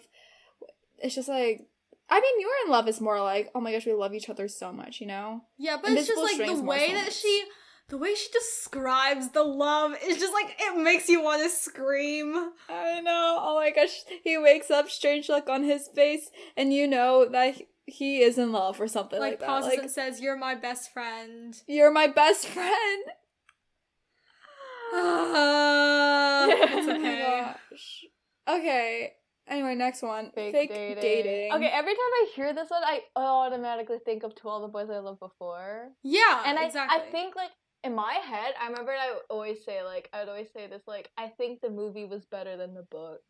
It's 1.00 1.16
just 1.16 1.30
like 1.30 1.68
I 2.10 2.20
mean, 2.22 2.40
you 2.40 2.48
are 2.48 2.66
in 2.66 2.72
love 2.72 2.88
is 2.88 3.02
more 3.02 3.22
like, 3.22 3.52
oh 3.54 3.60
my 3.60 3.72
gosh, 3.74 3.86
we 3.86 3.94
love 3.94 4.14
each 4.14 4.30
other 4.30 4.48
so 4.48 4.72
much, 4.72 5.02
you 5.02 5.08
know? 5.08 5.42
yeah 5.58 5.78
but 5.82 5.92
it's 5.92 6.08
just 6.08 6.22
like 6.22 6.38
the 6.38 6.62
way 6.62 6.94
that 6.94 7.12
she 7.12 7.44
the 7.90 7.98
way 7.98 8.14
she 8.16 8.28
describes 8.34 9.30
the 9.30 9.44
love 9.44 9.94
is 10.04 10.18
just 10.18 10.34
like 10.34 10.56
it 10.60 10.78
makes 10.78 11.08
you 11.08 11.22
want 11.24 11.42
to 11.44 11.50
scream 11.50 12.52
I 12.70 13.00
know. 13.02 13.38
Oh 13.40 13.56
my 13.56 13.72
gosh. 13.72 14.04
He 14.24 14.38
wakes 14.38 14.70
up, 14.70 14.90
strange 14.90 15.30
look 15.30 15.50
on 15.50 15.64
his 15.64 15.88
face, 15.88 16.30
and 16.58 16.74
you 16.74 16.88
know 16.88 17.26
that 17.30 17.56
he- 17.56 17.68
he 17.86 18.22
is 18.22 18.38
in 18.38 18.52
love 18.52 18.82
or 18.82 18.88
something 18.90 19.20
like, 19.20 19.34
like 19.34 19.40
that. 19.40 19.46
pauses 19.48 19.70
Like, 19.72 19.80
and 19.80 19.92
says 19.92 20.20
you're 20.20 20.36
my 20.38 20.56
best 20.56 20.92
friend 20.92 21.56
you're 21.68 21.92
my 21.92 22.08
best 22.08 22.48
friend. 22.48 23.04
it's 24.94 24.94
Oh 26.88 26.88
my 26.88 26.98
okay 26.98 27.54
gosh. 27.72 28.06
Okay. 28.50 29.14
Anyway, 29.50 29.76
next 29.76 30.02
one. 30.02 30.32
Fake, 30.36 30.54
Fake, 30.54 30.70
dating. 30.70 31.02
dating. 31.02 31.54
Okay, 31.54 31.70
every 31.74 31.94
time 31.94 32.00
I 32.14 32.32
hear 32.36 32.54
this 32.54 32.70
one, 32.70 32.84
I 32.84 33.00
automatically 33.16 33.98
think 34.04 34.24
of 34.24 34.36
To 34.36 34.50
All 34.50 34.62
the 34.62 34.68
Boys 34.68 34.90
I 34.90 35.00
Loved 35.00 35.20
Before. 35.22 35.90
yeah 36.04 36.44
And 36.46 36.60
I, 36.60 36.66
exactly 36.66 36.98
I 37.02 37.12
think, 37.12 37.36
like, 37.36 37.52
in 37.88 37.96
my 37.96 38.16
head, 38.16 38.54
I 38.62 38.68
remember 38.70 38.92
I 38.92 39.14
would 39.14 39.24
always 39.30 39.64
say, 39.66 39.82
like, 39.84 40.10
I 40.14 40.20
would 40.20 40.30
always 40.30 40.52
say 40.54 40.68
this, 40.68 40.84
like, 40.88 41.10
I 41.18 41.30
think 41.30 41.62
the 41.62 41.70
movie 41.72 42.06
was 42.06 42.26
better 42.26 42.58
than 42.58 42.76
the 42.76 42.84
book. 42.84 43.22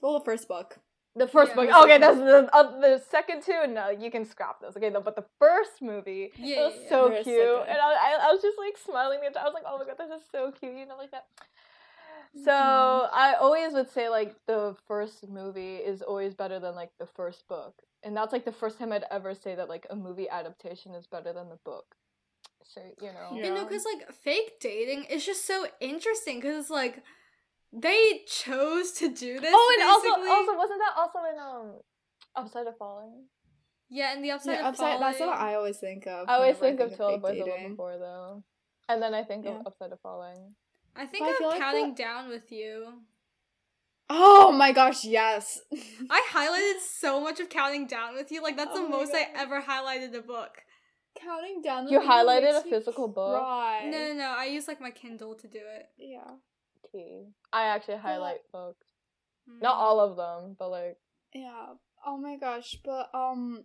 Well, 0.00 0.18
the 0.18 0.24
first 0.24 0.48
book. 0.48 0.78
The 1.16 1.26
first 1.26 1.50
Yeah. 1.50 1.56
book. 1.66 1.76
Okay, 1.84 1.98
that's 1.98 2.18
the, 2.18 2.48
uh, 2.54 2.80
the 2.80 2.98
second 3.10 3.42
two. 3.42 3.66
No, 3.66 3.90
you 3.90 4.10
can 4.10 4.24
scrap 4.24 4.60
those. 4.60 4.76
Okay, 4.76 4.90
no, 4.90 5.00
but 5.00 5.16
the 5.16 5.26
first 5.40 5.82
movie 5.82 6.32
Yeah, 6.38 6.60
it 6.60 6.64
was 6.64 6.74
yeah, 6.74 6.80
yeah. 6.82 6.88
so 6.88 7.08
They're 7.10 7.24
so 7.24 7.30
cute, 7.30 7.68
and 7.68 7.78
I, 7.78 7.90
I, 7.92 8.28
I 8.28 8.32
was 8.32 8.40
just 8.42 8.58
like 8.58 8.78
smiling 8.78 9.20
the 9.20 9.26
entire. 9.26 9.42
I 9.44 9.46
was 9.46 9.54
like, 9.54 9.64
oh 9.66 9.78
my 9.78 9.84
god, 9.84 9.98
this 9.98 10.10
is 10.22 10.28
so 10.30 10.52
cute, 10.52 10.76
you 10.78 10.86
know, 10.86 10.96
like 10.96 11.10
that. 11.10 11.26
So 12.44 12.52
Mm-hmm. 12.52 13.14
I 13.14 13.34
always 13.40 13.72
would 13.74 13.90
say 13.90 14.08
like 14.08 14.36
the 14.46 14.76
first 14.86 15.28
movie 15.28 15.76
is 15.76 16.00
always 16.00 16.34
better 16.34 16.60
than 16.60 16.74
like 16.76 16.92
the 16.98 17.06
first 17.06 17.46
book, 17.48 17.74
and 18.04 18.16
that's 18.16 18.32
like 18.32 18.44
the 18.44 18.52
first 18.52 18.78
time 18.78 18.92
I'd 18.92 19.04
ever 19.10 19.34
say 19.34 19.56
that 19.56 19.68
like 19.68 19.86
a 19.90 19.96
movie 19.96 20.28
adaptation 20.28 20.94
is 20.94 21.06
better 21.08 21.32
than 21.32 21.48
the 21.48 21.58
book. 21.64 21.96
So 22.64 22.80
you 23.00 23.12
know, 23.12 23.30
Yeah. 23.34 23.46
You 23.46 23.54
know, 23.54 23.64
because 23.64 23.84
like 23.84 24.12
fake 24.12 24.60
dating 24.60 25.04
is 25.04 25.24
just 25.26 25.46
so 25.46 25.66
interesting 25.80 26.40
because 26.40 26.56
it's 26.62 26.70
like 26.70 27.02
they 27.72 28.22
chose 28.28 28.92
to 28.92 29.08
do 29.08 29.38
this. 29.40 29.52
oh, 29.54 29.76
and 29.78 29.88
also 29.88 30.08
basically. 30.08 30.30
also 30.30 30.56
wasn't 30.56 30.80
that 30.80 30.94
also 30.96 31.18
in 31.32 31.38
um 31.38 31.80
Upside 32.36 32.66
of 32.66 32.76
Falling? 32.78 33.24
yeah, 33.88 34.12
and 34.14 34.24
the 34.24 34.30
upside 34.30 34.54
Yeah, 34.54 34.60
of 34.60 34.66
upside, 34.66 35.00
that's 35.00 35.18
what 35.20 35.36
Falling. 35.36 35.52
I 35.52 35.54
always 35.56 35.78
think 35.78 36.06
of. 36.06 36.28
I 36.28 36.34
always 36.34 36.56
whenever 36.60 36.78
think 36.78 36.92
of 36.92 36.96
To 36.98 37.02
All 37.04 37.10
the 37.10 37.14
fake 37.16 37.22
Boys 37.22 37.30
I 37.30 37.38
Loved 37.40 37.50
dating. 37.50 37.70
Before 37.70 37.98
though, 37.98 38.44
and 38.88 39.02
then 39.02 39.14
I 39.14 39.22
think 39.24 39.44
Yeah. 39.44 39.50
of 39.58 39.66
Upside 39.66 39.92
of 39.92 40.00
Falling. 40.00 40.54
I 40.96 41.06
think 41.06 41.24
But 41.24 41.28
I 41.28 41.32
I'm 41.32 41.36
feel 41.38 41.48
like 41.48 41.60
counting 41.60 41.88
the- 41.94 42.02
down 42.02 42.28
with 42.28 42.50
you. 42.52 42.92
Oh 44.12 44.50
my 44.52 44.72
gosh, 44.72 45.04
yes. 45.04 45.60
I 46.10 46.22
highlighted 46.32 46.80
so 46.80 47.20
much 47.20 47.38
of 47.38 47.48
counting 47.48 47.86
down 47.86 48.14
with 48.14 48.32
you. 48.32 48.42
Like 48.42 48.56
that's 48.56 48.70
Oh 48.74 48.82
the 48.82 48.88
my 48.88 48.96
most 48.98 49.14
I 49.14 49.28
ever 49.36 49.60
highlighted 49.62 50.14
a 50.16 50.22
book. 50.22 50.62
Counting 51.16 51.60
down. 51.62 51.88
You 51.88 52.00
highlighted 52.00 52.60
a 52.60 52.64
me 52.64 52.70
physical 52.70 53.08
book? 53.08 53.40
cry. 53.40 53.88
No, 53.90 53.98
no, 53.98 54.12
no. 54.14 54.34
I 54.36 54.44
use 54.46 54.68
like 54.68 54.80
my 54.80 54.90
Kindle 54.90 55.34
to 55.34 55.48
do 55.48 55.58
it. 55.58 55.86
Yeah. 55.98 56.30
Tea. 56.92 57.26
I 57.52 57.64
actually 57.64 57.94
But- 57.94 58.02
highlight 58.02 58.40
books. 58.52 58.86
Mm. 59.48 59.62
Not 59.62 59.74
all 59.76 60.00
of 60.00 60.16
them, 60.16 60.56
but 60.58 60.70
like 60.70 60.98
Yeah. 61.34 61.74
Oh 62.06 62.16
my 62.16 62.36
gosh, 62.36 62.76
but 62.84 63.10
um 63.14 63.64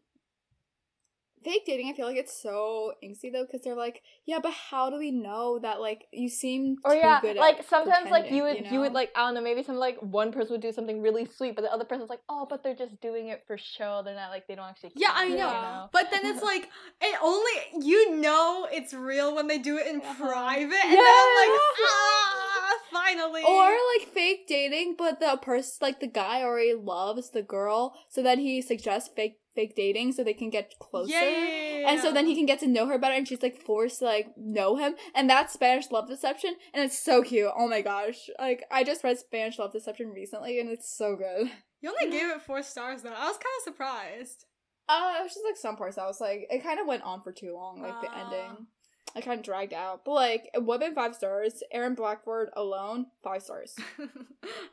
fake 1.46 1.66
dating, 1.66 1.88
I 1.90 1.94
feel 1.94 2.08
like 2.08 2.18
it's 2.18 2.36
so 2.36 2.94
angsty 3.04 3.32
though 3.32 3.46
cuz 3.46 3.62
they're 3.64 3.76
like, 3.76 4.02
yeah, 4.26 4.40
but 4.40 4.52
how 4.52 4.90
do 4.90 4.98
we 4.98 5.12
know 5.12 5.60
that 5.60 5.80
like 5.80 6.08
you 6.12 6.28
seem 6.28 6.78
or 6.84 6.94
yeah, 6.96 7.22
good 7.22 7.38
like 7.38 7.60
at 7.60 7.70
sometimes 7.70 8.10
like 8.12 8.32
you 8.32 8.42
would 8.44 8.56
pretending, 8.58 8.74
you, 8.74 8.80
would 8.82 8.94
like 8.94 9.12
I 9.16 9.22
don't 9.28 9.36
know 9.36 9.42
maybe 9.42 9.64
some 9.64 9.78
like 9.78 9.98
one 10.02 10.32
person 10.32 10.54
would 10.56 10.62
do 10.62 10.72
something 10.72 11.02
really 11.02 11.26
sweet, 11.26 11.56
but 11.56 11.62
the 11.62 11.72
other 11.72 11.86
person's 11.86 12.10
like 12.10 12.24
oh 12.28 12.46
but 12.50 12.64
they're 12.64 12.76
just 12.86 13.00
doing 13.00 13.28
it 13.30 13.44
for 13.48 13.58
show. 13.58 14.02
They're 14.04 14.16
not 14.16 14.32
like 14.32 14.48
they 14.48 14.56
don't 14.56 14.68
actually. 14.74 14.92
Yeah, 14.96 15.14
I 15.14 15.30
know. 15.30 15.36
You 15.36 15.38
know? 15.68 15.90
But 15.92 16.10
then 16.12 16.22
it's 16.26 16.44
like 16.52 16.70
it 17.02 17.16
only 17.22 17.86
you 17.88 18.16
know 18.16 18.68
it's 18.72 18.94
real 18.94 19.36
when 19.36 19.48
they 19.48 19.60
do 19.60 19.78
it 19.78 19.88
in 19.88 20.02
Uh-huh. 20.02 20.26
private, 20.28 20.86
and 20.86 21.00
then 21.08 21.26
like 21.42 21.60
ah, 21.94 22.74
finally. 22.92 23.44
Or 23.44 23.70
like 23.98 24.08
fake 24.10 24.48
dating, 24.48 24.96
but 24.98 25.20
the 25.20 25.38
person, 25.42 25.78
like 25.82 26.00
the 26.00 26.08
guy 26.08 26.42
already 26.42 26.74
loves 26.74 27.30
the 27.30 27.42
girl, 27.44 27.94
so 28.10 28.22
then 28.24 28.40
he 28.40 28.62
suggests 28.62 29.10
fake 29.16 29.40
fake 29.56 29.76
dating 29.76 30.12
so 30.12 30.24
they 30.24 30.34
can 30.34 30.50
get 30.50 30.74
closer. 30.80 31.12
Yeah, 31.12 31.24
yeah, 31.30 31.78
yeah, 31.80 31.90
And 31.92 32.02
so 32.02 32.12
then 32.12 32.26
he 32.28 32.36
can 32.36 32.46
get 32.46 32.60
to 32.60 32.68
know 32.68 32.86
her 32.88 32.98
better, 33.00 33.16
and 33.16 33.28
she's 33.28 33.42
like 33.42 33.58
forced 33.62 34.00
to 34.00 34.06
like 34.06 34.28
know 34.38 34.76
him, 34.76 34.96
and 35.16 35.30
that's 35.30 35.54
Spanish 35.54 35.90
love 35.92 36.08
deception, 36.08 36.56
and 36.74 36.84
it's 36.84 37.00
so 37.00 37.24
cute. 37.24 37.50
Oh 37.58 37.68
my 37.68 37.82
gosh! 37.82 38.30
Like 38.40 38.64
I 38.72 38.84
just 38.84 39.04
read 39.04 39.18
Spanish 39.18 39.58
love 39.58 39.72
deception 39.72 40.10
recently, 40.10 40.60
and 40.60 40.70
it's 40.70 40.96
so 40.96 41.16
good. 41.16 41.50
You 41.82 41.90
only 41.90 42.12
gave 42.16 42.30
it 42.36 42.42
four 42.42 42.62
stars 42.64 43.02
though. 43.02 43.10
I 43.10 43.28
was 43.28 43.38
kind 43.38 43.56
of 43.60 43.64
surprised. 43.64 44.46
Uh, 44.88 45.16
it 45.20 45.24
was 45.24 45.34
just 45.34 45.46
like 45.46 45.58
some 45.58 45.78
parts 45.78 45.98
I 45.98 46.06
was 46.06 46.22
like, 46.22 46.48
it 46.52 46.62
kind 46.64 46.80
of 46.80 46.86
went 46.86 47.02
on 47.04 47.22
for 47.24 47.32
too 47.32 47.56
long, 47.56 47.82
like 47.82 48.02
the 48.02 48.08
Ah. 48.12 48.24
ending. 48.26 48.68
I 49.16 49.22
kind 49.22 49.40
of 49.40 49.46
dragged 49.46 49.74
out, 49.74 50.04
but 50.06 50.12
like 50.14 50.50
it 50.54 50.64
would 50.64 50.82
have 50.82 50.90
been 50.94 50.96
five 51.04 51.16
stars. 51.16 51.64
Aaron 51.72 51.96
Blackford 51.96 52.50
alone, 52.56 53.06
five 53.24 53.42
stars. 53.44 53.74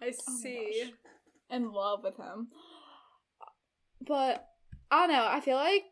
I 0.02 0.08
Oh 0.08 0.32
see. 0.42 0.92
In 1.50 1.70
love 1.70 2.02
with 2.02 2.16
him, 2.16 2.48
but 4.06 4.46
I 4.92 5.07
don't 5.07 5.16
know. 5.16 5.26
I 5.26 5.40
feel 5.40 5.57
like 5.57 5.85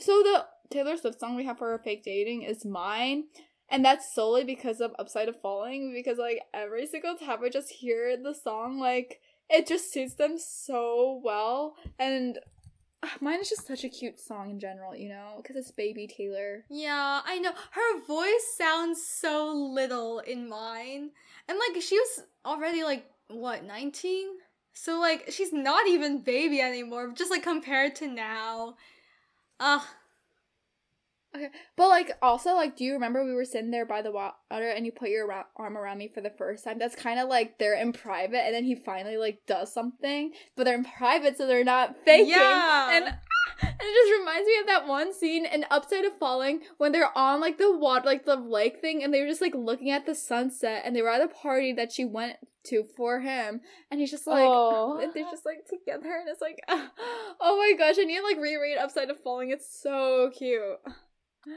so 0.00 0.22
the 0.22 0.46
Taylor 0.70 0.96
Swift 0.96 1.18
song 1.18 1.34
we 1.34 1.44
have 1.44 1.58
for 1.58 1.76
fake 1.78 2.04
dating 2.04 2.42
is 2.42 2.64
mine. 2.64 3.24
And 3.68 3.84
that's 3.84 4.14
solely 4.14 4.44
because 4.44 4.80
of 4.80 4.94
Upside 4.98 5.28
of 5.28 5.38
Falling, 5.40 5.92
because 5.92 6.18
like 6.18 6.40
every 6.54 6.86
single 6.86 7.16
time 7.16 7.40
I 7.44 7.48
just 7.50 7.68
hear 7.68 8.16
the 8.16 8.32
song, 8.32 8.78
like 8.78 9.20
it 9.50 9.66
just 9.66 9.92
suits 9.92 10.14
them 10.14 10.38
so 10.38 11.20
well. 11.24 11.74
And 11.98 12.38
mine 13.20 13.40
is 13.40 13.50
just 13.50 13.66
such 13.66 13.82
a 13.82 13.88
cute 13.88 14.20
song 14.20 14.50
in 14.50 14.60
general, 14.60 14.94
you 14.94 15.08
know, 15.08 15.40
because 15.42 15.56
it's 15.56 15.72
baby 15.72 16.06
Taylor. 16.06 16.64
Yeah, 16.70 17.20
I 17.24 17.40
know. 17.40 17.52
Her 17.72 18.06
voice 18.06 18.54
sounds 18.56 19.04
so 19.04 19.52
little 19.52 20.20
in 20.20 20.48
mine. 20.48 21.10
And 21.48 21.58
like 21.58 21.82
she 21.82 21.98
was 21.98 22.22
already 22.46 22.84
like 22.84 23.04
what, 23.28 23.64
19? 23.64 24.28
So 24.80 25.00
like 25.00 25.24
she's 25.30 25.52
not 25.52 25.88
even 25.88 26.22
baby 26.22 26.60
anymore, 26.60 27.12
just 27.12 27.32
like 27.32 27.42
compared 27.42 27.96
to 27.96 28.06
now. 28.06 28.76
Ugh. 29.58 29.82
Okay, 31.34 31.48
but 31.76 31.88
like 31.88 32.12
also 32.22 32.54
like, 32.54 32.76
do 32.76 32.84
you 32.84 32.92
remember 32.92 33.24
we 33.24 33.34
were 33.34 33.44
sitting 33.44 33.72
there 33.72 33.84
by 33.84 34.02
the 34.02 34.12
water 34.12 34.34
and 34.50 34.86
you 34.86 34.92
put 34.92 35.10
your 35.10 35.26
ra- 35.26 35.44
arm 35.56 35.76
around 35.76 35.98
me 35.98 36.08
for 36.08 36.20
the 36.20 36.30
first 36.30 36.64
time? 36.64 36.78
That's 36.78 36.94
kind 36.94 37.18
of 37.18 37.28
like 37.28 37.58
they're 37.58 37.78
in 37.78 37.92
private, 37.92 38.46
and 38.46 38.54
then 38.54 38.64
he 38.64 38.76
finally 38.76 39.16
like 39.16 39.40
does 39.46 39.74
something, 39.74 40.32
but 40.56 40.64
they're 40.64 40.78
in 40.78 40.84
private, 40.84 41.36
so 41.36 41.46
they're 41.46 41.64
not 41.64 41.96
faking. 42.04 42.30
Yeah. 42.30 42.96
and. 42.96 43.14
And 43.60 43.74
it 43.80 44.06
just 44.06 44.20
reminds 44.20 44.46
me 44.46 44.58
of 44.60 44.66
that 44.66 44.86
one 44.86 45.12
scene 45.12 45.44
in 45.44 45.64
Upside 45.70 46.04
of 46.04 46.16
Falling 46.18 46.60
when 46.76 46.92
they're 46.92 47.16
on 47.16 47.40
like 47.40 47.58
the 47.58 47.76
water, 47.76 48.06
like 48.06 48.24
the 48.24 48.36
lake 48.36 48.80
thing, 48.80 49.02
and 49.02 49.12
they 49.12 49.20
were 49.20 49.26
just 49.26 49.40
like 49.40 49.54
looking 49.54 49.90
at 49.90 50.06
the 50.06 50.14
sunset, 50.14 50.82
and 50.84 50.94
they 50.94 51.02
were 51.02 51.08
at 51.08 51.22
a 51.22 51.28
party 51.28 51.72
that 51.72 51.90
she 51.90 52.04
went 52.04 52.36
to 52.68 52.84
for 52.96 53.20
him, 53.20 53.60
and 53.90 54.00
he's 54.00 54.10
just 54.10 54.26
like, 54.26 54.46
Oh. 54.48 54.98
they're 55.14 55.24
just 55.24 55.46
like 55.46 55.64
together, 55.68 56.12
and 56.20 56.28
it's 56.28 56.40
like, 56.40 56.60
oh 56.68 57.56
my 57.56 57.74
gosh, 57.76 57.96
I 57.98 58.04
need 58.04 58.18
to 58.18 58.22
like 58.24 58.38
reread 58.38 58.78
Upside 58.78 59.10
of 59.10 59.20
Falling. 59.20 59.50
It's 59.50 59.80
so 59.82 60.30
cute. 60.36 60.78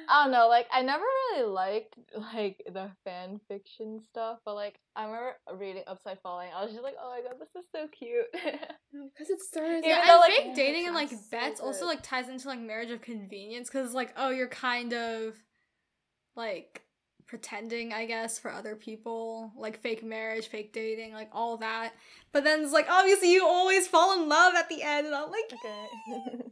I 0.08 0.24
don't 0.24 0.32
know, 0.32 0.48
like 0.48 0.68
I 0.72 0.84
never 0.84 1.04
really 1.04 1.50
liked 1.50 1.96
like 2.34 2.64
the 2.72 2.92
fan 3.04 3.40
fiction 3.48 4.00
stuff, 4.10 4.40
but 4.46 4.56
like 4.56 4.80
I 4.96 5.06
remember 5.06 5.34
reading 5.56 5.84
Upside 5.88 6.20
Falling. 6.22 6.50
I 6.56 6.64
was 6.64 6.72
just 6.72 6.84
like, 6.84 6.96
oh 7.02 7.10
my 7.10 7.22
god, 7.28 7.40
this 7.40 7.50
is 7.62 7.68
so 7.74 7.88
cute. 7.88 8.26
Oh, 8.94 9.10
because 9.18 9.30
it. 9.30 9.40
Even 9.56 9.84
Yeah, 9.86 10.04
though, 10.06 10.20
like, 10.20 10.34
fake 10.34 10.54
dating 10.54 10.86
and 10.86 10.94
like 10.94 11.10
so 11.10 11.16
bets 11.32 11.62
also 11.62 11.86
like 11.86 12.04
ties 12.04 12.28
into 12.28 12.50
like 12.50 12.60
marriage 12.60 12.92
of 12.92 13.02
convenience 13.02 13.70
because 13.70 13.94
like 13.94 14.14
oh 14.18 14.32
you're 14.32 14.50
kind 14.50 14.92
of 14.94 15.36
like 16.36 16.82
pretending 17.32 17.94
I 17.94 18.06
guess 18.06 18.38
for 18.38 18.52
other 18.52 18.76
people 18.76 19.54
like 19.56 19.80
fake 19.80 20.04
marriage, 20.04 20.48
fake 20.48 20.74
dating, 20.74 21.14
like 21.14 21.30
all 21.32 21.56
that. 21.58 21.94
But 22.34 22.44
then 22.44 22.62
it's 22.62 22.74
like 22.74 22.88
obviously 22.90 23.32
you 23.32 23.48
always 23.48 23.88
fall 23.88 24.22
in 24.22 24.28
love 24.28 24.54
at 24.54 24.68
the 24.68 24.84
end, 24.84 25.08
and 25.08 25.16
I'm 25.16 25.32
like 25.32 25.52
okay. 25.54 26.42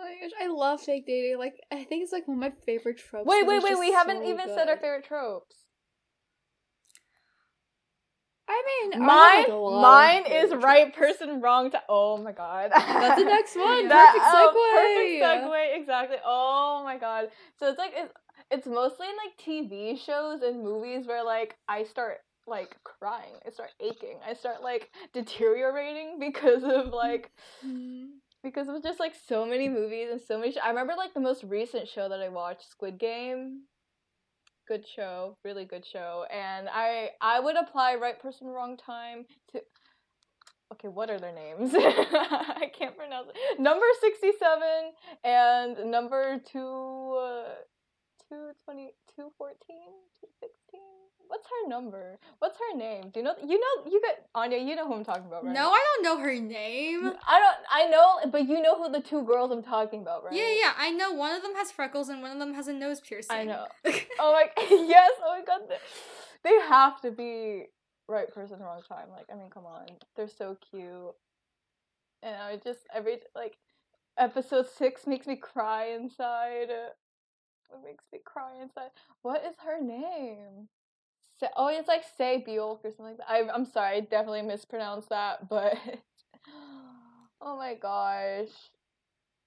Oh 0.00 0.04
my 0.04 0.14
gosh, 0.20 0.30
I 0.40 0.46
love 0.46 0.80
fake 0.80 1.06
dating. 1.08 1.38
Like, 1.38 1.54
I 1.72 1.82
think 1.82 2.04
it's 2.04 2.12
like 2.12 2.28
one 2.28 2.36
of 2.36 2.40
my 2.40 2.52
favorite 2.64 2.98
tropes. 2.98 3.26
Wait, 3.26 3.44
wait, 3.44 3.64
wait. 3.64 3.70
just 3.70 3.80
We 3.80 3.90
haven't 3.90 4.18
so 4.22 4.28
even 4.28 4.46
said 4.46 4.68
our 4.68 4.76
favorite 4.76 5.04
tropes. 5.04 5.56
I 8.48 8.62
mean, 8.92 9.00
Mine, 9.00 9.38
like, 9.40 9.48
a 9.48 9.54
lot 9.54 9.74
of 9.76 9.82
mine 9.82 10.32
is 10.32 10.50
favorite 10.50 10.64
right 10.64 10.94
person, 10.94 11.40
wrong 11.40 11.72
time. 11.72 11.82
Oh 11.88 12.16
my 12.16 12.30
god. 12.30 12.70
That's 12.72 13.20
the 13.20 13.24
next 13.36 13.56
one. 13.56 13.88
That- 13.88 14.14
Perfect 14.14 14.24
oh, 14.32 14.70
perfect 14.72 15.50
segue. 15.50 15.80
Exactly. 15.80 16.16
Oh 16.24 16.82
my 16.84 16.96
god. 16.96 17.30
So 17.58 17.68
it's 17.68 17.78
like 17.78 17.92
it's 17.96 18.12
it's 18.50 18.66
mostly 18.66 19.06
in 19.08 19.14
like 19.16 19.36
TV 19.38 19.96
shows 19.98 20.42
and 20.42 20.62
movies 20.62 21.06
where 21.06 21.24
like 21.24 21.56
I 21.68 21.84
start 21.84 22.18
like 22.46 22.76
crying. 22.84 23.34
I 23.46 23.50
start 23.50 23.70
aching. 23.80 24.18
I 24.26 24.34
start 24.34 24.62
like 24.62 24.90
deteriorating 25.12 26.16
because 26.20 26.62
of 26.64 26.92
like 26.92 27.30
Mm. 27.64 28.06
because 28.42 28.68
of 28.68 28.82
just 28.82 29.00
like 29.00 29.14
so 29.28 29.44
many 29.44 29.68
movies 29.68 30.08
and 30.10 30.20
so 30.20 30.38
many. 30.38 30.52
Sh- 30.52 30.58
I 30.64 30.68
remember 30.68 30.94
like 30.96 31.12
the 31.14 31.20
most 31.20 31.44
recent 31.44 31.88
show 31.88 32.08
that 32.08 32.20
I 32.20 32.28
watched, 32.28 32.70
Squid 32.70 32.98
Game. 32.98 33.62
Good 34.66 34.86
show, 34.86 35.36
really 35.44 35.64
good 35.64 35.84
show, 35.86 36.26
and 36.30 36.68
I 36.70 37.10
I 37.22 37.40
would 37.40 37.56
apply 37.56 37.94
right 37.94 38.20
person 38.20 38.48
wrong 38.48 38.76
time 38.76 39.24
to. 39.52 39.62
Okay, 40.74 40.88
what 40.88 41.08
are 41.08 41.18
their 41.18 41.32
names? 41.34 41.72
I 41.74 42.70
can't 42.78 42.94
pronounce 42.94 43.28
it. 43.34 43.58
Number 43.60 43.86
sixty 44.02 44.30
seven 44.38 44.92
and 45.24 45.90
number 45.90 46.38
two. 46.52 47.18
Uh, 47.18 47.44
220 48.28 48.92
214 49.16 49.76
216 50.20 50.80
what's 51.28 51.46
her 51.46 51.68
number 51.68 52.18
what's 52.38 52.58
her 52.58 52.76
name 52.76 53.10
do 53.12 53.20
you 53.20 53.24
know 53.24 53.34
you 53.42 53.60
know 53.60 53.90
you 53.90 54.00
got 54.00 54.16
anya 54.34 54.58
you 54.58 54.74
know 54.74 54.86
who 54.86 54.94
i'm 54.94 55.04
talking 55.04 55.26
about 55.26 55.44
right 55.44 55.54
no, 55.54 55.70
I 55.70 55.78
don't 55.78 56.04
know 56.04 56.22
her 56.22 56.34
name. 56.34 57.12
I 57.26 57.38
don't. 57.38 57.56
I 57.70 57.86
know, 57.86 58.30
but 58.30 58.48
you 58.48 58.62
know 58.62 58.76
who 58.82 58.90
the 58.90 59.00
two 59.00 59.24
girls 59.24 59.50
I'm 59.50 59.62
talking 59.62 60.00
about, 60.00 60.24
right? 60.24 60.32
Yeah, 60.34 60.50
yeah, 60.50 60.72
I 60.78 60.90
know 60.90 61.12
one 61.12 61.34
of 61.34 61.42
them 61.42 61.54
has 61.56 61.70
freckles 61.70 62.08
and 62.08 62.22
one 62.22 62.30
of 62.32 62.38
them 62.38 62.54
has 62.54 62.68
a 62.68 62.72
nose 62.72 63.00
piercing. 63.00 63.36
I 63.36 63.44
know. 63.44 63.66
Oh 64.20 64.32
my 64.32 64.48
yes. 64.70 65.12
Oh 65.22 65.38
my 65.38 65.44
god. 65.44 65.68
They, 65.68 66.50
they 66.50 66.60
have 66.68 67.00
to 67.02 67.10
be 67.10 67.64
right 68.08 68.32
person, 68.32 68.58
wrong 68.60 68.82
time. 68.88 69.08
Like, 69.10 69.26
I 69.32 69.36
mean, 69.36 69.50
come 69.50 69.66
on. 69.66 69.86
They're 70.16 70.28
so 70.28 70.56
cute. 70.70 71.14
And 72.22 72.36
I 72.36 72.56
just 72.56 72.80
every 72.94 73.18
like 73.34 73.58
episode 74.16 74.66
six 74.68 75.06
makes 75.06 75.26
me 75.26 75.36
cry 75.36 75.88
inside. 75.88 76.68
It 77.72 77.84
makes 77.84 78.04
me 78.12 78.20
cry 78.24 78.60
inside. 78.60 78.90
What 79.22 79.44
is 79.44 79.56
her 79.64 79.80
name? 79.80 80.68
Sa- 81.40 81.48
oh, 81.56 81.68
it's 81.68 81.88
like 81.88 82.04
Sae-byeok 82.16 82.84
or 82.84 82.90
something 82.90 83.04
like 83.06 83.16
that. 83.18 83.30
I, 83.30 83.48
I'm 83.52 83.64
sorry, 83.64 83.96
I 83.96 84.00
definitely 84.00 84.42
mispronounced 84.42 85.10
that, 85.10 85.48
but 85.48 85.76
oh 87.40 87.56
my 87.56 87.74
gosh, 87.74 88.50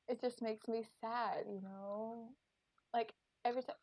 it 0.08 0.22
just 0.22 0.42
makes 0.42 0.68
me 0.68 0.84
sad, 1.02 1.46
you 1.48 1.62
know. 1.62 2.30
Like 2.94 3.14
every 3.46 3.64
time. 3.64 3.76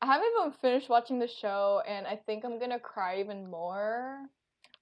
I 0.00 0.06
haven't 0.06 0.28
even 0.38 0.52
finished 0.52 0.88
watching 0.88 1.18
the 1.18 1.26
show, 1.28 1.82
and 1.86 2.06
I 2.06 2.16
think 2.16 2.44
I'm 2.44 2.58
gonna 2.58 2.78
cry 2.78 3.18
even 3.20 3.50
more 3.50 4.28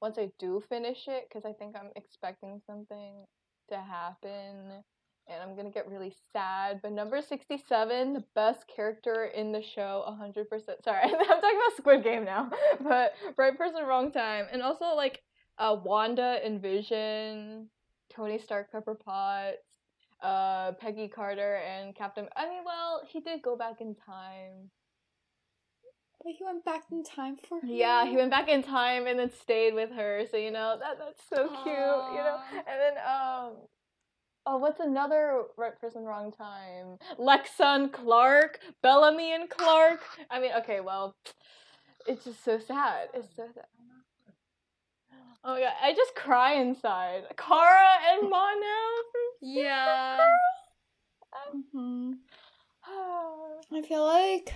once 0.01 0.19
I 0.19 0.31
do 0.39 0.63
finish 0.69 1.09
it 1.09 1.27
because 1.29 1.45
I 1.47 1.53
think 1.53 1.75
I'm 1.77 1.91
expecting 1.97 2.61
something 2.67 3.25
to 3.71 3.77
happen 3.79 4.85
and 5.29 5.43
I'm 5.43 5.57
gonna 5.57 5.71
get 5.71 5.89
really 5.89 6.13
sad. 6.33 6.81
But 6.83 6.93
number 6.93 7.21
67, 7.21 8.13
the 8.13 8.25
best 8.35 8.67
character 8.69 9.27
in 9.35 9.53
the 9.53 9.63
show, 9.63 10.05
100%. 10.09 10.47
Sorry, 10.85 11.01
I'm 11.03 11.11
talking 11.11 11.27
about 11.27 11.77
Squid 11.77 12.05
Game 12.05 12.25
now, 12.25 12.51
but 12.81 13.15
right 13.37 13.57
person, 13.57 13.85
wrong 13.85 14.13
time. 14.13 14.47
And 14.53 14.63
also, 14.63 14.95
like, 14.95 15.23
uh, 15.59 15.77
Wanda 15.85 16.39
and 16.45 16.61
Vision, 16.61 17.69
Tony 18.11 18.39
Stark, 18.39 18.71
Pepper 18.71 18.95
Potts, 18.95 19.59
uh, 20.23 20.73
Peggy 20.73 21.09
Carter, 21.09 21.57
and 21.57 21.95
Captain. 21.95 22.27
I 22.37 22.49
mean, 22.49 22.63
well, 22.65 23.03
he 23.09 23.21
did 23.21 23.43
go 23.43 23.57
back 23.57 23.81
in 23.81 23.95
time. 23.95 24.71
But 26.23 26.33
he 26.39 26.45
went 26.45 26.65
back 26.65 26.85
in 26.91 27.05
time 27.05 27.37
for 27.37 27.61
her. 27.61 27.67
Yeah, 27.67 28.07
he 28.07 28.17
went 28.17 28.31
back 28.31 28.49
in 28.49 28.63
time 28.63 29.07
and 29.07 29.19
then 29.19 29.31
stayed 29.31 29.75
with 29.75 29.93
her. 29.93 30.25
So 30.31 30.37
you 30.37 30.51
know 30.51 30.77
that 30.79 30.99
that's 30.99 31.23
so 31.29 31.49
cute. 31.63 31.67
You 31.67 32.23
know, 32.23 32.39
and 32.57 32.81
then 32.81 32.95
um, 33.07 33.53
oh, 34.47 34.57
what's 34.57 34.81
another 34.81 35.43
right 35.57 35.79
person, 35.81 36.05
wrong 36.05 36.33
time? 36.33 36.99
Lexa 37.19 37.77
and 37.77 37.93
Clarke, 37.93 38.61
Bellamy 38.83 39.35
and 39.35 39.51
Clarke. 39.51 40.03
I 40.31 40.41
mean, 40.41 40.53
okay, 40.59 40.81
well, 40.81 41.17
it's 42.07 42.25
just 42.25 42.45
so 42.45 42.59
sad. 42.59 43.09
It's 43.15 43.29
so 43.35 43.45
sad. 43.55 43.65
Oh 45.45 45.55
my 45.55 45.61
god, 45.61 45.73
I 45.83 45.93
just 45.95 46.15
cry 46.15 46.55
inside. 46.55 47.25
Kara 47.37 47.89
and 48.13 48.23
Mon-El. 48.31 49.03
Yeah. 49.43 50.19
hmm 51.73 52.13
I 53.73 53.83
feel 53.83 54.05
like 54.05 54.55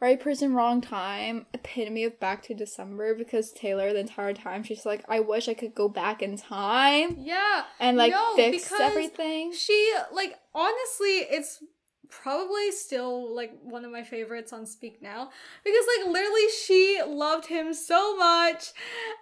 right 0.00 0.20
person, 0.20 0.54
wrong 0.54 0.80
time, 0.80 1.46
epitome 1.54 2.04
of 2.04 2.20
back 2.20 2.42
to 2.44 2.54
December 2.54 3.14
because 3.14 3.50
Taylor 3.52 3.92
the 3.92 4.00
entire 4.00 4.34
time 4.34 4.62
she's 4.62 4.84
like, 4.84 5.04
I 5.08 5.20
wish 5.20 5.48
I 5.48 5.54
could 5.54 5.74
go 5.74 5.88
back 5.88 6.20
in 6.22 6.36
time 6.36 7.16
Yeah. 7.18 7.64
and 7.80 7.96
like 7.96 8.12
No, 8.12 8.36
fix 8.36 8.70
everything. 8.78 9.52
She 9.52 9.92
like 10.12 10.38
honestly, 10.54 11.18
it's 11.30 11.62
probably 12.08 12.70
still 12.70 13.34
like 13.34 13.50
one 13.62 13.84
of 13.84 13.90
my 13.90 14.02
favorites 14.04 14.52
on 14.52 14.64
Speak 14.64 15.02
Now 15.02 15.28
because 15.64 15.84
like 15.98 16.06
literally 16.12 16.48
she 16.64 17.00
loved 17.04 17.46
him 17.46 17.74
so 17.74 18.16
much 18.16 18.72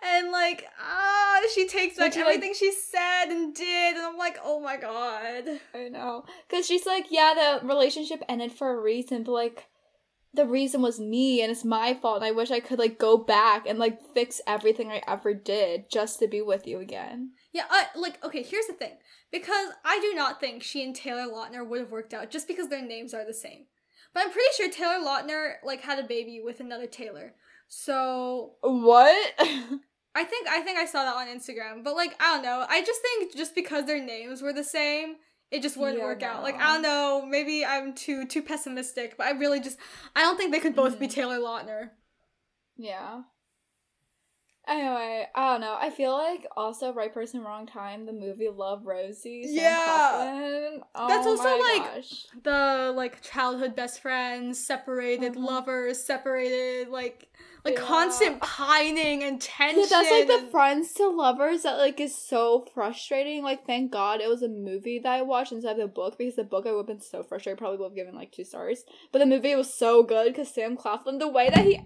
and 0.02 0.30
like 0.30 0.66
ah 0.78 1.40
she 1.54 1.66
takes 1.66 1.96
back 1.96 2.14
you, 2.14 2.24
like- 2.24 2.34
everything 2.36 2.52
she 2.54 2.72
said 2.72 3.26
and 3.30 3.54
did 3.54 3.96
and 3.96 4.04
I'm 4.04 4.18
like 4.18 4.38
oh 4.44 4.60
my 4.60 4.76
god. 4.76 5.44
I 5.74 5.88
know. 5.88 6.24
Because 6.48 6.66
she's 6.66 6.84
like, 6.84 7.06
yeah, 7.10 7.58
the 7.60 7.66
relationship 7.66 8.22
ended 8.28 8.52
for 8.52 8.70
a 8.76 8.80
reason, 8.80 9.22
but 9.22 9.32
like, 9.32 9.66
the 10.34 10.46
reason 10.46 10.82
was 10.82 10.98
me 10.98 11.42
and 11.42 11.50
it's 11.50 11.64
my 11.64 11.94
fault. 11.94 12.16
And 12.16 12.24
I 12.24 12.32
wish 12.32 12.50
I 12.50 12.60
could 12.60 12.78
like 12.78 12.98
go 12.98 13.16
back 13.16 13.66
and 13.66 13.78
like 13.78 14.00
fix 14.14 14.40
everything 14.46 14.90
I 14.90 15.02
ever 15.06 15.32
did 15.34 15.90
just 15.90 16.18
to 16.18 16.28
be 16.28 16.42
with 16.42 16.66
you 16.66 16.80
again. 16.80 17.30
Yeah, 17.52 17.64
I, 17.70 17.86
like 17.96 18.22
okay, 18.24 18.42
here's 18.42 18.66
the 18.66 18.74
thing. 18.74 18.92
Because 19.30 19.68
I 19.84 19.98
do 20.00 20.14
not 20.14 20.40
think 20.40 20.62
she 20.62 20.84
and 20.84 20.94
Taylor 20.94 21.26
Lautner 21.26 21.66
would 21.66 21.80
have 21.80 21.90
worked 21.90 22.14
out 22.14 22.30
just 22.30 22.46
because 22.48 22.68
their 22.68 22.84
names 22.84 23.14
are 23.14 23.26
the 23.26 23.34
same. 23.34 23.66
But 24.12 24.24
I'm 24.24 24.32
pretty 24.32 24.48
sure 24.56 24.70
Taylor 24.70 25.04
Lautner 25.04 25.54
like 25.64 25.80
had 25.80 25.98
a 25.98 26.06
baby 26.06 26.40
with 26.44 26.60
another 26.60 26.86
Taylor. 26.86 27.34
So 27.68 28.52
What? 28.60 29.34
I 30.16 30.22
think 30.22 30.48
I 30.48 30.60
think 30.60 30.78
I 30.78 30.84
saw 30.84 31.04
that 31.04 31.16
on 31.16 31.26
Instagram, 31.26 31.82
but 31.82 31.94
like 31.94 32.14
I 32.20 32.34
don't 32.34 32.44
know. 32.44 32.64
I 32.68 32.82
just 32.82 33.00
think 33.02 33.34
just 33.34 33.54
because 33.54 33.86
their 33.86 34.02
names 34.02 34.42
were 34.42 34.52
the 34.52 34.64
same, 34.64 35.16
it 35.54 35.62
just 35.62 35.76
wouldn't 35.76 35.98
Yeah, 35.98 36.04
work 36.04 36.22
out. 36.22 36.42
Like. 36.42 36.56
I 36.56 36.74
don't 36.74 36.82
know, 36.82 37.24
maybe 37.26 37.64
I'm 37.64 37.94
too 37.94 38.26
too 38.26 38.42
pessimistic, 38.42 39.16
but 39.16 39.26
I 39.26 39.30
really 39.30 39.60
just 39.60 39.78
I 40.16 40.20
don't 40.22 40.36
think 40.36 40.52
they 40.52 40.60
could 40.60 40.74
both 40.76 40.98
be 40.98 41.06
Mhm. 41.08 41.12
Taylor 41.12 41.38
Lautner. 41.38 41.90
yeah. 42.76 43.22
Anyway, 44.66 45.26
I 45.34 45.52
don't 45.52 45.60
know. 45.60 45.76
I 45.78 45.90
feel 45.90 46.12
like 46.12 46.46
also 46.56 46.92
right 46.92 47.12
person, 47.12 47.42
wrong 47.42 47.66
time. 47.66 48.06
The 48.06 48.12
movie 48.12 48.48
Love 48.48 48.86
Rosie. 48.86 49.44
Sam 49.44 49.54
Yeah. 49.54 49.84
Claflin. 49.84 50.80
That's 51.08 51.26
Oh 51.26 51.30
also, 51.30 51.58
like, 51.58 51.94
gosh. 51.94 52.26
The 52.42 52.92
like 52.96 53.20
childhood 53.20 53.76
best 53.76 54.00
friends, 54.00 54.64
separated 54.64 55.34
Mhm. 55.34 55.44
lovers, 55.44 56.02
separated 56.02 56.88
like 56.88 57.28
like 57.64 57.74
Yeah. 57.78 57.84
constant 57.84 58.40
pining 58.42 59.22
and 59.22 59.40
tension. 59.40 59.80
Yeah, 59.80 59.86
that's 59.90 60.10
like 60.10 60.26
the 60.28 60.48
friends 60.50 60.92
to 60.94 61.08
lovers 61.08 61.62
that 61.62 61.78
like 61.78 61.98
is 62.00 62.14
so 62.16 62.66
frustrating. 62.74 63.42
Like, 63.42 63.66
thank 63.66 63.90
God 63.90 64.20
it 64.20 64.28
was 64.28 64.42
a 64.42 64.48
movie 64.48 64.98
that 64.98 65.12
I 65.12 65.22
watched 65.22 65.52
instead 65.52 65.72
of 65.72 65.78
the 65.78 65.86
book 65.86 66.16
because 66.18 66.36
the 66.36 66.44
book 66.44 66.66
I 66.66 66.72
would 66.72 66.78
have 66.80 66.86
been 66.86 67.00
so 67.00 67.22
frustrated. 67.22 67.58
Probably 67.58 67.78
would 67.78 67.86
have 67.86 67.94
given 67.96 68.14
like 68.14 68.32
two 68.32 68.44
stars. 68.44 68.84
But 69.12 69.18
the 69.20 69.26
movie 69.26 69.54
was 69.56 69.72
so 69.72 70.02
good 70.02 70.26
because 70.32 70.48
Sam 70.48 70.76
Claflin, 70.76 71.18
the 71.18 71.28
way 71.28 71.48
that 71.50 71.64
he, 71.64 71.80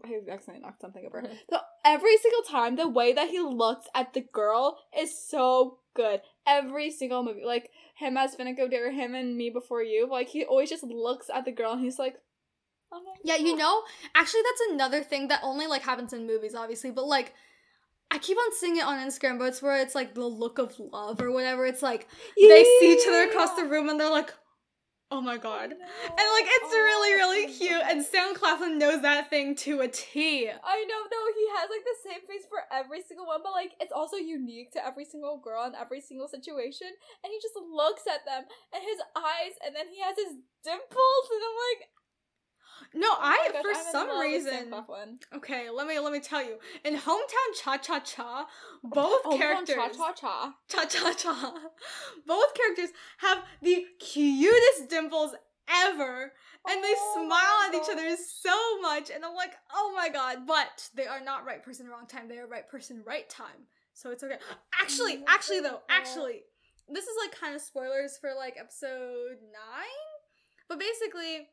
I 0.04 0.32
accidentally 0.32 0.60
knocked 0.60 0.80
something 0.80 1.04
over. 1.06 1.22
Mm-hmm. 1.22 1.34
So 1.50 1.58
every 1.84 2.16
single 2.18 2.42
time, 2.42 2.76
the 2.76 2.88
way 2.88 3.12
that 3.12 3.28
he 3.28 3.40
looks 3.40 3.86
at 3.94 4.14
the 4.14 4.24
girl 4.32 4.78
is 4.96 5.16
so 5.18 5.78
good. 5.94 6.20
Every 6.46 6.90
single 6.90 7.22
movie, 7.22 7.44
like 7.44 7.70
him 7.96 8.16
as 8.16 8.36
Finnick 8.36 8.58
Odair, 8.58 8.92
him 8.92 9.14
and 9.14 9.36
Me 9.36 9.50
Before 9.50 9.82
You, 9.82 10.08
like 10.10 10.28
he 10.28 10.44
always 10.44 10.70
just 10.70 10.84
looks 10.84 11.30
at 11.34 11.44
the 11.44 11.52
girl 11.52 11.72
and 11.72 11.82
he's 11.82 11.98
like, 11.98 12.16
oh 12.92 13.02
Yeah, 13.24 13.36
you 13.36 13.56
know, 13.56 13.82
actually 14.14 14.42
that's 14.42 14.72
another 14.72 15.02
thing 15.02 15.28
that 15.28 15.40
only 15.42 15.66
like 15.66 15.82
happens 15.82 16.12
in 16.12 16.26
movies, 16.26 16.54
obviously, 16.54 16.90
but 16.90 17.06
like 17.06 17.34
I 18.10 18.18
keep 18.18 18.38
on 18.38 18.54
seeing 18.54 18.76
it 18.76 18.84
on 18.84 19.06
Instagram, 19.06 19.38
but 19.38 19.48
it's 19.48 19.60
where 19.60 19.80
it's 19.80 19.94
like 19.94 20.14
the 20.14 20.24
look 20.24 20.58
of 20.58 20.78
love 20.78 21.20
or 21.20 21.30
whatever. 21.30 21.66
It's 21.66 21.82
like 21.82 22.08
they 22.36 22.64
see 22.80 22.94
each 22.94 23.06
other 23.06 23.30
across 23.30 23.54
the 23.54 23.64
room 23.64 23.88
and 23.88 24.00
they're 24.00 24.10
like, 24.10 24.32
oh 25.10 25.20
my 25.20 25.36
god. 25.36 25.72
And 25.72 26.28
like 26.36 26.48
it's 26.48 26.72
really, 26.72 27.12
oh, 27.14 27.16
really 27.16 27.46
cute. 27.52 27.82
And 27.84 28.04
Sam 28.04 28.34
Claflin 28.34 28.78
knows 28.78 29.02
that 29.02 29.30
thing 29.30 29.54
to 29.66 29.80
a 29.80 29.88
T. 29.88 30.48
I 30.48 30.78
know, 30.84 31.02
no, 31.08 31.20
he 31.34 31.46
has 31.56 31.68
like 31.70 31.84
the 31.84 31.98
same 32.04 32.22
face 32.28 32.44
for 32.48 32.64
every 32.72 33.02
single 33.02 33.26
one, 33.26 33.40
but 33.42 33.52
like 33.52 33.72
it's 33.80 33.92
also 33.92 34.16
unique 34.16 34.72
to 34.72 34.84
every 34.84 35.04
single 35.04 35.38
girl 35.38 35.64
in 35.64 35.74
every 35.74 36.00
single 36.00 36.28
situation. 36.28 36.88
And 37.24 37.32
he 37.32 37.38
just 37.40 37.56
looks 37.56 38.04
at 38.06 38.24
them 38.28 38.44
and 38.74 38.82
his 38.84 39.00
eyes, 39.16 39.56
and 39.64 39.74
then 39.74 39.88
he 39.88 40.00
has 40.04 40.16
his 40.16 40.36
dimples, 40.64 41.26
and 41.32 41.42
I'm 41.42 41.56
like, 41.56 41.82
No, 42.94 43.06
oh 43.10 43.18
I 43.20 43.48
gosh, 43.52 43.62
for 43.62 43.68
I'm 43.68 43.92
some 43.92 44.08
love 44.08 44.18
with 44.18 44.44
Sam 44.44 44.54
reason. 44.72 45.14
Okay, 45.36 45.68
let 45.70 45.86
me 45.86 45.98
let 45.98 46.12
me 46.12 46.20
tell 46.20 46.42
you. 46.42 46.56
In 46.84 46.94
Hometown 46.94 47.50
Cha 47.62 47.76
Cha 47.76 48.00
Cha, 48.00 48.46
both 48.82 49.20
Oh, 49.24 49.36
characters 49.36 49.76
Cha 49.76 49.88
Cha 49.90 50.12
Cha. 50.12 50.54
Cha 50.68 50.84
Cha 50.86 51.12
Cha. 51.12 51.54
Both 52.26 52.54
characters 52.54 52.90
have 53.18 53.42
the 53.62 53.84
cutest 53.98 54.88
dimples 54.88 55.32
ever. 55.84 56.32
And 56.68 56.84
they 56.84 56.94
Oh 56.96 57.26
smile 57.26 57.68
at 57.68 57.74
each 57.74 57.90
other 57.90 58.16
so 58.16 58.80
much. 58.80 59.10
And 59.10 59.24
I'm 59.24 59.34
like, 59.34 59.52
oh 59.72 59.92
my 59.96 60.08
god. 60.08 60.46
But 60.46 60.88
they 60.94 61.06
are 61.06 61.20
not 61.22 61.46
right 61.46 61.62
person, 61.62 61.86
wrong 61.88 62.06
time. 62.06 62.28
They 62.28 62.38
are 62.38 62.46
right 62.46 62.68
person, 62.68 63.02
right 63.06 63.28
time. 63.28 63.66
So 63.94 64.10
it's 64.10 64.22
okay. 64.22 64.36
Actually, 64.80 65.24
actually 65.26 65.60
though, 65.60 65.80
actually, 65.88 66.42
this 66.88 67.04
is 67.04 67.16
like 67.22 67.38
kind 67.38 67.54
of 67.54 67.60
spoilers 67.60 68.18
for 68.18 68.30
like 68.36 68.56
episode 68.58 69.38
nine. 69.52 70.08
But 70.68 70.78
basically, 70.78 71.48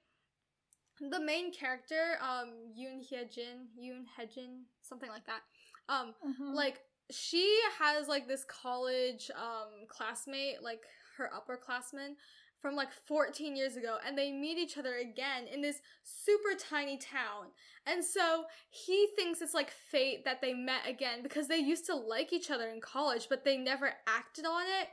the 0.99 1.19
main 1.19 1.51
character, 1.53 2.17
um, 2.21 2.49
Yoon 2.77 3.01
Hye 3.09 3.25
Jin, 3.33 3.67
Yoon 3.79 4.05
Hye 4.15 4.27
Jin, 4.33 4.63
something 4.81 5.09
like 5.09 5.25
that. 5.25 5.41
Um, 5.89 6.13
Mm-hmm. 6.27 6.53
like 6.53 6.79
she 7.11 7.59
has 7.77 8.07
like 8.07 8.27
this 8.27 8.43
college 8.45 9.29
um 9.35 9.85
classmate 9.87 10.63
like 10.63 10.81
her 11.17 11.29
upperclassman 11.37 12.15
from 12.59 12.75
like 12.75 12.91
14 13.07 13.55
years 13.55 13.77
ago 13.77 13.97
and 14.07 14.17
they 14.17 14.31
meet 14.31 14.57
each 14.57 14.79
other 14.79 14.95
again 14.95 15.45
in 15.53 15.61
this 15.61 15.77
super 16.03 16.57
tiny 16.57 16.97
town 16.97 17.51
and 17.85 18.03
so 18.03 18.45
he 18.71 19.07
thinks 19.15 19.39
it's 19.41 19.53
like 19.53 19.69
fate 19.69 20.25
that 20.25 20.41
they 20.41 20.55
met 20.55 20.81
again 20.87 21.21
because 21.21 21.47
they 21.47 21.57
used 21.59 21.85
to 21.85 21.93
like 21.95 22.33
each 22.33 22.49
other 22.49 22.69
in 22.69 22.81
college 22.81 23.27
but 23.29 23.45
they 23.45 23.55
never 23.55 23.91
acted 24.07 24.45
on 24.47 24.63
it 24.63 24.87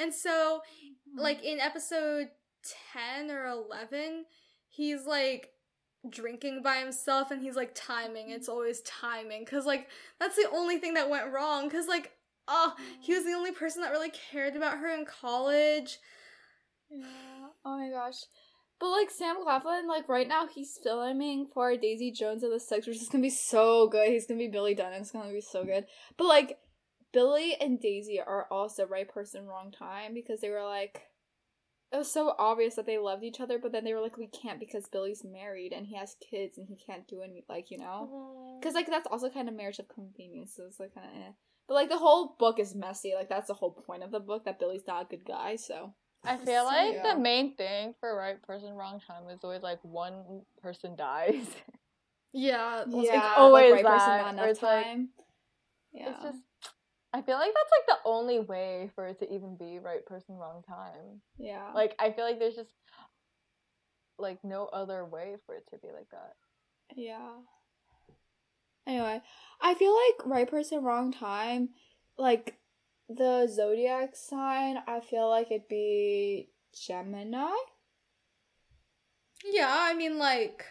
and 0.00 0.12
so 0.12 0.60
like 1.16 1.44
in 1.44 1.60
episode 1.60 2.26
10 2.92 3.30
or 3.30 3.46
11 3.46 4.24
he's 4.72 5.06
like 5.06 5.50
drinking 6.10 6.62
by 6.62 6.78
himself 6.78 7.30
and 7.30 7.40
he's 7.42 7.54
like 7.54 7.72
timing 7.76 8.30
it's 8.30 8.48
mm-hmm. 8.48 8.56
always 8.56 8.80
timing 8.82 9.44
because 9.44 9.64
like 9.64 9.86
that's 10.18 10.34
the 10.34 10.48
only 10.52 10.78
thing 10.78 10.94
that 10.94 11.08
went 11.08 11.32
wrong 11.32 11.68
because 11.68 11.86
like 11.86 12.10
oh 12.48 12.74
he 13.00 13.14
was 13.14 13.22
the 13.24 13.30
mm. 13.30 13.36
only 13.36 13.52
person 13.52 13.82
that 13.82 13.92
really 13.92 14.10
cared 14.10 14.56
about 14.56 14.78
her 14.78 14.92
in 14.92 15.04
college 15.04 15.98
Yeah. 16.90 17.06
Oh 17.64 17.78
my 17.78 17.90
gosh. 17.90 18.16
But 18.80 18.90
like 18.90 19.10
Sam 19.10 19.36
Claflin, 19.42 19.86
like 19.86 20.08
right 20.08 20.26
now 20.26 20.48
he's 20.52 20.78
filming 20.82 21.46
for 21.54 21.76
Daisy 21.76 22.10
Jones 22.10 22.42
and 22.42 22.52
the 22.52 22.58
Six, 22.58 22.86
which 22.86 22.96
is 22.96 23.08
gonna 23.08 23.22
be 23.22 23.30
so 23.30 23.88
good. 23.88 24.08
He's 24.08 24.26
gonna 24.26 24.38
be 24.38 24.48
Billy 24.48 24.74
Dunne. 24.74 24.92
It's 24.94 25.12
gonna 25.12 25.32
be 25.32 25.40
so 25.40 25.64
good. 25.64 25.86
But 26.16 26.26
like 26.26 26.58
Billy 27.12 27.54
and 27.60 27.80
Daisy 27.80 28.20
are 28.20 28.48
also 28.50 28.86
right 28.86 29.08
person, 29.08 29.46
wrong 29.46 29.70
time 29.70 30.14
because 30.14 30.40
they 30.40 30.50
were 30.50 30.64
like 30.64 31.02
it 31.92 31.96
was 31.98 32.10
so 32.10 32.34
obvious 32.38 32.74
that 32.76 32.86
they 32.86 32.98
loved 32.98 33.22
each 33.22 33.40
other, 33.40 33.58
but 33.58 33.70
then 33.72 33.84
they 33.84 33.92
were 33.92 34.00
like, 34.00 34.16
we 34.16 34.26
can't 34.28 34.58
because 34.58 34.88
Billy's 34.88 35.24
married 35.24 35.72
and 35.72 35.86
he 35.86 35.96
has 35.96 36.16
kids 36.30 36.56
and 36.58 36.66
he 36.66 36.76
can't 36.76 37.06
do 37.06 37.20
any 37.22 37.44
like 37.48 37.70
you 37.70 37.78
know. 37.78 38.58
Because 38.60 38.74
like 38.74 38.86
that's 38.88 39.06
also 39.10 39.28
kind 39.28 39.48
of 39.48 39.54
marriage 39.54 39.78
of 39.78 39.88
convenience, 39.88 40.54
so 40.56 40.64
it's 40.66 40.80
like 40.80 40.94
kind 40.94 41.06
of 41.08 41.16
eh. 41.22 41.32
But 41.68 41.74
like 41.74 41.88
the 41.88 41.98
whole 41.98 42.36
book 42.38 42.58
is 42.58 42.74
messy. 42.74 43.12
Like 43.14 43.28
that's 43.28 43.48
the 43.48 43.54
whole 43.54 43.72
point 43.72 44.02
of 44.02 44.10
the 44.10 44.20
book 44.20 44.44
that 44.46 44.58
Billy's 44.58 44.86
not 44.86 45.02
a 45.02 45.08
good 45.08 45.24
guy. 45.24 45.56
So 45.56 45.94
I 46.24 46.36
feel 46.36 46.64
like 46.64 46.94
Yeah. 46.94 47.14
the 47.14 47.20
main 47.20 47.54
thing 47.56 47.94
for 48.00 48.16
right 48.16 48.40
person, 48.42 48.72
wrong 48.74 49.00
time 49.06 49.28
is 49.28 49.40
always 49.44 49.62
like 49.62 49.78
one 49.82 50.42
person 50.62 50.96
dies. 50.96 51.46
yeah 52.32 52.84
like, 52.88 53.06
yeah, 53.06 53.34
always 53.36 53.72
like, 53.72 53.84
right 53.84 53.92
person, 53.92 54.08
that, 54.08 54.22
not 54.24 54.32
enough 54.34 54.46
it's 54.48 54.62
like- 54.62 54.84
time. 54.84 55.08
yeah, 55.92 56.10
It's 56.14 56.22
just 56.22 56.38
I 57.14 57.22
feel 57.22 57.36
like 57.36 57.52
that's 57.54 57.70
like 57.70 57.86
the 57.98 58.08
only 58.08 58.40
way 58.40 58.90
for 58.94 59.06
it 59.06 59.18
to 59.20 59.32
even 59.32 59.56
be 59.56 59.78
right 59.78 60.04
person, 60.06 60.36
wrong 60.36 60.62
time. 60.66 61.20
yeah. 61.38 61.70
Like 61.74 61.94
I 61.98 62.10
feel 62.10 62.24
like 62.24 62.38
there's 62.38 62.56
just 62.56 62.72
like 64.18 64.38
no 64.44 64.66
other 64.66 65.04
way 65.04 65.36
for 65.44 65.54
it 65.54 65.66
to 65.70 65.78
be 65.78 65.88
like 65.92 66.08
that. 66.10 66.34
Yeah. 66.96 67.32
Anyway, 68.86 69.20
I 69.60 69.74
feel 69.74 69.94
like 69.94 70.26
right 70.26 70.50
person, 70.50 70.82
wrong 70.82 71.12
time. 71.12 71.70
Like 72.18 72.56
the 73.08 73.46
zodiac 73.46 74.16
sign, 74.16 74.78
I 74.86 75.00
feel 75.00 75.28
like 75.28 75.50
it'd 75.50 75.68
be 75.68 76.48
Gemini 76.74 77.52
yeah 79.44 79.74
i 79.80 79.94
mean 79.94 80.18
like 80.18 80.64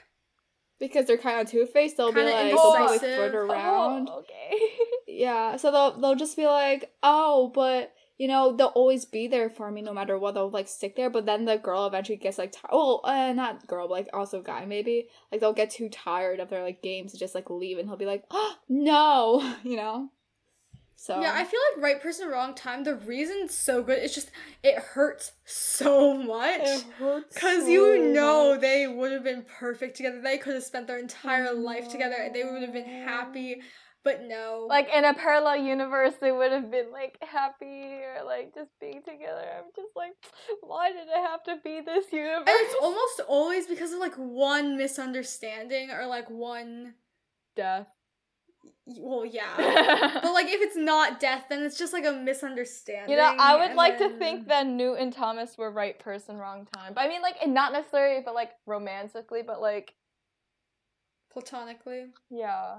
because 0.82 1.05
they're 1.05 1.17
kind 1.17 1.39
of 1.39 1.49
two 1.49 1.65
faced. 1.65 1.95
They'll 1.95 2.11
be 2.11 2.15
Kinda 2.15 2.32
like 2.34 2.51
they'll 2.51 2.71
probably 2.75 2.95
indecisive. 2.97 3.15
flirt 3.32 3.36
around. 3.36 4.09
Oh, 4.11 4.19
okay. 4.19 4.59
Yeah, 5.13 5.57
so 5.57 5.71
they'll 5.71 5.99
they'll 5.99 6.15
just 6.15 6.38
be 6.38 6.47
like, 6.47 6.89
oh, 7.03 7.51
but 7.53 7.93
you 8.17 8.27
know 8.29 8.55
they'll 8.55 8.67
always 8.67 9.03
be 9.05 9.27
there 9.27 9.49
for 9.49 9.69
me 9.69 9.82
no 9.82 9.93
matter 9.93 10.17
what. 10.17 10.34
They'll 10.34 10.49
like 10.49 10.67
stick 10.69 10.95
there, 10.95 11.09
but 11.09 11.25
then 11.25 11.43
the 11.45 11.57
girl 11.57 11.86
eventually 11.86 12.17
gets 12.17 12.38
like, 12.38 12.53
ti- 12.53 12.59
oh, 12.71 12.99
uh, 13.03 13.34
not 13.34 13.67
girl, 13.67 13.88
but 13.88 13.93
like 13.93 14.09
also 14.13 14.41
guy 14.41 14.65
maybe. 14.65 15.07
Like 15.32 15.41
they'll 15.41 15.53
get 15.53 15.69
too 15.69 15.89
tired 15.89 16.39
of 16.39 16.49
their 16.49 16.63
like 16.63 16.82
games 16.82 17.11
and 17.11 17.19
just 17.19 17.36
like 17.36 17.49
leave, 17.49 17.77
and 17.77 17.88
he'll 17.88 17.97
be 17.97 18.05
like, 18.05 18.23
oh 18.32 18.55
no, 18.69 19.55
you 19.63 19.75
know. 19.75 20.09
So 21.04 21.20
yeah 21.20 21.32
i 21.34 21.43
feel 21.43 21.60
like 21.74 21.84
right 21.84 21.99
person 21.99 22.30
wrong 22.30 22.54
time 22.54 22.84
the 22.84 22.93
reason 22.95 23.38
it's 23.45 23.56
so 23.56 23.82
good 23.82 23.97
it's 23.97 24.14
just 24.14 24.30
it 24.62 24.78
hurts 24.78 25.32
so 25.45 26.16
much 26.16 26.62
it 26.62 26.86
hurts 26.99 27.36
Cause 27.36 27.64
so 27.64 27.68
you 27.68 28.14
know 28.14 28.52
much. 28.52 28.62
they 28.62 28.86
would 28.86 29.12
have 29.12 29.24
been 29.24 29.43
perfect 29.60 29.97
together. 29.97 30.22
They 30.22 30.38
could 30.38 30.54
have 30.54 30.64
spent 30.64 30.86
their 30.86 30.99
entire 30.99 31.47
I 31.47 31.52
life 31.54 31.89
together. 31.89 32.18
and 32.20 32.36
They 32.36 32.43
would 32.43 32.62
have 32.62 32.72
been 32.74 32.86
happy. 32.86 33.62
but 34.04 34.22
no. 34.24 34.68
Like 34.70 34.89
in 34.95 35.04
a 35.04 35.16
parallel 35.16 35.58
universe, 35.58 36.14
they 36.22 36.32
would 36.32 36.52
have 36.52 36.70
been 36.70 36.91
like 36.91 37.18
happy 37.22 37.82
or 38.04 38.24
like 38.24 38.54
just 38.54 38.70
being 38.80 39.02
together. 39.02 39.45
I'm 39.58 39.72
just 39.76 39.95
like, 39.95 40.14
why 40.62 40.91
did 40.91 41.08
it 41.08 41.22
have 41.30 41.41
to 41.45 41.56
be 41.64 41.82
this 41.82 42.06
universe? 42.14 42.45
and 42.47 42.58
it's 42.68 42.76
almost 42.80 43.22
always 43.28 43.66
because 43.66 43.91
of 43.91 43.99
like 43.99 44.16
one 44.16 44.78
misunderstanding 44.78 45.89
or 45.89 46.06
like 46.06 46.30
one 46.30 46.93
death. 47.56 47.88
Well 48.88 49.25
yeah 49.25 49.47
but 50.23 50.34
like 50.34 50.47
if 50.47 50.59
it's 50.61 50.75
not 50.75 51.19
death 51.19 51.45
then 51.49 51.61
it's 51.63 51.77
just 51.77 51.93
like 51.93 52.05
a 52.05 52.11
misunderstanding 52.11 53.09
You 53.11 53.15
know, 53.17 53.36
I 53.39 53.55
would 53.55 53.67
and 53.69 53.75
like 53.75 53.97
to 53.99 54.09
think 54.17 54.47
that 54.47 54.65
Newt 54.67 54.99
and 54.99 55.13
Thomas 55.13 55.57
were 55.57 55.71
right 55.71 55.97
person, 55.99 56.38
wrong 56.38 56.67
time. 56.75 56.93
But 56.95 57.01
I 57.01 57.07
mean, 57.07 57.21
like, 57.21 57.36
and 57.43 57.53
not 57.53 57.73
necessarily, 57.73 58.21
but 58.25 58.34
like 58.34 58.51
romantically, 58.65 59.43
but 59.45 59.61
like, 59.61 59.93
platonically 61.32 62.07
yeah. 62.29 62.77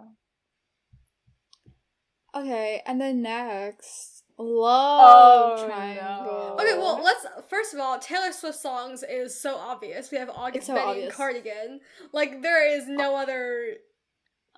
Okay, 2.34 2.82
and 2.86 2.98
then 3.00 3.20
next, 3.22 4.24
oh, 4.38 4.42
love 4.44 5.58
Oh, 5.60 5.66
triangle. 5.66 6.56
no. 6.56 6.64
okay 6.64 6.78
well 6.78 7.02
let's 7.04 7.26
first 7.48 7.74
of 7.74 7.80
all 7.80 7.98
taylor 7.98 8.32
swift 8.32 8.58
songs 8.58 9.04
is 9.08 9.38
so 9.38 9.56
obvious 9.56 10.10
we 10.10 10.16
have 10.18 10.30
august 10.30 10.66
so 10.66 10.74
betty 10.74 10.88
obvious. 10.88 11.04
and 11.08 11.14
cardigan 11.14 11.80
like 12.12 12.40
there 12.42 12.66
is 12.76 12.88
no 12.88 13.14
other 13.14 13.74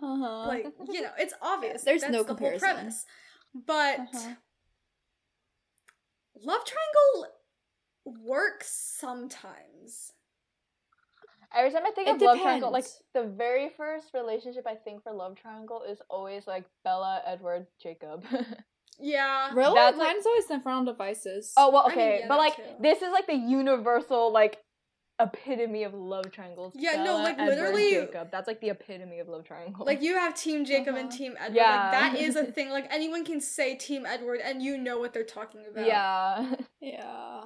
Uh 0.03 0.17
huh. 0.19 0.47
like 0.49 0.67
you 0.93 1.01
know 1.03 1.11
it's 1.19 1.35
obvious 1.41 1.83
There's 1.83 2.01
That's 2.03 2.13
no 2.13 2.23
the 2.23 2.29
whole 2.29 2.37
comparison. 2.37 2.69
premise 2.69 3.05
but 3.55 4.01
Uh-huh. 4.01 4.35
love 6.43 6.61
triangle 6.65 7.27
works 8.27 8.69
sometimes 8.99 10.13
Every 11.57 11.71
time 11.71 11.83
I 11.87 11.93
think 11.93 12.09
It 12.09 12.17
of 12.17 12.21
love 12.23 12.41
triangle, 12.41 12.73
like 12.73 12.87
the 13.13 13.23
very 13.23 13.71
first 13.77 14.13
relationship 14.13 14.67
I 14.67 14.75
think 14.75 15.05
for 15.05 15.13
love 15.13 15.37
triangle 15.37 15.85
is 15.89 16.03
always 16.11 16.49
like 16.49 16.65
Bella, 16.83 17.23
Edward, 17.25 17.69
Jacob. 17.81 18.25
yeah 18.99 19.53
Really? 19.55 19.75
That's, 19.77 19.97
like- 19.97 20.09
Mine's 20.15 20.27
always 20.27 20.51
Infernal 20.51 20.85
Devices. 20.85 21.53
oh 21.57 21.71
well, 21.71 21.85
I 21.87 21.91
mean, 21.91 21.99
okay, 21.99 22.19
yeah, 22.23 22.29
but 22.29 22.39
like 22.39 22.57
too. 22.57 22.63
this 22.81 23.03
is 23.03 23.13
like 23.13 23.29
the 23.29 23.37
universal 23.37 24.33
like 24.33 24.59
epitome 25.21 25.85
of 25.85 25.95
love 25.95 26.31
triangles. 26.33 26.73
Yeah, 26.77 27.03
no, 27.05 27.19
like, 27.19 27.39
Edward, 27.39 27.57
literally- 27.57 27.91
Jacob. 27.93 28.31
That's 28.33 28.49
like 28.49 28.61
the 28.61 28.71
epitome 28.71 29.21
of 29.21 29.29
love 29.29 29.45
triangle. 29.45 29.87
Like 29.87 30.03
you 30.03 30.15
have 30.17 30.35
Team 30.35 30.65
Jacob 30.65 30.97
and 30.97 31.09
Uh-huh. 31.09 31.17
Team 31.17 31.35
Edward. 31.39 31.57
Yeah. 31.57 31.91
Like 31.91 31.93
that 31.93 32.21
is 32.21 32.37
a 32.37 32.45
thing. 32.57 32.71
Like 32.71 32.87
anyone 32.93 33.25
can 33.25 33.41
say 33.41 33.77
Team 33.77 34.07
Edward 34.07 34.41
and 34.43 34.61
you 34.63 34.77
know 34.77 34.99
what 34.99 35.13
they're 35.13 35.23
talking 35.25 35.63
about. 35.71 35.87
yeah, 35.87 36.55
Yeah. 36.81 37.43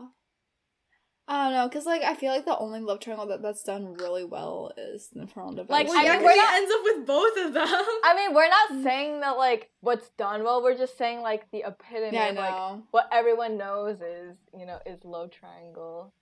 I 1.31 1.45
don't 1.45 1.53
know, 1.53 1.69
cause 1.69 1.85
like 1.85 2.01
I 2.03 2.15
feel 2.15 2.33
like 2.33 2.47
the 2.47 2.57
only 2.57 2.81
love 2.81 3.01
triangle 3.01 3.27
that 3.27 3.43
that's 3.43 3.63
done 3.63 3.93
really 3.93 4.25
well 4.25 4.73
is 4.79 5.11
the 5.13 5.21
Infernal 5.21 5.53
Devices. 5.53 5.69
Like, 5.71 5.87
Well, 5.89 6.03
yeah, 6.03 6.13
mean, 6.13 6.21
'cause 6.21 6.25
we're 6.25 6.33
he 6.33 6.37
not- 6.39 6.55
ends 6.55 6.73
up 6.75 6.81
with 6.85 7.07
both 7.07 7.37
of 7.45 7.53
them. 7.53 7.69
I 8.03 8.15
mean 8.17 8.35
we're 8.35 8.49
not 8.49 8.71
Mm. 8.71 8.83
saying 8.83 9.21
that 9.21 9.37
like 9.37 9.71
what's 9.81 10.09
done 10.17 10.43
well. 10.43 10.63
We're 10.63 10.75
just 10.79 10.97
saying 10.97 11.21
like 11.21 11.51
the 11.51 11.65
epitome 11.67 12.15
yeah, 12.17 12.23
I 12.25 12.29
of 12.29 12.37
like 12.37 12.51
know. 12.51 12.83
what 12.93 13.09
everyone 13.13 13.59
knows 13.59 14.01
is 14.01 14.39
you 14.59 14.65
know 14.65 14.79
is 14.87 15.05
love 15.05 15.31
triangle. 15.31 16.15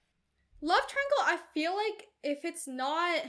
Love 0.63 0.87
Triangle, 0.89 1.19
I 1.21 1.39
feel 1.53 1.77
like 1.77 2.07
if 2.23 2.45
it's 2.45 2.67
not 2.67 3.21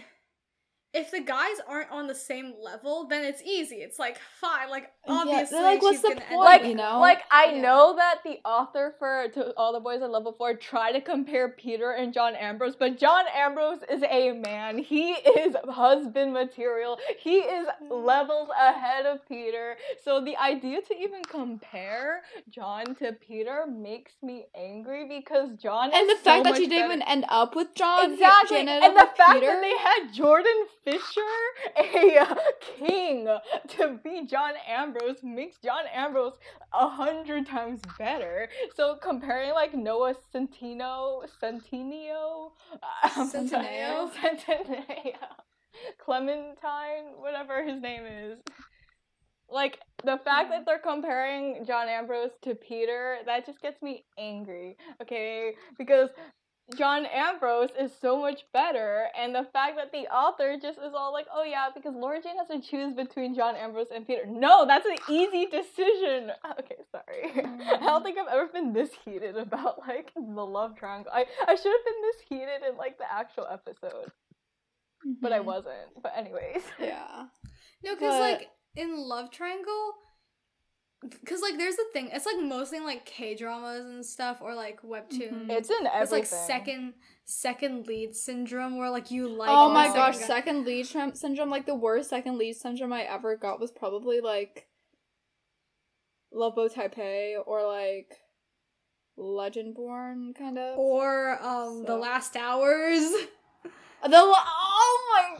if 0.94 1.12
the 1.12 1.20
guys 1.20 1.58
aren't 1.68 1.92
on 1.92 2.08
the 2.08 2.16
same 2.16 2.54
level, 2.64 3.08
then 3.08 3.24
it's 3.24 3.42
easy. 3.44 3.76
It's 3.78 4.00
like 4.00 4.18
fine, 4.40 4.70
like 4.70 4.92
Yeah, 5.06 5.14
obviously 5.14 5.60
like, 5.60 5.82
what's 5.82 5.98
she's 5.98 6.02
the 6.02 6.10
gonna 6.10 6.22
end 6.22 6.30
point, 6.30 6.46
like 6.46 6.64
you 6.66 6.76
know? 6.76 7.00
like 7.00 7.22
I 7.30 7.52
Yeah. 7.52 7.62
know 7.62 7.96
that 7.96 8.20
the 8.24 8.40
author 8.46 8.96
for 8.98 9.28
to 9.34 9.54
all 9.58 9.74
the 9.74 9.80
boys 9.80 10.02
I 10.02 10.06
love 10.08 10.24
before 10.24 10.54
tried 10.56 10.94
to 10.94 11.02
compare 11.02 11.50
Peter 11.50 11.92
and 11.92 12.14
John 12.14 12.36
Ambrose, 12.36 12.76
but 12.76 12.98
John 12.98 13.26
Ambrose 13.36 13.80
is 13.90 14.02
a 14.10 14.32
man. 14.32 14.78
He 14.80 15.12
is 15.12 15.56
husband 15.70 16.34
material. 16.34 16.98
He 17.20 17.38
is 17.40 17.68
mm. 17.84 18.06
levels 18.06 18.50
ahead 18.60 19.06
of 19.06 19.28
Peter. 19.28 19.76
So 20.04 20.24
the 20.24 20.38
idea 20.38 20.82
to 20.82 20.96
even 20.98 21.22
compare 21.24 22.22
John 22.50 22.96
to 22.96 23.14
Peter 23.14 23.66
makes 23.68 24.14
me 24.24 24.46
angry 24.56 25.08
because 25.08 25.52
John 25.62 25.92
and 25.94 26.10
the 26.10 26.16
fact 26.16 26.46
so 26.46 26.52
that 26.52 26.58
she 26.58 26.68
didn't 26.68 26.86
even 26.86 27.02
end 27.04 27.26
up 27.30 27.56
with 27.56 27.76
John. 27.76 28.12
Exactly, 28.14 28.58
She 28.58 28.62
ended 28.62 28.84
and 28.84 28.98
up 28.98 28.98
the 28.98 29.04
with 29.12 29.18
fact 29.18 29.34
Peter. 29.42 29.48
that 29.48 29.62
they 29.62 29.78
had 29.78 30.14
Jordan 30.14 30.66
Fisher, 30.88 31.22
a 31.78 32.18
uh, 32.18 32.36
king, 32.80 33.28
to 33.68 34.00
be 34.02 34.26
John 34.26 34.54
Ambrose 34.66 35.22
makes 35.22 35.58
John 35.62 35.84
Ambrose 35.94 36.38
a 36.72 36.88
hundred 36.88 37.46
times 37.46 37.82
better. 38.00 38.48
So 38.74 38.96
comparing 38.96 39.52
like 39.52 39.74
Noah 39.74 40.16
Centino, 40.34 41.26
Centineo, 41.44 42.52
Centineo? 43.06 44.10
Centineo, 44.24 45.16
Clementine, 46.00 47.18
whatever 47.18 47.66
his 47.66 47.82
name 47.82 48.06
is. 48.06 48.40
Like 49.50 49.80
the 50.06 50.20
fact 50.24 50.52
that 50.52 50.66
they're 50.66 50.80
comparing 50.80 51.66
John 51.66 51.90
Ambrose 51.90 52.32
to 52.44 52.56
Peter, 52.56 53.18
that 53.26 53.46
just 53.46 53.62
gets 53.62 53.82
me 53.82 54.06
angry. 54.18 54.78
Okay, 55.02 55.54
because 55.78 56.12
John 56.76 57.06
Ambrose 57.06 57.70
is 57.80 57.92
so 58.02 58.20
much 58.20 58.42
better, 58.52 59.06
and 59.18 59.34
the 59.34 59.46
fact 59.54 59.78
that 59.78 59.92
the 59.94 60.06
author 60.14 60.58
just 60.62 60.78
is 60.80 60.94
all 60.94 61.14
like, 61.14 61.28
"Oh 61.34 61.44
yeah," 61.44 61.68
because 61.74 61.96
Lara 61.96 62.22
Jean 62.22 62.36
has 62.38 62.48
to 62.50 62.60
choose 62.60 62.94
between 62.94 63.34
John 63.34 63.56
Ambrose 63.56 63.88
and 63.94 64.06
Peter. 64.06 64.26
No, 64.26 64.66
that's 64.66 64.86
an 64.86 64.98
easy 65.10 65.46
decision. 65.46 66.32
Okay, 66.60 66.76
sorry. 66.92 67.46
I 67.46 67.78
don't 67.86 68.04
think 68.04 68.18
I've 68.18 68.28
ever 68.28 68.48
been 68.48 68.74
this 68.74 68.90
heated 69.06 69.38
about 69.38 69.80
like 69.88 70.12
the 70.16 70.22
love 70.46 70.76
triangle. 70.76 71.12
I 71.14 71.26
I 71.48 71.56
should 71.56 71.72
have 71.72 71.86
been 71.86 72.02
this 72.02 72.16
heated 72.28 72.62
in 72.70 72.76
like 72.78 72.98
the 72.98 73.10
actual 73.12 73.48
episode, 73.50 74.12
but 75.22 75.32
I 75.32 75.40
Mhm. 75.40 75.46
wasn't. 75.46 76.02
But 76.02 76.14
anyways, 76.18 76.64
Yeah. 76.80 77.28
No, 77.84 77.94
because 77.96 78.20
like 78.20 78.50
in 78.76 78.98
Love 78.98 79.32
Triangle, 79.32 79.94
because 81.02 81.42
like 81.42 81.58
there's 81.58 81.76
the 81.76 81.86
thing. 81.94 82.10
It's 82.12 82.26
like 82.26 82.40
mostly 82.44 82.78
in, 82.80 82.86
like 82.86 83.06
K 83.06 83.36
dramas 83.36 83.86
and 83.86 84.06
stuff 84.06 84.38
or 84.42 84.56
like 84.56 84.82
webtoons. 84.82 85.46
Mhm. 85.46 85.50
it's 85.52 85.70
in 85.70 85.86
everything. 85.86 86.02
It's 86.02 86.12
like 86.12 86.26
second 86.26 86.94
second 87.26 87.88
lead 87.88 88.16
syndrome 88.16 88.78
where 88.78 88.90
like 88.90 89.12
you 89.12 89.28
like. 89.28 89.50
oh 89.52 89.68
the 89.68 89.74
my 89.74 89.88
second 89.88 89.96
gosh, 90.00 90.18
guy. 90.20 90.26
second 90.26 90.66
lead 90.66 90.88
trim- 90.88 91.16
syndrome. 91.16 91.50
Like 91.50 91.66
the 91.66 91.76
worst 91.76 92.10
second 92.10 92.38
lead 92.38 92.56
syndrome 92.56 92.94
I 92.94 93.04
ever 93.04 93.36
got 93.38 93.60
was 93.60 93.72
probably 93.72 94.22
like 94.22 94.68
Love 96.32 96.56
Boat 96.56 96.74
Taipei 96.74 97.36
or 97.46 97.66
like 97.68 98.14
Legendborn, 99.20 100.36
kind 100.38 100.58
of. 100.58 100.78
Or 100.78 101.42
um 101.44 101.86
the 101.86 101.96
last 101.98 102.36
hours. 102.36 103.02
The 104.04 104.10
la- 104.12 104.36
oh 104.48 105.00
my 105.16 105.40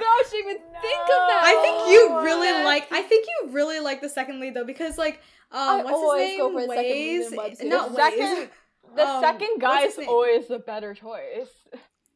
gosh, 0.00 0.32
I 0.32 0.36
even 0.44 0.56
think 0.56 1.00
of 1.00 1.22
that. 1.30 1.42
I 1.44 1.58
think 1.62 1.90
you 1.92 2.20
really 2.24 2.48
yeah. 2.48 2.64
like. 2.64 2.86
I 2.92 3.02
think 3.02 3.26
you 3.26 3.50
really 3.52 3.80
like 3.80 4.00
the 4.00 4.08
second 4.08 4.40
lead 4.40 4.54
though 4.54 4.64
because 4.64 4.96
like 4.98 5.20
um 5.52 5.80
I 5.80 5.82
what's 5.84 6.20
his 6.22 6.28
name? 6.30 6.38
go 6.40 6.52
for 6.52 6.60
the 6.60 6.66
second 6.68 6.84
Waze. 6.92 7.60
in. 7.60 7.68
Not 7.68 7.92
the 7.92 7.98
Waze. 7.98 8.10
second, 8.10 8.50
the 8.96 9.06
Um, 9.06 9.20
second 9.22 9.60
guy 9.60 9.80
is 9.82 9.98
always 10.06 10.48
the 10.48 10.58
better 10.58 10.94
choice. 10.94 11.48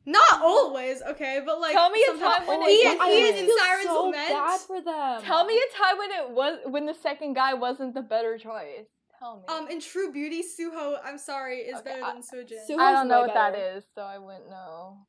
Not 0.07 0.41
always, 0.43 1.03
okay, 1.03 1.43
but 1.45 1.61
like 1.61 1.73
Tell 1.73 1.91
me 1.91 2.03
a 2.03 2.07
sometimes- 2.13 2.37
time 2.39 2.47
when 2.47 2.63
it 2.63 2.71
Ian, 2.71 2.99
wasn't. 2.99 3.19
Ian 3.19 3.37
in 3.37 3.59
Sirens 3.59 3.85
so 3.85 4.03
Lament. 4.07 4.29
bad 4.29 4.61
for 4.61 4.81
them. 4.81 5.23
Tell 5.23 5.45
me 5.45 5.55
a 5.59 5.77
time 5.79 5.99
when 5.99 6.11
it 6.11 6.31
was 6.31 6.59
when 6.65 6.87
the 6.87 6.95
second 6.95 7.35
guy 7.35 7.53
wasn't 7.55 7.95
the 7.95 8.03
better 8.03 8.39
choice. 8.39 8.87
Tell 9.19 9.37
me. 9.37 9.43
Um, 9.55 9.69
in 9.69 9.79
True 9.81 10.11
Beauty, 10.11 10.43
Suho, 10.43 10.99
I'm 11.05 11.19
sorry, 11.19 11.59
is 11.59 11.75
Okay, 11.81 11.91
better 11.91 12.05
I- 12.05 12.13
than 12.15 12.23
Sojin. 12.23 12.67
Su- 12.67 12.79
I 12.79 12.93
don't 12.93 13.09
know 13.09 13.21
what 13.21 13.35
that 13.35 13.53
better. 13.53 13.77
is, 13.77 13.85
so 13.95 14.01
I 14.01 14.17
wouldn't 14.19 14.49
know. 14.49 15.07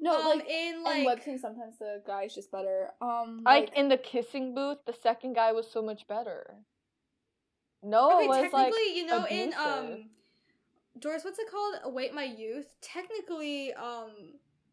No, 0.00 0.20
um, 0.20 0.38
like 0.38 0.48
in 0.48 0.74
in 0.76 0.84
like 0.84 1.06
webtoons, 1.06 1.40
sometimes 1.40 1.78
the 1.78 2.02
guy's 2.06 2.34
just 2.34 2.52
better. 2.52 2.90
Um, 3.00 3.42
Like, 3.44 3.68
like, 3.68 3.76
in 3.76 3.88
the 3.88 3.96
kissing 3.98 4.54
booth, 4.54 4.78
the 4.86 4.92
second 4.92 5.34
guy 5.34 5.52
was 5.52 5.68
so 5.70 5.82
much 5.82 6.06
better. 6.06 6.54
No, 7.82 8.16
okay, 8.18 8.26
was 8.28 8.36
technically, 8.38 8.62
like 8.70 8.94
you 8.96 9.06
know, 9.06 9.24
in 9.26 9.52
um, 9.54 10.04
Doris, 10.98 11.24
what's 11.24 11.38
it 11.38 11.50
called? 11.50 11.76
Await 11.84 12.12
My 12.14 12.24
Youth. 12.24 12.74
Technically, 12.80 13.72
um, 13.74 14.10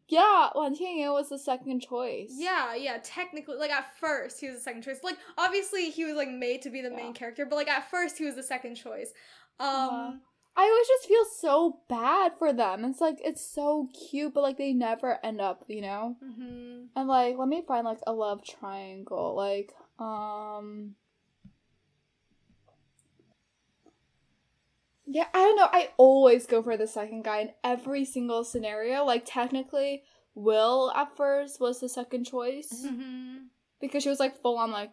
yeah, 0.08 0.50
Wan 0.54 0.74
Tianyu 0.76 1.12
was 1.12 1.28
the 1.28 1.38
second 1.38 1.80
choice. 1.80 2.32
yeah, 2.36 2.74
yeah, 2.74 2.98
technically, 3.02 3.56
like 3.56 3.70
at 3.70 3.96
first 3.98 4.40
he 4.40 4.46
was 4.48 4.56
the 4.58 4.62
second 4.62 4.82
choice. 4.82 4.98
Like 5.02 5.18
obviously 5.38 5.90
he 5.90 6.04
was 6.04 6.14
like 6.14 6.28
made 6.30 6.62
to 6.62 6.70
be 6.70 6.80
the 6.82 6.90
Yeah. 6.90 6.96
main 6.96 7.14
character, 7.14 7.46
but 7.46 7.56
like 7.56 7.68
at 7.68 7.90
first 7.90 8.18
he 8.18 8.24
was 8.24 8.34
the 8.36 8.42
second 8.42 8.76
choice. 8.76 9.12
Um, 9.58 9.68
Uh-huh. 9.68 10.12
I 10.58 10.62
always 10.62 10.88
just 10.88 11.06
feel 11.08 11.24
so 11.38 11.80
bad 11.88 12.32
for 12.38 12.52
them. 12.52 12.84
It's 12.86 13.00
like 13.00 13.18
it's 13.22 13.44
so 13.44 13.88
cute, 14.10 14.32
but 14.34 14.42
like 14.42 14.56
they 14.56 14.72
never 14.72 15.18
end 15.24 15.40
up, 15.40 15.64
you 15.68 15.82
know. 15.82 16.16
mhm. 16.24 16.86
And 16.96 17.08
like, 17.08 17.36
let 17.36 17.48
me 17.48 17.62
find 17.66 17.84
like 17.84 17.98
a 18.06 18.12
love 18.12 18.42
triangle. 18.42 19.34
Like, 19.36 19.74
um, 19.98 20.94
yeah, 25.06 25.26
I 25.32 25.38
don't 25.38 25.56
know. 25.56 25.68
I 25.70 25.90
always 25.98 26.46
go 26.46 26.62
for 26.62 26.76
the 26.76 26.86
second 26.86 27.24
guy 27.24 27.40
in 27.40 27.50
every 27.62 28.04
single 28.04 28.42
scenario. 28.44 29.04
Like, 29.04 29.24
technically, 29.24 30.02
Will 30.34 30.90
at 30.96 31.16
first 31.16 31.60
was 31.60 31.80
the 31.80 31.88
second 31.88 32.24
choice 32.24 32.84
Mhm. 32.84 33.46
because 33.80 34.02
she 34.02 34.08
was 34.08 34.20
like 34.20 34.40
full 34.42 34.58
on 34.58 34.70
like 34.72 34.92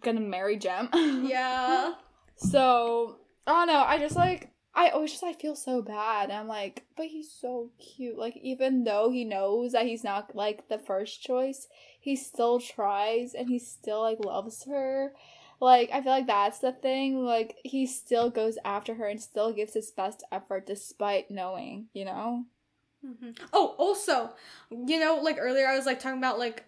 gonna 0.00 0.20
marry 0.20 0.56
Jem. 0.56 0.88
Yeah. 1.28 1.94
So 2.36 3.18
I 3.46 3.52
don't 3.52 3.66
know. 3.66 3.82
I 3.82 3.98
just 3.98 4.16
like 4.16 4.50
I 4.74 4.88
always 4.88 5.10
just 5.12 5.22
I 5.22 5.34
feel 5.34 5.54
so 5.54 5.82
bad. 5.82 6.30
I'm 6.30 6.48
like, 6.48 6.84
but 6.96 7.06
he's 7.06 7.30
so 7.30 7.70
cute. 7.78 8.16
Like 8.18 8.36
even 8.38 8.84
though 8.84 9.10
he 9.10 9.24
knows 9.24 9.72
that 9.72 9.86
he's 9.86 10.02
not 10.04 10.34
like 10.34 10.68
the 10.68 10.78
first 10.78 11.22
choice, 11.22 11.68
he 12.00 12.16
still 12.16 12.58
tries 12.58 13.34
and 13.34 13.48
he 13.48 13.58
still 13.58 14.00
like 14.00 14.24
loves 14.24 14.64
her. 14.64 15.12
like 15.60 15.90
I 15.92 16.00
feel 16.02 16.12
like 16.12 16.26
that's 16.26 16.58
the 16.60 16.72
thing. 16.72 17.22
Like 17.24 17.56
he 17.64 17.86
still 17.86 18.30
goes 18.30 18.56
after 18.64 18.94
her 18.94 19.06
and 19.06 19.20
still 19.20 19.52
gives 19.52 19.74
his 19.74 19.90
best 19.90 20.24
effort 20.32 20.66
despite 20.66 21.30
knowing, 21.30 21.86
you 21.92 22.04
know. 22.06 22.46
Mhm. 23.04 23.36
Oh, 23.52 23.74
also, 23.78 24.30
you 24.70 24.98
know, 25.00 25.16
like 25.22 25.36
earlier 25.38 25.66
I 25.66 25.76
was 25.76 25.86
like 25.86 26.00
talking 26.00 26.18
about 26.18 26.38
like 26.38 26.64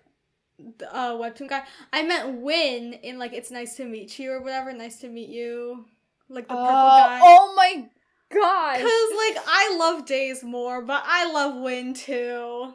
the 0.79 0.95
uh, 0.95 1.13
webtoon 1.15 1.49
guy. 1.49 1.65
I 1.93 2.03
meant 2.03 2.41
Win 2.41 2.93
in 2.95 3.19
like 3.19 3.33
"It's 3.33 3.51
nice 3.51 3.77
to 3.77 3.85
meet 3.85 4.19
you" 4.19 4.33
or 4.33 4.41
whatever. 4.43 4.73
Nice 4.73 5.01
to 5.01 5.09
meet 5.09 5.29
you, 5.29 5.87
like 6.29 6.49
the 6.49 6.55
purple 6.57 6.75
guy. 6.75 7.19
oh 7.23 7.55
my 7.57 7.89
god! 8.35 8.77
Cause 8.77 9.17
like 9.17 9.45
I 9.47 9.77
love 9.79 10.07
Days 10.07 10.43
more, 10.43 10.83
but 10.83 11.03
I 11.07 11.31
love 11.33 11.63
Win 11.63 11.95
too. 11.95 12.73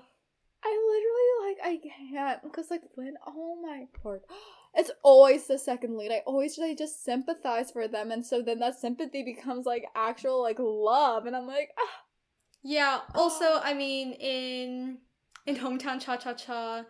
I 0.64 0.72
literally 0.92 1.48
like 1.48 1.58
I 1.64 1.80
can't 2.12 2.44
because 2.44 2.70
like 2.70 2.82
when 2.96 3.16
oh 3.28 3.58
my 3.62 3.86
lord, 4.04 4.22
it's 4.74 4.92
always 5.04 5.48
the 5.48 5.58
second 5.58 5.98
lead. 5.98 6.12
I 6.12 6.22
always 6.26 6.60
I 6.60 6.76
just 6.76 7.04
sympathize 7.04 7.72
for 7.72 7.88
them, 7.88 8.12
and 8.12 8.26
so 8.26 8.42
then 8.42 8.60
that 8.60 8.80
sympathy 8.80 9.24
becomes 9.24 9.66
like 9.66 9.86
actual 9.96 10.42
like 10.42 10.58
love, 10.60 11.26
and 11.26 11.36
I'm 11.36 11.48
like, 11.48 11.70
ah, 11.80 12.04
Yeah. 12.64 13.00
Also, 13.16 13.60
I 13.64 13.74
mean, 13.74 14.14
in 14.14 14.98
in 15.46 15.56
hometown 15.56 16.02
cha 16.02 16.18
cha 16.18 16.34
cha, 16.34 16.84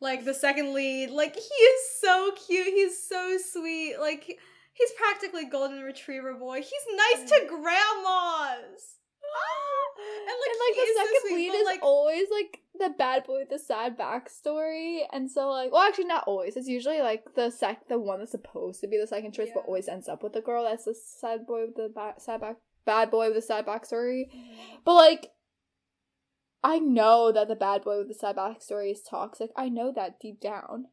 like 0.00 0.24
the 0.24 0.34
second 0.34 0.72
lead, 0.72 1.10
like 1.10 1.34
he 1.34 1.40
is 1.40 1.80
so 2.00 2.32
cute. 2.46 2.66
He's 2.68 3.02
so 3.08 3.38
sweet. 3.38 3.96
Like 3.98 4.38
he's 4.72 4.90
practically 4.92 5.44
golden 5.44 5.82
retriever 5.82 6.34
boy. 6.34 6.58
He's 6.58 6.86
nice 6.94 7.30
to 7.30 7.46
grandmas. 7.46 8.96
and 10.00 10.36
like, 10.40 10.50
and 10.50 10.60
like 10.60 10.74
he 10.74 10.80
the 10.80 10.94
second 10.96 11.20
sweet, 11.28 11.34
lead 11.34 11.58
is 11.58 11.66
like, 11.66 11.82
always 11.82 12.26
like 12.30 12.58
the 12.78 12.90
bad 12.96 13.24
boy 13.24 13.40
with 13.40 13.50
the 13.50 13.58
sad 13.58 13.98
backstory, 13.98 15.02
and 15.12 15.30
so 15.30 15.50
like 15.50 15.72
well 15.72 15.82
actually 15.82 16.06
not 16.06 16.24
always. 16.26 16.56
It's 16.56 16.68
usually 16.68 17.00
like 17.00 17.24
the 17.36 17.50
sec 17.50 17.86
the 17.88 17.98
one 17.98 18.18
that's 18.18 18.30
supposed 18.30 18.80
to 18.80 18.88
be 18.88 18.98
the 18.98 19.06
second 19.06 19.32
choice, 19.32 19.50
but 19.54 19.64
always 19.66 19.88
ends 19.88 20.08
up 20.08 20.22
with 20.22 20.32
the 20.32 20.40
girl 20.40 20.64
that's 20.64 20.84
the 20.84 20.94
sad 20.94 21.46
boy 21.46 21.66
with 21.66 21.76
the 21.76 21.90
ba- 21.94 22.14
sad 22.18 22.40
back 22.40 22.56
bad 22.84 23.10
boy 23.10 23.26
with 23.26 23.36
the 23.36 23.42
sad 23.42 23.66
backstory. 23.66 24.24
Mm-hmm. 24.28 24.76
But 24.84 24.94
like, 24.94 25.30
I 26.62 26.78
know 26.78 27.32
that 27.32 27.48
the 27.48 27.56
bad 27.56 27.84
boy 27.84 27.98
with 27.98 28.08
the 28.08 28.14
sad 28.14 28.36
backstory 28.36 28.92
is 28.92 29.02
toxic. 29.02 29.50
I 29.56 29.68
know 29.68 29.92
that 29.94 30.18
deep 30.20 30.40
down. 30.40 30.86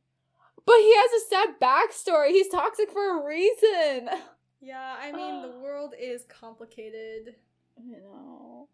But 0.68 0.76
he 0.82 0.94
has 0.96 1.12
a 1.24 1.26
sad 1.30 1.50
backstory. 1.60 2.30
He's 2.32 2.50
toxic 2.50 2.92
for 2.92 3.20
a 3.22 3.26
reason. 3.26 4.10
Yeah, 4.60 4.96
I 5.00 5.12
mean 5.12 5.44
the 5.44 5.60
world 5.64 5.94
is 6.00 6.26
complicated. 6.28 7.36
You 7.80 7.98
know. 7.98 8.68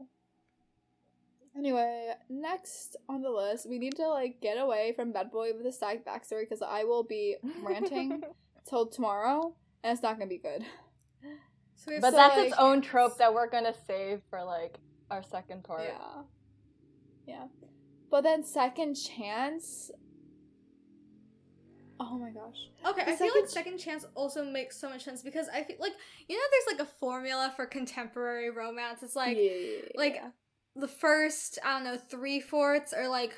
Anyway, 1.57 2.13
next 2.29 2.95
on 3.09 3.21
the 3.21 3.29
list, 3.29 3.67
we 3.69 3.77
need 3.77 3.97
to 3.97 4.07
like 4.07 4.39
get 4.41 4.57
away 4.57 4.93
from 4.95 5.11
bad 5.11 5.29
boy 5.29 5.51
with 5.55 5.65
a 5.65 5.73
sad 5.73 6.05
backstory 6.05 6.43
because 6.49 6.61
I 6.61 6.85
will 6.85 7.03
be 7.03 7.35
ranting 7.61 8.23
till 8.67 8.87
tomorrow, 8.87 9.53
and 9.83 9.91
it's 9.93 10.01
not 10.01 10.13
gonna 10.17 10.25
be 10.29 10.37
good. 10.39 10.63
So 11.75 11.83
we 11.89 11.93
have 11.95 12.01
But 12.01 12.11
So, 12.11 12.17
that's 12.17 12.37
like- 12.37 12.47
its 12.47 12.57
own 12.57 12.81
trope 12.81 13.17
that 13.17 13.33
we're 13.33 13.49
gonna 13.49 13.75
save 13.85 14.21
for 14.29 14.41
like 14.41 14.79
our 15.11 15.21
second 15.21 15.65
part. 15.65 15.83
Yeah. 15.83 16.21
Yeah. 17.27 17.47
But 18.09 18.21
then 18.21 18.43
second 18.45 18.95
chance. 18.95 19.91
Oh 22.11 22.17
my 22.17 22.29
gosh. 22.31 22.67
Okay, 22.85 23.05
The 23.05 23.11
I 23.11 23.15
feel 23.15 23.33
like 23.33 23.49
second 23.49 23.77
chance 23.77 24.05
also 24.15 24.43
makes 24.43 24.77
so 24.77 24.89
much 24.89 25.03
sense 25.03 25.21
because 25.21 25.47
I 25.49 25.63
feel 25.63 25.77
like 25.79 25.93
you 26.27 26.35
know 26.35 26.43
there's 26.51 26.77
like 26.77 26.87
a 26.87 26.91
formula 26.99 27.53
for 27.55 27.65
contemporary 27.65 28.49
romance. 28.49 29.03
It's 29.03 29.15
like 29.15 29.37
Yeah. 29.39 29.81
like 29.95 30.21
the 30.75 30.87
first 30.87 31.59
I 31.63 31.73
don't 31.73 31.83
know 31.85 31.97
three 31.97 32.39
fourths 32.41 32.93
or 32.93 33.07
like 33.07 33.33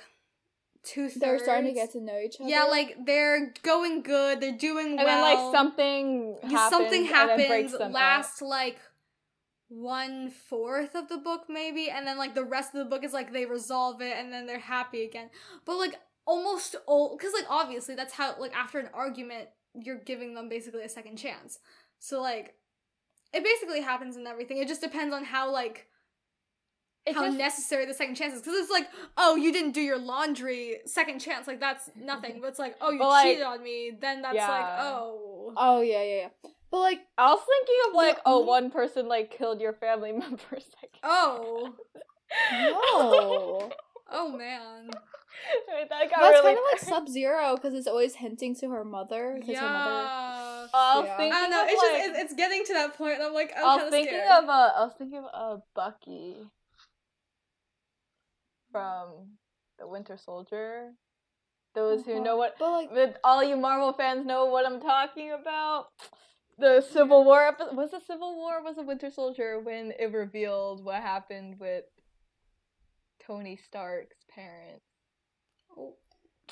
two 0.83 1.09
thirds. 1.09 1.19
they're 1.19 1.39
starting 1.39 1.65
to 1.65 1.73
get 1.73 1.91
to 1.93 2.01
know 2.01 2.17
each 2.19 2.39
other. 2.39 2.49
yeah, 2.49 2.63
like 2.63 2.97
they're 3.05 3.53
going 3.63 4.01
good. 4.01 4.39
They're 4.41 4.51
doing 4.57 4.97
And 4.97 4.97
well. 4.97 5.07
And 5.07 5.07
then 5.07 5.21
like 5.21 5.51
something 5.55 6.37
happens, 6.43 6.69
something 6.69 7.07
and 7.07 7.29
then 7.29 7.47
breaks 7.47 7.71
happens 7.71 7.71
them 7.73 7.89
up. 7.89 7.93
last 7.93 8.41
like 8.41 8.77
one 9.67 10.29
fourth 10.29 10.93
of 10.95 11.09
the 11.09 11.17
book 11.17 11.45
maybe 11.49 11.89
and 11.89 12.05
then 12.05 12.17
like 12.19 12.35
the 12.35 12.43
rest 12.43 12.73
of 12.75 12.79
the 12.79 12.85
book 12.85 13.03
is 13.03 13.13
like 13.13 13.33
they 13.33 13.45
resolve 13.47 13.99
it 13.99 14.15
and 14.15 14.31
then 14.31 14.45
they're 14.45 14.59
happy 14.59 15.03
again 15.03 15.27
but 15.65 15.75
like 15.77 15.95
almost 16.25 16.75
all 16.87 17.15
because 17.17 17.33
like 17.33 17.45
obviously 17.49 17.95
that's 17.95 18.13
how 18.13 18.35
like 18.39 18.55
after 18.55 18.79
an 18.79 18.89
argument 18.93 19.47
you're 19.73 19.99
giving 19.99 20.33
them 20.33 20.49
basically 20.49 20.83
a 20.83 20.89
second 20.89 21.17
chance 21.17 21.59
so 21.99 22.21
like 22.21 22.55
it 23.33 23.43
basically 23.43 23.81
happens 23.81 24.15
in 24.15 24.25
everything 24.25 24.57
it 24.57 24.67
just 24.67 24.81
depends 24.81 25.13
on 25.13 25.23
how 25.23 25.51
like 25.51 25.87
It 27.05 27.15
how 27.15 27.25
just- 27.25 27.37
necessary 27.37 27.85
the 27.85 27.93
second 27.93 28.15
chance 28.15 28.33
is 28.33 28.41
because 28.41 28.57
it's 28.59 28.71
like 28.71 28.87
oh 29.17 29.35
you 29.35 29.51
didn't 29.51 29.71
do 29.71 29.81
your 29.81 29.99
laundry 29.99 30.77
second 30.85 31.19
chance 31.19 31.47
like 31.47 31.59
that's 31.59 31.89
nothing 31.95 32.31
mm-hmm. 32.31 32.41
but 32.41 32.47
it's 32.47 32.59
like 32.59 32.75
oh 32.81 32.91
you 32.91 32.99
But, 32.99 33.09
like, 33.09 33.25
cheated 33.25 33.43
on 33.43 33.63
me 33.63 33.91
then 33.99 34.21
that's 34.21 34.35
like 34.37 34.65
oh 34.79 35.35
Oh 35.57 35.81
yeah, 35.81 36.03
yeah, 36.03 36.15
yeah. 36.21 36.49
But 36.71 36.79
like, 36.79 36.99
I 37.17 37.31
was 37.31 37.41
thinking 37.45 37.75
of 37.89 37.95
like, 37.95 38.15
Yeah, 38.17 38.21
oh, 38.25 38.39
one 38.39 38.71
person 38.71 39.07
like 39.07 39.31
killed 39.31 39.61
your 39.61 39.73
family 39.73 40.11
member. 40.23 40.37
Second. 40.49 40.99
oh 41.03 41.75
no. 42.51 43.71
Oh 44.11 44.29
man. 44.31 44.89
that 45.89 45.89
got 45.89 45.99
That's 45.99 46.13
really. 46.43 46.55
kind 46.55 46.57
of 46.57 46.63
like 46.71 46.79
Sub 46.81 47.07
Zero 47.09 47.55
because 47.55 47.73
it's 47.73 47.87
always 47.87 48.15
hinting 48.15 48.55
to 48.57 48.69
her 48.69 48.83
mother. 48.85 49.37
'cause 49.39 49.49
Yeah. 49.49 49.59
her 49.61 49.69
mother. 49.69 50.69
I 50.73 50.99
was 50.99 51.05
Yeah. 51.07 51.17
thinking 51.17 51.33
I 51.33 51.41
don't 51.41 51.49
know. 51.51 51.63
of, 51.63 51.69
It's 51.69 51.81
like, 51.81 51.91
just 52.03 52.09
it, 52.09 52.21
it's 52.23 52.33
getting 52.33 52.63
to 52.65 52.73
that 52.73 52.97
point. 52.97 53.15
And 53.15 53.23
I'm 53.23 53.33
like, 53.33 53.53
I'm 53.57 53.65
I 53.65 53.75
was 53.83 53.91
thinking 53.91 54.13
scared. 54.13 54.43
of 54.43 54.49
uh, 54.49 54.71
I 54.75 54.83
was 54.83 54.93
thinking 54.97 55.19
of 55.33 55.57
uh, 55.57 55.61
Bucky 55.75 56.37
from 58.71 59.37
the 59.79 59.87
Winter 59.87 60.17
Soldier. 60.17 60.91
Those 61.73 62.05
who 62.05 62.23
know 62.23 62.37
what, 62.37 62.55
But 62.57 62.71
like, 62.71 62.91
with 62.91 63.17
all 63.23 63.43
you 63.43 63.57
Marvel 63.57 63.91
fans 63.91 64.25
know 64.25 64.45
what 64.45 64.65
I'm 64.65 64.79
talking 64.79 65.31
about. 65.31 65.87
The 66.57 66.79
Civil 66.79 67.25
War 67.25 67.45
episode 67.45 67.75
was 67.75 67.91
the 67.91 67.99
Civil 67.99 68.33
War 68.37 68.59
or 68.59 68.63
was 68.63 68.77
it 68.77 68.85
Winter 68.85 69.11
Soldier 69.11 69.59
when 69.59 69.91
it 69.99 70.13
revealed 70.13 70.85
what 70.85 71.01
happened 71.01 71.59
with 71.59 71.83
Tony 73.25 73.57
Stark's 73.57 74.17
parents. 74.33 74.85
Oh, 75.77 75.95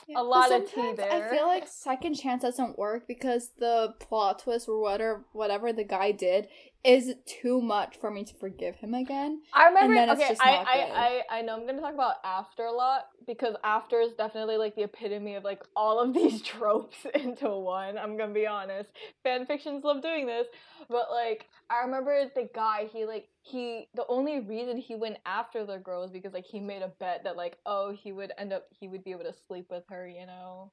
Yeah, 0.07 0.21
a 0.21 0.23
lot 0.23 0.51
of 0.51 0.69
tea 0.69 0.93
there. 0.93 1.29
I 1.29 1.35
feel 1.35 1.45
like 1.47 1.67
second 1.67 2.15
chance 2.15 2.41
doesn't 2.41 2.77
work 2.77 3.07
because 3.07 3.51
the 3.57 3.93
plot 3.99 4.39
twist 4.39 4.67
or 4.67 4.81
whatever 4.81 5.25
whatever 5.33 5.71
the 5.71 5.83
guy 5.83 6.11
did 6.11 6.47
is 6.83 7.13
too 7.25 7.61
much 7.61 7.97
for 7.99 8.11
me 8.11 8.23
to 8.25 8.33
forgive 8.35 8.75
him 8.75 8.93
again. 8.93 9.41
I 9.53 9.67
remember. 9.67 9.95
then 9.95 10.09
it's 10.09 10.21
okay, 10.21 10.29
just 10.29 10.41
I, 10.41 10.55
I. 10.55 11.23
I, 11.31 11.37
I 11.37 11.41
know 11.41 11.55
I'm 11.55 11.65
gonna 11.65 11.81
talk 11.81 11.93
about 11.93 12.15
After 12.25 12.65
a 12.65 12.71
lot 12.71 13.05
because 13.25 13.55
After 13.63 14.01
is 14.01 14.13
definitely 14.13 14.57
like 14.57 14.75
the 14.75 14.83
epitome 14.83 15.35
of 15.35 15.43
like 15.43 15.63
all 15.75 15.99
of 15.99 16.13
these 16.13 16.41
tropes 16.41 16.97
into 17.13 17.49
one. 17.49 17.97
I'm 17.97 18.17
gonna 18.17 18.33
be 18.33 18.47
honest. 18.47 18.89
Fan 19.23 19.45
fictions 19.45 19.83
love 19.83 20.01
doing 20.01 20.25
this, 20.27 20.47
but 20.89 21.07
like 21.09 21.47
I 21.69 21.85
remember 21.85 22.29
the 22.35 22.49
guy. 22.53 22.89
He 22.91 23.05
like 23.05 23.29
he. 23.41 23.87
The 23.95 24.05
only 24.09 24.41
reason 24.41 24.77
he 24.77 24.95
went 24.95 25.17
after 25.25 25.65
the 25.65 25.77
girl 25.77 26.01
was 26.01 26.11
because 26.11 26.33
like 26.33 26.45
he 26.45 26.59
made 26.59 26.81
a 26.81 26.91
bet 26.99 27.23
that 27.23 27.37
like 27.37 27.57
oh 27.65 27.91
he 27.91 28.11
would 28.11 28.33
end 28.37 28.51
up 28.51 28.67
he 28.71 28.87
would 28.89 29.03
be 29.03 29.11
able 29.11 29.23
to 29.23 29.33
sleep 29.47 29.67
with 29.71 29.83
her. 29.89 30.07
You 30.07 30.25
know. 30.25 30.71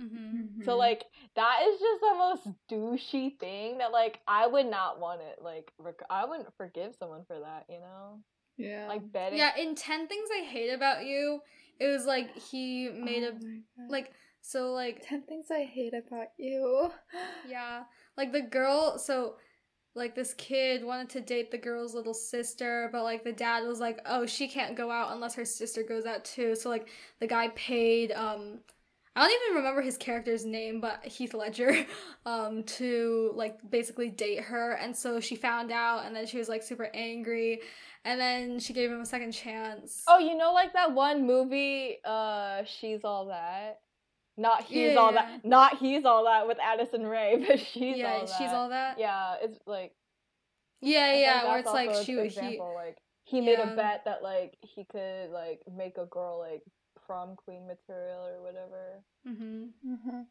Mm-hmm. 0.00 0.62
So 0.64 0.76
like 0.76 1.04
that 1.36 1.60
is 1.68 1.80
just 1.80 2.00
the 2.00 2.14
most 2.18 2.48
douchey 2.70 3.38
thing 3.38 3.78
that 3.78 3.92
like 3.92 4.20
I 4.26 4.46
would 4.46 4.66
not 4.66 5.00
want 5.00 5.20
it. 5.20 5.42
Like 5.42 5.72
rec- 5.78 6.02
I 6.10 6.24
wouldn't 6.24 6.54
forgive 6.56 6.94
someone 6.98 7.24
for 7.26 7.38
that. 7.40 7.66
You 7.68 7.80
know. 7.80 8.20
yeah, 8.56 8.86
Like 8.88 9.10
betting. 9.12 9.38
yeah, 9.38 9.56
in 9.56 9.74
Ten 9.74 10.08
Things 10.08 10.28
I 10.32 10.44
Hate 10.44 10.70
About 10.72 11.04
You, 11.04 11.40
it 11.80 11.86
was 11.88 12.06
like 12.06 12.36
he 12.36 12.88
made 12.88 13.24
Oh 13.24 13.36
a 13.36 13.90
like 13.90 14.12
so 14.40 14.72
like 14.72 15.06
ten 15.06 15.22
things 15.22 15.46
I 15.50 15.64
hate 15.64 15.94
about 15.94 16.28
you. 16.36 16.90
yeah 17.48 17.84
like 18.16 18.32
the 18.32 18.42
girl 18.42 18.98
so 18.98 19.36
like 19.94 20.14
this 20.14 20.34
kid 20.34 20.84
wanted 20.84 21.10
to 21.10 21.20
date 21.20 21.50
the 21.50 21.58
girl's 21.58 21.94
little 21.94 22.14
sister 22.14 22.88
but 22.92 23.02
like 23.04 23.24
the 23.24 23.32
dad 23.32 23.66
was 23.66 23.78
like 23.78 24.00
oh 24.06 24.26
she 24.26 24.48
can't 24.48 24.74
go 24.76 24.90
out 24.90 25.12
unless 25.12 25.34
her 25.34 25.44
sister 25.44 25.82
goes 25.82 26.06
out 26.06 26.24
too 26.24 26.54
so 26.54 26.68
like 26.70 26.88
the 27.20 27.26
guy 27.26 27.48
paid 27.54 28.10
um 28.12 28.58
I 29.14 29.28
don't 29.28 29.42
even 29.50 29.56
remember 29.58 29.82
his 29.82 29.98
character's 29.98 30.44
name, 30.46 30.80
but 30.80 31.04
Heath 31.04 31.34
Ledger, 31.34 31.84
um, 32.26 32.62
to 32.64 33.32
like 33.34 33.58
basically 33.70 34.08
date 34.08 34.40
her, 34.40 34.72
and 34.72 34.96
so 34.96 35.20
she 35.20 35.36
found 35.36 35.70
out, 35.70 36.06
and 36.06 36.16
then 36.16 36.26
she 36.26 36.38
was 36.38 36.48
like 36.48 36.62
super 36.62 36.88
angry, 36.94 37.60
and 38.04 38.18
then 38.20 38.58
she 38.58 38.72
gave 38.72 38.90
him 38.90 39.00
a 39.00 39.06
second 39.06 39.32
chance. 39.32 40.02
Oh, 40.08 40.18
you 40.18 40.36
know, 40.36 40.52
like 40.54 40.72
that 40.72 40.92
one 40.92 41.26
movie, 41.26 41.98
uh, 42.04 42.62
She's 42.64 43.04
All 43.04 43.26
That? 43.26 43.80
Not 44.38 44.64
He's 44.64 44.96
All 44.96 45.12
Yeah. 45.12 45.26
That. 45.26 45.44
Not 45.44 45.76
He's 45.78 46.04
All 46.06 46.24
That 46.24 46.48
with 46.48 46.56
Addison 46.58 47.04
Rae, 47.06 47.44
but 47.46 47.60
She's 47.60 47.98
yeah, 47.98 48.12
All 48.14 48.20
That. 48.20 48.28
Yeah, 48.30 48.38
She's 48.38 48.52
all 48.52 48.68
that. 48.70 48.98
Yeah, 48.98 49.34
it's 49.42 49.58
like. 49.66 49.92
yeah, 50.80 51.00
I 51.12 51.18
yeah. 51.18 51.48
Where 51.48 51.58
it's 51.58 51.70
like 51.70 51.94
she 52.04 52.12
an 52.12 52.18
he. 52.20 52.24
example, 52.24 52.72
like, 52.74 52.96
he 53.24 53.40
made 53.42 53.58
Yeah. 53.58 53.72
a 53.74 53.76
bet 53.76 54.06
that, 54.06 54.22
like, 54.22 54.56
he 54.62 54.84
could, 54.84 55.28
like, 55.30 55.60
make 55.70 55.98
a 55.98 56.06
girl, 56.06 56.38
like, 56.38 56.62
prom 57.06 57.36
queen 57.36 57.66
material 57.66 58.26
or 58.26 58.42
whatever. 58.42 59.02
hmm 59.24 59.66
Mhm. 59.86 60.26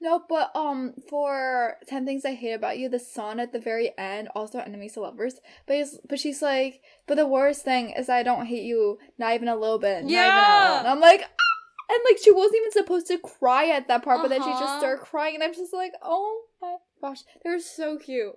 No, 0.00 0.22
but 0.28 0.54
um, 0.54 0.94
for 1.10 1.76
ten 1.88 2.06
things 2.06 2.24
I 2.24 2.34
hate 2.34 2.52
about 2.52 2.78
you, 2.78 2.88
the 2.88 3.00
song 3.00 3.40
at 3.40 3.52
the 3.52 3.58
very 3.58 3.92
end, 3.98 4.28
also 4.34 4.60
enemies 4.60 4.92
to 4.94 5.00
lovers. 5.00 5.40
But 5.66 5.76
he's, 5.76 5.98
but 6.08 6.20
she's 6.20 6.40
like, 6.40 6.82
but 7.08 7.16
the 7.16 7.26
worst 7.26 7.64
thing 7.64 7.90
is 7.90 8.08
I 8.08 8.22
don't 8.22 8.46
hate 8.46 8.62
you, 8.62 8.98
not 9.18 9.34
even 9.34 9.48
a 9.48 9.56
little 9.56 9.80
bit. 9.80 10.04
Not 10.04 10.10
even 10.10 10.38
at 10.38 10.50
all. 10.50 10.62
Yeah. 10.74 10.78
And 10.80 10.86
I'm 10.88 11.00
like, 11.00 11.22
And 11.90 12.00
like 12.08 12.18
she 12.22 12.30
wasn't 12.30 12.56
even 12.60 12.72
supposed 12.72 13.06
to 13.08 13.18
cry 13.18 13.70
at 13.70 13.88
that 13.88 14.04
part, 14.04 14.22
but 14.22 14.28
then 14.28 14.42
she 14.42 14.50
just 14.50 14.62
Uh-huh. 14.62 14.78
started 14.78 15.02
crying, 15.04 15.34
and 15.34 15.42
I'm 15.42 15.54
just 15.54 15.72
like, 15.72 15.92
oh 16.02 16.42
my 16.62 16.76
gosh, 17.00 17.22
they're 17.42 17.58
so 17.60 17.96
cute. 17.98 18.36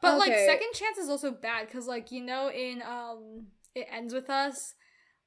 But 0.00 0.18
like 0.18 0.36
second 0.38 0.72
chance 0.74 0.96
is 0.98 1.08
also 1.08 1.30
bad 1.30 1.66
because 1.66 1.86
like 1.86 2.10
you 2.12 2.22
know 2.22 2.50
in 2.50 2.82
um 2.82 3.48
it 3.74 3.86
ends 3.90 4.14
with 4.14 4.30
us. 4.30 4.74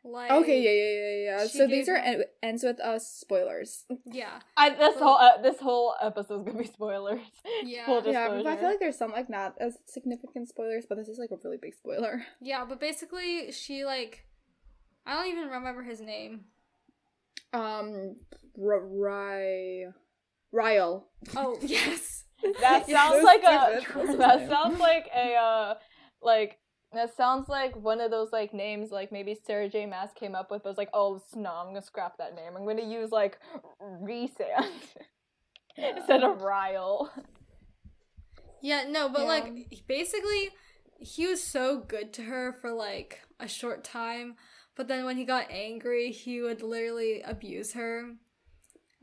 Like 0.03 0.31
Okay, 0.31 0.61
yeah, 0.61 0.71
yeah, 0.71 0.91
yeah, 0.99 1.41
yeah. 1.43 1.47
So 1.47 1.67
these 1.67 1.87
are 1.87 1.95
en- 1.95 2.23
ends 2.41 2.63
with 2.63 2.79
us 2.79 3.07
spoilers. 3.07 3.85
yeah 4.05 4.39
I 4.57 4.69
this 4.71 4.95
whole 4.97 5.15
uh, 5.17 5.41
this 5.43 5.59
whole 5.59 5.93
episode's 6.01 6.45
gonna 6.45 6.57
be 6.57 6.65
spoilers. 6.67 7.21
Yeah. 7.63 8.01
Yeah, 8.05 8.29
but 8.29 8.47
I 8.47 8.55
feel 8.57 8.69
like 8.69 8.79
there's 8.79 8.97
some 8.97 9.11
like 9.11 9.29
not 9.29 9.55
as 9.59 9.77
significant 9.85 10.49
spoilers, 10.49 10.85
but 10.89 10.95
this 10.97 11.07
is 11.07 11.19
like 11.19 11.29
a 11.31 11.37
really 11.43 11.57
big 11.61 11.75
spoiler. 11.75 12.23
yeah. 12.41 12.65
But 12.67 12.79
basically 12.79 13.51
she 13.51 13.85
like 13.85 14.25
I 15.05 15.13
don't 15.13 15.27
even 15.31 15.49
remember 15.49 15.83
his 15.83 16.01
name. 16.01 16.45
Um, 17.53 18.15
R- 18.59 18.85
Ry, 18.87 19.85
Ryle. 20.51 21.07
Oh 21.35 21.57
yes. 21.61 22.23
That 22.61 22.89
sounds 22.89 23.23
like 23.23 23.43
a 23.43 23.81
stupid. 23.81 23.95
What's 23.95 24.09
his 24.09 24.17
that 24.17 24.39
name? 24.39 24.49
sounds 24.49 24.79
like 24.79 25.05
a 25.15 25.35
uh 25.35 25.73
like 26.23 26.57
that 26.93 27.15
sounds 27.15 27.47
like 27.47 27.75
one 27.75 28.01
of 28.01 28.11
those 28.11 28.31
like 28.31 28.53
names 28.53 28.91
like 28.91 29.11
maybe 29.11 29.37
Sarah 29.45 29.69
J. 29.69 29.85
Maas 29.85 30.09
came 30.13 30.35
up 30.35 30.51
with. 30.51 30.63
But 30.63 30.69
was 30.69 30.77
like, 30.77 30.89
oh 30.93 31.21
no, 31.35 31.51
I'm 31.51 31.67
gonna 31.67 31.81
scrap 31.81 32.17
that 32.17 32.35
name. 32.35 32.53
I'm 32.55 32.65
gonna 32.65 32.83
use 32.83 33.11
like 33.11 33.39
Rhysand 33.81 34.71
instead 35.77 36.23
of 36.23 36.41
Ryle. 36.41 37.11
Yeah, 38.61 38.83
no, 38.87 39.09
but 39.09 39.21
Yeah. 39.21 39.27
like 39.27 39.53
basically 39.87 40.49
he 40.99 41.27
was 41.27 41.43
so 41.43 41.79
good 41.79 42.13
to 42.13 42.23
her 42.23 42.53
for 42.53 42.71
like 42.71 43.21
a 43.39 43.47
short 43.47 43.83
time, 43.83 44.35
but 44.75 44.87
then 44.87 45.05
when 45.05 45.17
he 45.17 45.25
got 45.25 45.49
angry, 45.49 46.11
he 46.11 46.41
would 46.41 46.61
literally 46.61 47.21
abuse 47.21 47.73
her. 47.73 48.11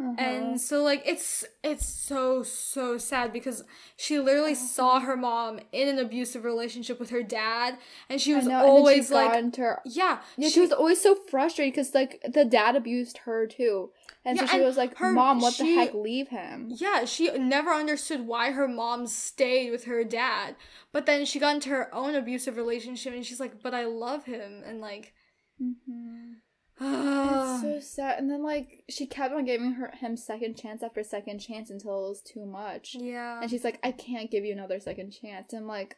Uh-huh. 0.00 0.14
And 0.16 0.60
so 0.60 0.82
like 0.84 1.02
it's 1.04 1.44
it's 1.64 1.84
so 1.84 2.44
so 2.44 2.98
sad 2.98 3.32
because 3.32 3.64
she 3.96 4.20
literally 4.20 4.52
Uh-huh. 4.52 4.66
saw 4.76 5.00
her 5.00 5.16
mom 5.16 5.58
in 5.72 5.88
an 5.88 5.98
abusive 5.98 6.44
relationship 6.44 7.00
with 7.00 7.10
her 7.10 7.24
dad 7.24 7.78
and 8.08 8.20
she 8.20 8.32
was 8.32 8.46
know, 8.46 8.64
always 8.64 9.08
she 9.08 9.14
like 9.14 9.56
her- 9.56 9.82
yeah, 9.84 10.20
yeah, 10.36 10.48
she, 10.50 10.60
was 10.60 10.70
always 10.72 11.00
so 11.00 11.16
frustrated 11.16 11.74
because 11.74 11.94
like 11.96 12.22
the 12.32 12.44
dad 12.44 12.76
abused 12.76 13.18
her 13.26 13.46
too, 13.48 13.90
and 14.24 14.36
Yeah, 14.36 14.42
so 14.42 14.46
she 14.52 14.56
and 14.58 14.64
was 14.66 14.76
like, 14.76 14.96
her- 14.98 15.10
"Mom, 15.12 15.40
what 15.40 15.54
she- 15.54 15.64
the 15.74 15.74
heck? 15.74 15.94
Leave 15.94 16.28
him." 16.28 16.68
Yeah, 16.76 17.04
she 17.04 17.30
never 17.36 17.70
understood 17.72 18.24
why 18.24 18.52
her 18.52 18.68
mom 18.68 19.06
stayed 19.08 19.72
with 19.72 19.84
her 19.84 20.04
dad. 20.04 20.54
But 20.92 21.06
then 21.06 21.24
she 21.24 21.40
got 21.40 21.56
into 21.56 21.70
her 21.70 21.92
own 21.92 22.14
abusive 22.14 22.56
relationship 22.56 23.12
and 23.14 23.26
she's 23.26 23.40
like, 23.40 23.62
"But 23.64 23.74
I 23.74 23.84
love 23.84 24.26
him." 24.26 24.62
And 24.64 24.80
like 24.80 25.12
Mm-hmm. 25.60 26.34
It's 26.80 27.62
so 27.62 27.80
sad. 27.80 28.18
And 28.18 28.30
then 28.30 28.42
like 28.42 28.84
she 28.88 29.06
kept 29.06 29.34
on 29.34 29.44
giving 29.44 29.72
her 29.72 29.90
him 29.98 30.16
second 30.16 30.56
chance 30.56 30.82
after 30.82 31.02
second 31.02 31.40
chance 31.40 31.70
until 31.70 32.06
it 32.06 32.08
was 32.08 32.22
too 32.22 32.46
much. 32.46 32.94
yeah. 32.98 33.40
And 33.40 33.50
she's 33.50 33.64
like, 33.64 33.78
I 33.82 33.92
can't 33.92 34.30
give 34.30 34.44
you 34.44 34.52
another 34.52 34.80
second 34.80 35.10
chance. 35.12 35.52
I'm 35.52 35.66
like, 35.66 35.96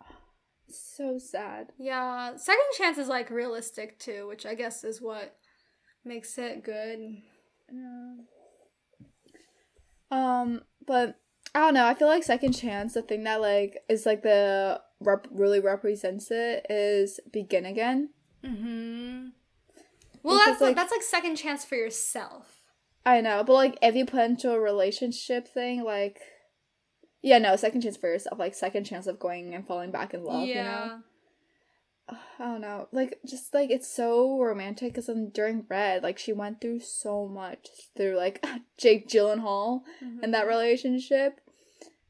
so 0.68 1.18
sad. 1.18 1.72
Yeah, 1.78 2.36
second 2.36 2.64
chance 2.76 2.98
is 2.98 3.08
like 3.08 3.30
realistic 3.30 3.98
too, 3.98 4.26
which 4.28 4.46
I 4.46 4.54
guess 4.54 4.84
is 4.84 5.00
what 5.02 5.36
makes 6.04 6.38
it 6.38 6.64
good. 6.64 6.98
Yeah. 7.70 8.14
Um, 10.10 10.62
but 10.86 11.16
I 11.54 11.60
don't 11.60 11.74
know. 11.74 11.86
I 11.86 11.94
feel 11.94 12.08
like 12.08 12.22
second 12.22 12.52
chance, 12.52 12.94
the 12.94 13.02
thing 13.02 13.24
that 13.24 13.40
like 13.40 13.78
is 13.88 14.06
like 14.06 14.22
the 14.22 14.80
rep- 15.00 15.28
really 15.30 15.60
represents 15.60 16.30
it 16.30 16.66
is 16.70 17.20
begin 17.32 17.66
again. 17.66 18.10
Mm-hmm. 18.44 19.28
Well, 20.22 20.36
Because, 20.38 20.46
that's 20.46 20.60
like- 20.60 20.76
that's 20.76 20.92
like 20.92 21.02
second 21.02 21.36
chance 21.36 21.64
for 21.64 21.74
yourself. 21.76 22.54
I 23.06 23.20
know, 23.20 23.42
but 23.44 23.54
like 23.54 23.78
if 23.80 23.94
you 23.94 24.04
put 24.04 24.24
into 24.24 24.50
a 24.52 24.60
relationship 24.60 25.48
thing, 25.48 25.82
like 25.84 26.20
yeah, 27.22 27.38
no, 27.38 27.56
second 27.56 27.80
chance 27.80 27.96
for 27.96 28.08
yourself, 28.08 28.38
like 28.38 28.54
second 28.54 28.84
chance 28.84 29.06
of 29.06 29.18
going 29.18 29.54
and 29.54 29.66
falling 29.66 29.90
back 29.90 30.14
in 30.14 30.22
love. 30.24 30.46
You 30.46 30.54
know, 30.56 31.00
I 32.10 32.16
don't 32.38 32.60
know, 32.60 32.88
like 32.92 33.18
just 33.26 33.52
like 33.52 33.70
it's 33.70 33.88
so 33.90 34.38
romantic 34.40 34.94
because 34.94 35.10
during 35.32 35.64
Red, 35.68 36.02
like 36.02 36.18
she 36.18 36.32
went 36.32 36.60
through 36.60 36.80
so 36.80 37.26
much 37.26 37.68
through 37.96 38.16
like 38.16 38.44
Jake 38.78 39.08
Gyllenhaal 39.08 39.82
Mhm. 40.02 40.22
in 40.24 40.30
that 40.30 40.46
relationship, 40.46 41.40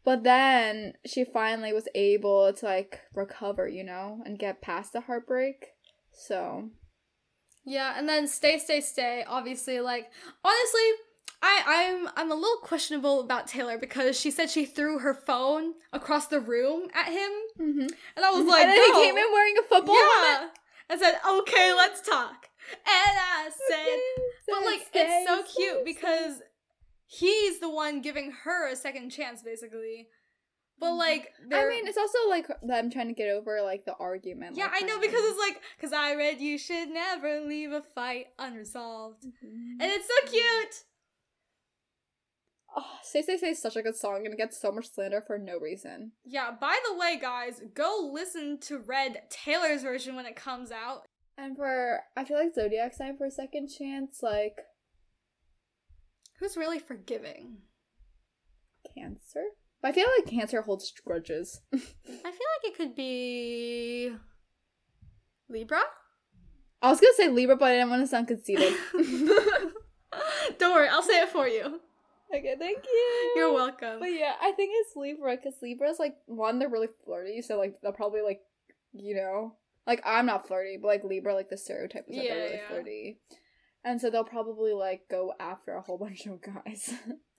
but 0.05 0.23
then 0.25 0.95
she 1.07 1.25
finally 1.25 1.73
was 1.73 1.89
able 1.95 2.53
to 2.53 2.65
like 2.67 3.01
recover, 3.15 3.67
you 3.69 3.83
know, 3.85 4.21
and 4.25 4.39
get 4.39 4.61
past 4.63 4.93
the 4.93 5.03
heartbreak. 5.03 5.69
So 6.13 6.71
Yeah, 7.69 7.95
and 7.97 8.09
then 8.09 8.27
stay, 8.27 8.59
stay, 8.59 8.81
stay. 8.81 9.25
Obviously, 9.29 9.81
like 9.81 10.11
honestly, 10.43 10.89
I 11.43 11.63
I'm 11.67 12.09
I'm 12.17 12.33
a 12.33 12.35
little 12.35 12.59
questionable 12.63 13.21
about 13.21 13.47
Taylor 13.47 13.77
because 13.79 14.19
she 14.19 14.31
said 14.31 14.49
she 14.49 14.65
threw 14.65 14.99
her 15.01 15.13
phone 15.13 15.75
across 15.93 16.29
the 16.29 16.41
room 16.41 16.89
at 16.95 17.09
him, 17.09 17.31
mm-hmm. 17.61 17.81
and 18.17 18.25
I 18.25 18.31
was 18.31 18.47
like, 18.47 18.65
and 18.65 18.71
then 18.71 18.83
he 18.83 18.93
came 18.93 19.17
in 19.17 19.33
wearing 19.33 19.59
a 19.59 19.63
football 19.63 19.95
helmet. 19.95 20.15
yeah, 20.25 20.49
and 20.89 21.01
said, 21.01 21.19
"Okay, 21.29 21.75
let's 21.77 22.01
talk." 22.01 22.49
And 22.71 23.19
I 23.19 23.51
said, 23.69 23.99
but 24.49 24.65
like 24.65 24.87
it's 24.93 25.29
so 25.29 25.43
cute 25.43 25.85
because 25.85 26.43
he's 27.07 27.61
the 27.61 27.71
one 27.71 28.01
giving 28.01 28.33
her 28.45 28.69
a 28.71 28.77
second 28.77 29.11
chance, 29.11 29.43
basically. 29.43 30.09
But 30.81 30.95
like, 30.95 31.33
I 31.53 31.69
mean, 31.69 31.87
it's 31.89 31.99
also 31.99 32.19
like 32.29 32.47
them 32.63 32.91
trying 32.91 33.09
to 33.09 33.15
get 33.15 33.29
over 33.29 33.61
like 33.63 33.85
the 33.85 33.95
argument. 33.95 34.57
yeah, 34.57 34.67
like, 34.67 34.83
I 34.85 34.87
know 34.87 35.01
because 35.01 35.21
it's 35.25 35.39
like, 35.39 35.61
because 35.77 35.93
I 35.93 36.15
read 36.15 36.41
you 36.41 36.57
should 36.59 36.89
never 36.91 37.41
leave 37.41 37.73
a 37.73 37.83
fight 37.83 38.27
unresolved, 38.39 39.25
Mhm. 39.25 39.73
and 39.81 39.83
it's 39.83 40.07
so 40.07 40.31
cute. 40.31 40.85
oh, 42.77 42.99
"Stay 43.03 43.23
Stay 43.23 43.37
Stay" 43.39 43.49
is 43.51 43.61
such 43.63 43.77
a 43.77 43.83
good 43.83 43.97
song 43.97 44.25
and 44.25 44.33
it 44.35 44.37
gets 44.37 44.61
so 44.61 44.71
much 44.71 44.93
slander 44.93 45.21
for 45.21 45.37
no 45.39 45.59
reason. 45.59 46.13
Yeah, 46.25 46.53
by 46.53 46.79
the 46.87 46.95
way, 46.95 47.19
guys, 47.21 47.61
go 47.75 48.09
listen 48.13 48.59
to 48.61 48.79
Red 48.79 49.23
Taylor's 49.31 49.83
version 49.83 50.15
when 50.15 50.27
it 50.27 50.37
comes 50.37 50.71
out. 50.71 51.09
And 51.37 51.57
for 51.57 52.01
I 52.17 52.25
feel 52.25 52.37
like 52.37 52.55
Zodiac 52.55 52.93
sign 52.95 53.17
for 53.17 53.27
a 53.27 53.31
second 53.31 53.69
chance, 53.69 54.23
like 54.23 54.59
Who's 56.39 56.57
really 56.57 56.79
forgiving? 56.79 57.63
Cancer. 58.95 59.43
But 59.81 59.89
I 59.89 59.93
feel 59.93 60.07
like 60.19 60.27
Cancer 60.31 60.63
holds 60.63 60.93
grudges. 61.05 61.61
I 61.75 61.79
feel 61.79 61.85
like 62.23 62.65
it 62.65 62.77
could 62.77 62.95
be 62.97 64.13
Libra. 65.49 65.81
I 66.83 66.91
was 66.91 67.01
gonna 67.01 67.13
say 67.17 67.29
Libra, 67.29 67.57
but 67.57 67.67
I 67.71 67.73
didn't 67.75 67.91
want 67.91 68.03
to 68.03 68.07
sound 68.07 68.29
conceited. 68.29 68.75
Don't 70.59 70.75
worry, 70.75 70.89
I'll 70.89 71.03
say 71.03 71.21
it 71.23 71.29
for 71.29 71.47
you. 71.47 71.81
okay, 72.35 72.57
thank 72.59 72.85
you. 72.85 73.33
You're 73.37 73.53
welcome. 73.53 74.01
But 74.01 74.13
yeah, 74.13 74.33
I 74.41 74.53
think 74.53 74.71
it's 74.75 74.97
Libra 74.97 75.37
because 75.37 75.55
Libra's 75.63 75.99
like 75.99 76.17
one, 76.27 76.59
they're 76.59 76.69
really 76.69 76.89
flirty, 77.05 77.43
so 77.43 77.59
like 77.59 77.81
they'll 77.83 77.93
probably 77.93 78.23
like, 78.23 78.41
you 78.93 79.15
know, 79.15 79.55
like 79.87 80.01
I'm 80.05 80.27
not 80.27 80.47
flirty, 80.47 80.77
but 80.81 80.89
like 80.89 81.05
Libra, 81.05 81.35
like 81.35 81.51
the 81.51 81.57
stereotype 81.57 82.07
is 82.09 82.17
that 82.17 82.25
Yeah, 82.25 82.35
they're 82.35 82.43
really 82.45 82.55
yeah. 82.57 82.69
flirty, 82.69 83.21
and 83.85 84.01
so 84.01 84.11
they'll 84.11 84.25
probably 84.25 84.73
like 84.73 85.03
go 85.11 85.33
after 85.39 85.75
a 85.75 85.83
whole 85.83 85.99
bunch 86.05 86.27
of 86.27 86.41
guys, 86.43 86.93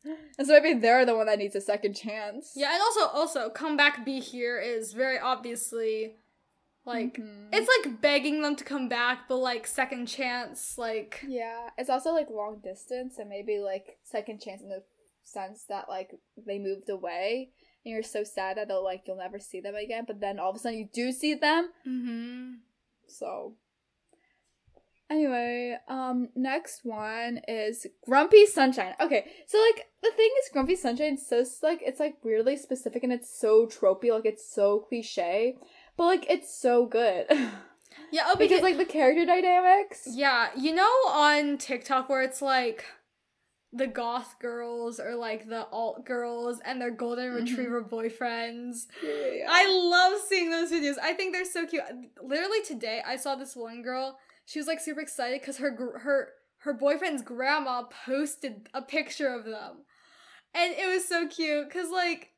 and 0.04 0.48
so 0.48 0.60
maybe 0.60 0.80
they're 0.80 1.06
the 1.06 1.16
one 1.16 1.26
that 1.28 1.40
needs 1.40 1.56
a 1.56 1.62
second 1.62 1.94
chance. 1.96 2.54
Yeah, 2.56 2.74
and 2.74 2.82
also 2.82 3.08
also 3.08 3.50
come 3.50 3.76
back 3.78 4.06
be 4.06 4.20
here 4.20 4.60
is 4.60 4.94
very 4.94 5.20
obviously 5.20 6.16
like 6.86 7.18
Mhm. 7.18 7.50
it's 7.52 7.70
like 7.86 8.02
begging 8.02 8.42
them 8.42 8.56
to 8.56 8.64
come 8.64 8.88
back, 8.90 9.28
but 9.28 9.38
like 9.38 9.68
second 9.68 10.08
chance, 10.08 10.78
like 10.78 11.24
yeah, 11.28 11.70
it's 11.78 11.90
also 11.90 12.12
like 12.12 12.30
long 12.30 12.60
distance 12.64 13.18
and 13.20 13.30
maybe 13.30 13.60
like 13.60 14.00
second 14.04 14.42
chance 14.42 14.62
in 14.62 14.70
the 14.70 14.84
sense 15.24 15.66
that 15.66 15.88
like 15.90 16.12
they 16.38 16.58
moved 16.60 16.90
away. 16.90 17.52
And 17.86 17.94
you're 17.94 18.04
so 18.04 18.24
sad 18.24 18.58
that 18.58 18.68
they'll 18.68 18.84
like 18.84 19.04
you'll 19.08 19.18
never 19.18 19.40
see 19.40 19.62
them 19.62 19.76
again, 19.76 20.06
but 20.08 20.20
then 20.20 20.40
all 20.40 20.50
of 20.50 20.56
a 20.56 20.60
sudden 20.60 20.80
you 20.80 20.90
do 20.92 21.12
see 21.12 21.34
them, 21.34 21.72
mm-hmm. 21.88 22.54
So 23.08 23.56
anyway, 25.10 25.78
um 25.88 26.30
next 26.36 26.82
one 26.84 27.42
is 27.48 27.88
Grumpy 28.06 28.46
Sunshine. 28.46 28.94
Okay, 29.00 29.26
so 29.48 29.60
like 29.60 29.88
the 30.02 30.12
thing 30.16 30.30
is 30.44 30.50
Grumpy 30.54 30.76
Sunshine 30.76 31.16
is 31.16 31.28
so 31.28 31.44
like 31.64 31.82
it's 31.86 32.00
like 32.00 32.16
weirdly 32.24 32.58
specific 32.58 33.04
and 33.04 33.12
it's 33.14 33.30
so 33.30 33.66
tropey, 33.66 34.12
like 34.12 34.26
it's 34.26 34.48
so 34.50 34.80
cliche. 34.80 35.58
But 35.98 36.06
like 36.06 36.26
it's 36.30 36.54
so 36.54 36.86
good. 36.86 37.26
Yeah, 38.12 38.24
oh, 38.28 38.36
because 38.36 38.62
like 38.62 38.78
the 38.78 38.86
character 38.86 39.26
dynamics. 39.26 40.08
Yeah, 40.10 40.50
you 40.56 40.74
know 40.74 40.90
on 41.08 41.58
TikTok 41.58 42.08
where 42.08 42.22
it's 42.22 42.42
like 42.42 42.86
the 43.74 43.88
goth 43.88 44.36
girls 44.40 45.00
or 45.00 45.16
like 45.16 45.48
the 45.50 45.66
alt 45.68 46.06
girls 46.06 46.60
and 46.66 46.80
their 46.82 46.92
golden 46.92 47.32
Mhm. 47.32 47.36
retriever 47.36 47.84
boyfriends. 47.84 48.86
Yeah, 49.04 49.10
yeah, 49.12 49.32
yeah. 49.40 49.48
I 49.50 49.68
love 49.68 50.22
seeing 50.28 50.50
those 50.50 50.72
videos. 50.72 50.96
I 51.02 51.14
think 51.14 51.34
they're 51.34 51.46
so 51.46 51.66
cute. 51.66 51.84
Literally 52.22 52.62
today, 52.64 53.02
I 53.06 53.16
saw 53.16 53.36
this 53.36 53.56
one 53.56 53.82
girl. 53.82 54.18
She 54.50 54.58
was 54.58 54.68
like 54.68 54.80
super 54.80 55.00
excited 55.02 55.42
because 55.42 55.58
her 55.58 56.00
her 56.00 56.30
her 56.64 56.74
boyfriend's 56.74 57.22
grandma 57.22 57.84
posted 57.84 58.68
a 58.74 58.82
picture 58.82 59.28
of 59.28 59.46
them, 59.46 59.86
and 60.56 60.74
it 60.74 60.88
was 60.92 61.08
so 61.08 61.28
cute 61.28 61.68
because 61.68 61.92
like 61.92 62.32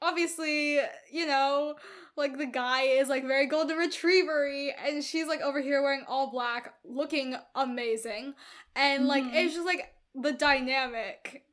obviously, 0.00 0.80
you 1.12 1.26
know, 1.26 1.74
like 2.16 2.38
the 2.38 2.46
guy 2.46 2.82
is 2.84 3.08
like 3.10 3.26
very 3.26 3.46
golden 3.46 3.76
retrievery 3.76 4.72
and 4.72 5.04
she's 5.04 5.26
like 5.26 5.42
over 5.42 5.60
here 5.60 5.82
wearing 5.82 6.04
all 6.08 6.30
black, 6.30 6.74
looking 6.84 7.36
amazing. 7.54 8.34
And 8.74 9.06
like 9.06 9.24
Mhm. 9.24 9.34
it's 9.34 9.54
just 9.54 9.66
like 9.66 9.94
the 10.14 10.32
dynamic. 10.32 11.44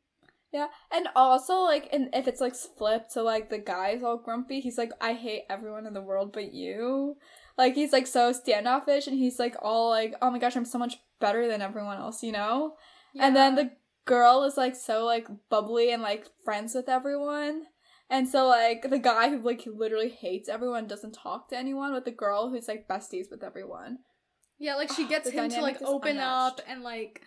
Yeah, 0.51 0.67
and 0.91 1.07
also 1.15 1.59
like, 1.61 1.89
and 1.93 2.09
if 2.13 2.27
it's 2.27 2.41
like 2.41 2.55
flipped, 2.55 3.11
so 3.11 3.23
like 3.23 3.49
the 3.49 3.59
guy's 3.59 4.01
all 4.03 4.17
grumpy, 4.17 4.61
he's 4.61 4.79
like, 4.79 4.91
"I 4.99 5.13
hate 5.13 5.43
everyone 5.49 5.85
in 5.85 5.93
the 5.93 6.01
world 6.01 6.33
but 6.33 6.53
you." 6.53 7.17
Like 7.59 7.75
he's 7.75 7.91
like 7.91 8.07
so 8.07 8.31
standoffish, 8.31 9.05
and 9.05 9.17
he's 9.17 9.37
like 9.37 9.57
all 9.61 9.89
like, 9.89 10.15
"Oh 10.21 10.31
my 10.31 10.39
gosh, 10.39 10.55
I'm 10.55 10.63
so 10.63 10.79
much 10.79 10.95
better 11.19 11.45
than 11.45 11.61
everyone 11.61 11.97
else," 11.97 12.23
you 12.23 12.31
know. 12.31 12.75
And 13.19 13.35
then 13.35 13.55
the 13.55 13.71
girl 14.05 14.43
is 14.45 14.55
like 14.55 14.77
so 14.77 15.03
like 15.03 15.27
bubbly 15.49 15.91
and 15.91 16.01
like 16.01 16.27
friends 16.45 16.73
with 16.73 16.87
everyone. 16.87 17.63
And 18.09 18.29
so 18.29 18.47
like 18.47 18.89
the 18.89 18.97
guy 18.97 19.29
who 19.29 19.41
like 19.41 19.67
literally 19.67 20.07
hates 20.07 20.47
everyone 20.47 20.87
doesn't 20.87 21.11
talk 21.11 21.49
to 21.49 21.57
anyone 21.57 21.91
with 21.91 22.05
the 22.05 22.11
girl 22.11 22.49
who's 22.49 22.69
like 22.69 22.87
besties 22.87 23.29
with 23.29 23.43
everyone. 23.43 23.97
Yeah, 24.57 24.75
like 24.75 24.93
she 24.93 25.05
gets 25.05 25.29
the 25.29 25.35
him 25.35 25.49
to 25.49 25.61
like 25.61 25.81
open 25.81 26.17
up 26.17 26.61
and 26.65 26.81
like 26.81 27.21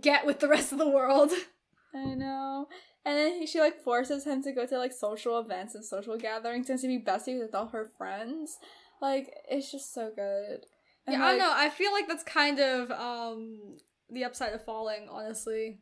get 0.00 0.24
with 0.24 0.40
the 0.40 0.48
rest 0.48 0.72
of 0.72 0.78
the 0.78 0.88
world. 0.88 1.30
I 1.94 2.14
know. 2.14 2.68
And 3.04 3.18
then 3.18 3.38
he, 3.38 3.46
she 3.46 3.60
like 3.60 3.82
forces 3.82 4.24
him 4.24 4.42
to 4.44 4.52
go 4.52 4.64
to 4.64 4.78
like 4.78 4.94
social 4.94 5.38
events 5.38 5.74
and 5.74 5.84
social 5.84 6.16
gatherings 6.16 6.70
and 6.70 6.80
to 6.80 6.86
be 6.86 6.98
besties 6.98 7.40
with 7.40 7.54
all 7.54 7.68
her 7.68 7.90
friends. 7.98 8.56
Like 9.00 9.34
it's 9.48 9.70
just 9.70 9.94
so 9.94 10.10
good. 10.14 10.66
And, 11.06 11.16
yeah, 11.18 11.24
I 11.24 11.30
don't 11.30 11.38
know. 11.38 11.52
I 11.52 11.70
feel 11.70 11.92
like 11.92 12.08
that's 12.08 12.22
kind 12.24 12.58
of 12.58 12.90
um 12.90 13.76
the 14.10 14.24
upside 14.24 14.52
of 14.52 14.64
falling, 14.64 15.08
honestly. 15.10 15.80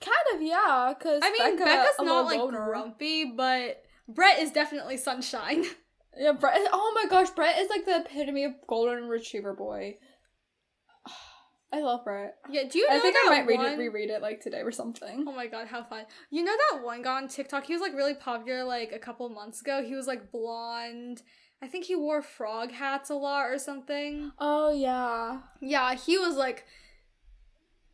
Kind 0.00 0.34
of, 0.34 0.42
yeah. 0.42 0.92
Cause 1.00 1.20
I 1.22 1.30
mean, 1.30 1.56
Becca, 1.56 1.64
Becca's 1.64 1.94
not 2.00 2.26
like 2.26 2.38
loner. 2.38 2.64
grumpy, 2.64 3.24
but 3.36 3.82
Brett 4.08 4.40
is 4.40 4.50
definitely 4.50 4.96
sunshine. 4.96 5.64
Yeah, 6.14 6.32
Brett. 6.32 6.58
Oh 6.70 6.92
my 6.94 7.08
gosh, 7.08 7.30
Brett 7.30 7.58
is 7.58 7.70
like 7.70 7.86
the 7.86 8.00
epitome 8.04 8.44
of 8.44 8.52
golden 8.68 9.08
retriever 9.08 9.54
boy. 9.54 9.96
I 11.72 11.80
love 11.80 12.04
Brett. 12.04 12.36
yeah, 12.50 12.64
do 12.70 12.78
you 12.78 12.86
know 12.88 12.96
I 12.96 13.00
think 13.00 13.14
that 13.14 13.24
I 13.26 13.30
might 13.30 13.46
read 13.46 13.58
one... 13.58 13.72
it, 13.72 13.78
reread 13.78 14.10
it 14.10 14.20
like 14.20 14.40
today 14.40 14.60
or 14.60 14.70
something. 14.70 15.24
Oh 15.26 15.32
my 15.32 15.46
god, 15.46 15.68
how 15.68 15.82
fun. 15.82 16.04
You 16.30 16.44
know 16.44 16.52
that 16.52 16.84
one 16.84 17.00
guy 17.00 17.16
on 17.16 17.28
TikTok? 17.28 17.64
He 17.64 17.72
was 17.72 17.80
like 17.80 17.94
really 17.94 18.14
popular 18.14 18.62
like 18.62 18.92
a 18.92 18.98
couple 18.98 19.28
months 19.30 19.62
ago. 19.62 19.82
He 19.82 19.94
was 19.94 20.06
like 20.06 20.30
blonde. 20.30 21.22
I 21.62 21.68
think 21.68 21.86
he 21.86 21.96
wore 21.96 22.20
frog 22.20 22.72
hats 22.72 23.08
a 23.08 23.14
lot 23.14 23.46
or 23.46 23.58
something. 23.58 24.32
Oh 24.38 24.70
yeah. 24.70 25.40
Yeah, 25.60 25.94
he 25.94 26.18
was 26.18 26.36
like 26.36 26.66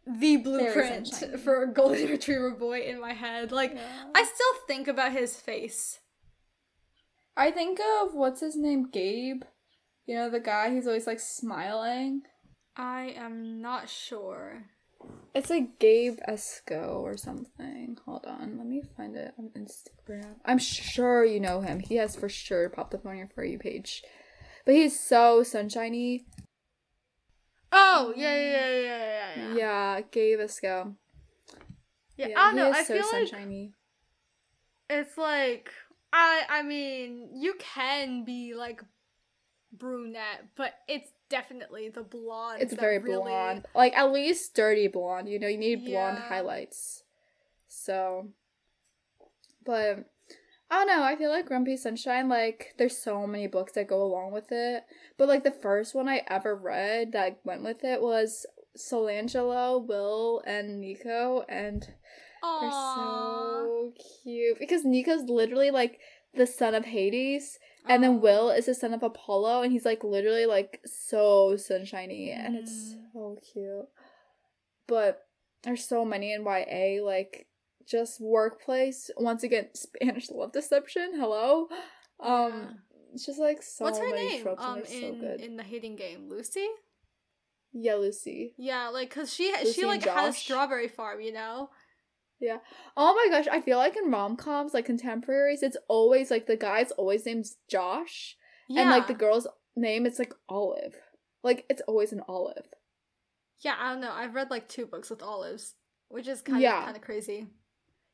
the 0.07 0.39
blueprint 0.39 1.39
for 1.45 1.63
a 1.63 1.73
golden 1.73 2.09
retriever 2.11 2.51
boy 2.51 2.81
in 2.81 3.01
my 3.01 3.13
head. 3.13 3.53
Like 3.53 3.75
Yeah. 3.75 3.83
I 4.13 4.25
still 4.25 4.63
think 4.67 4.89
about 4.89 5.13
his 5.13 5.37
face. 5.37 6.01
I 7.37 7.53
think 7.53 7.79
of 8.03 8.15
what's 8.15 8.41
his 8.41 8.57
name, 8.57 8.91
Gabe. 8.91 9.43
You 10.07 10.17
know 10.17 10.31
the 10.31 10.41
guy 10.41 10.71
who's 10.71 10.89
always 10.89 11.07
like 11.07 11.21
smiling. 11.21 12.23
I 12.79 13.13
am 13.17 13.61
not 13.61 13.89
sure. 13.89 14.63
It's 15.35 15.51
like 15.51 15.79
Gabe 15.79 16.19
Esco 16.29 17.01
or 17.01 17.17
something. 17.17 17.99
Hold 18.07 18.25
on, 18.27 18.57
let 18.57 18.67
me 18.67 18.83
find 18.97 19.17
it 19.17 19.35
on 19.39 19.51
Instagram. 19.57 20.37
I'm 20.45 20.59
sure 20.59 21.25
you 21.25 21.41
know 21.41 21.61
him. 21.61 21.81
He 21.81 21.97
has 21.97 22.17
for 22.17 22.29
sure 22.29 22.69
popped 22.69 22.95
up 22.95 23.05
on 23.05 23.17
your 23.17 23.29
for 23.35 23.45
you 23.45 23.59
page. 23.59 24.03
But 24.65 24.75
he's 24.75 24.99
so 24.99 25.43
sunshiny. 25.43 26.25
Oh, 27.73 28.15
yeah, 28.17 28.35
yeah, 28.35 28.51
yeah, 28.51 28.81
yeah, 28.81 29.09
yeah. 29.37 29.37
Yeah, 29.37 29.55
Yeah, 29.55 30.01
Gabe 30.11 30.39
Esco. 30.41 30.95
yeah. 32.17 32.29
Yeah, 32.29 32.41
I 32.41 32.47
don't 32.47 32.57
know. 32.57 32.71
I 32.73 32.85
so 32.85 32.95
feel 32.95 33.07
like 33.13 33.71
it's 34.91 35.19
like 35.19 35.71
I 36.13 36.43
I 36.49 36.63
mean, 36.63 37.29
you 37.35 37.55
can 37.59 38.25
be 38.25 38.55
like 38.55 38.83
brunette, 39.73 40.47
but 40.57 40.75
it's 40.89 41.11
definitely 41.29 41.89
the 41.89 42.03
blonde. 42.03 42.63
It's 42.63 42.75
very 42.75 42.99
blonde. 42.99 43.67
Like 43.75 43.95
at 43.97 44.13
least 44.13 44.55
dirty 44.55 44.89
blonde, 44.89 45.29
you 45.29 45.39
know, 45.39 45.49
you 45.49 45.59
need 45.59 45.85
blonde 45.85 46.19
Yeah. 46.19 46.29
highlights. 46.29 47.03
So 47.67 48.29
but 49.65 50.11
I 50.71 50.85
don't 50.85 50.87
know, 50.87 51.03
I 51.03 51.17
feel 51.17 51.31
like 51.31 51.47
Grumpy 51.47 51.77
Sunshine, 51.77 52.29
like 52.29 52.75
there's 52.79 52.97
so 52.97 53.27
many 53.27 53.47
books 53.47 53.73
that 53.73 53.89
go 53.89 54.03
along 54.03 54.33
with 54.33 54.51
it. 54.51 54.85
But 55.17 55.29
like 55.29 55.45
the 55.45 55.51
first 55.51 55.95
one 55.95 56.09
I 56.09 56.23
ever 56.29 56.55
read 56.55 57.13
that 57.13 57.41
went 57.45 57.63
with 57.63 57.85
it 57.85 58.01
was 58.01 58.47
Solangelo, 58.77 59.87
Will, 59.87 60.43
and 60.47 60.81
Nico, 60.81 61.45
and 61.49 61.83
they're 61.83 62.71
so 62.71 63.93
cute. 64.23 64.59
Because 64.59 64.85
Nico's 64.85 65.29
literally 65.29 65.71
like 65.71 65.99
the 66.35 66.47
son 66.47 66.75
of 66.75 66.85
Hades. 66.85 67.59
And 67.89 68.03
then 68.03 68.21
Will 68.21 68.51
is 68.51 68.67
the 68.67 68.75
son 68.75 68.93
of 68.93 69.03
Apollo, 69.03 69.63
and 69.63 69.73
he's 69.73 69.85
like 69.85 70.05
literally 70.05 70.47
like 70.47 70.81
so 70.85 71.57
sunshiny, 71.57 72.31
and 72.31 72.55
it's 72.57 72.95
Mm. 72.95 73.13
so 73.13 73.39
cute. 73.53 73.89
But 74.87 75.27
there's 75.63 75.85
so 75.85 76.05
many 76.05 76.33
in 76.33 76.45
YA, 76.45 77.03
like 77.05 77.47
just 77.87 78.21
workplace. 78.21 79.11
Once 79.17 79.43
again, 79.43 79.69
Spanish 79.75 80.31
love 80.31 80.53
deception. 80.53 81.13
Hello, 81.17 81.69
um, 82.21 82.81
it's 83.13 83.25
just 83.27 83.39
like 83.39 83.63
so 83.63 83.85
What's 83.85 83.99
her 83.99 84.11
many 84.11 84.29
name? 84.29 84.43
tropes, 84.43 84.63
Um, 84.63 84.79
in 84.81 84.85
so 84.87 85.13
good. 85.15 85.41
in 85.41 85.57
the 85.57 85.63
hating 85.63 85.97
game, 85.97 86.29
Lucy. 86.29 86.67
yeah, 87.73 87.95
Lucy. 87.95 88.55
Yeah, 88.59 88.89
like 88.89 89.11
cause 89.11 89.33
she 89.33 89.53
Lucy 89.53 89.73
she 89.81 89.87
like 89.87 90.05
had 90.05 90.29
a 90.29 90.33
strawberry 90.33 90.89
farm, 90.89 91.21
you 91.21 91.33
know. 91.33 91.71
Oh 92.97 93.15
my 93.15 93.27
gosh, 93.31 93.49
I 93.51 93.61
feel 93.61 93.79
like 93.79 93.97
in 93.97 94.11
rom 94.11 94.37
coms, 94.37 94.75
like 94.75 94.87
contemporaries, 94.87 95.63
it's 95.63 95.77
always 95.89 96.31
like 96.31 96.47
the 96.47 96.57
guy's 96.57 96.91
always 96.93 97.27
named 97.27 97.47
Josh, 97.69 98.37
Yeah, 98.69 98.83
and 98.83 98.91
like 98.91 99.07
the 99.07 99.15
girl's 99.15 99.47
name, 99.77 100.07
it's 100.07 100.19
like 100.19 100.33
Olive. 100.49 100.95
Like 101.43 101.65
it's 101.71 101.83
always 101.89 102.13
an 102.13 102.23
Olive. 102.29 102.67
yeah. 103.61 103.77
I 103.79 103.93
don't 103.93 104.01
know. 104.01 104.13
I've 104.13 104.35
read 104.35 104.51
like 104.51 104.69
two 104.69 104.87
books 104.87 105.11
with 105.11 105.23
olives, 105.23 105.75
which 106.09 106.29
is 106.29 106.43
kind 106.43 106.61
Yeah. 106.63 106.79
of 106.79 106.85
kind 106.85 106.97
of 106.97 107.03
crazy. 107.03 107.47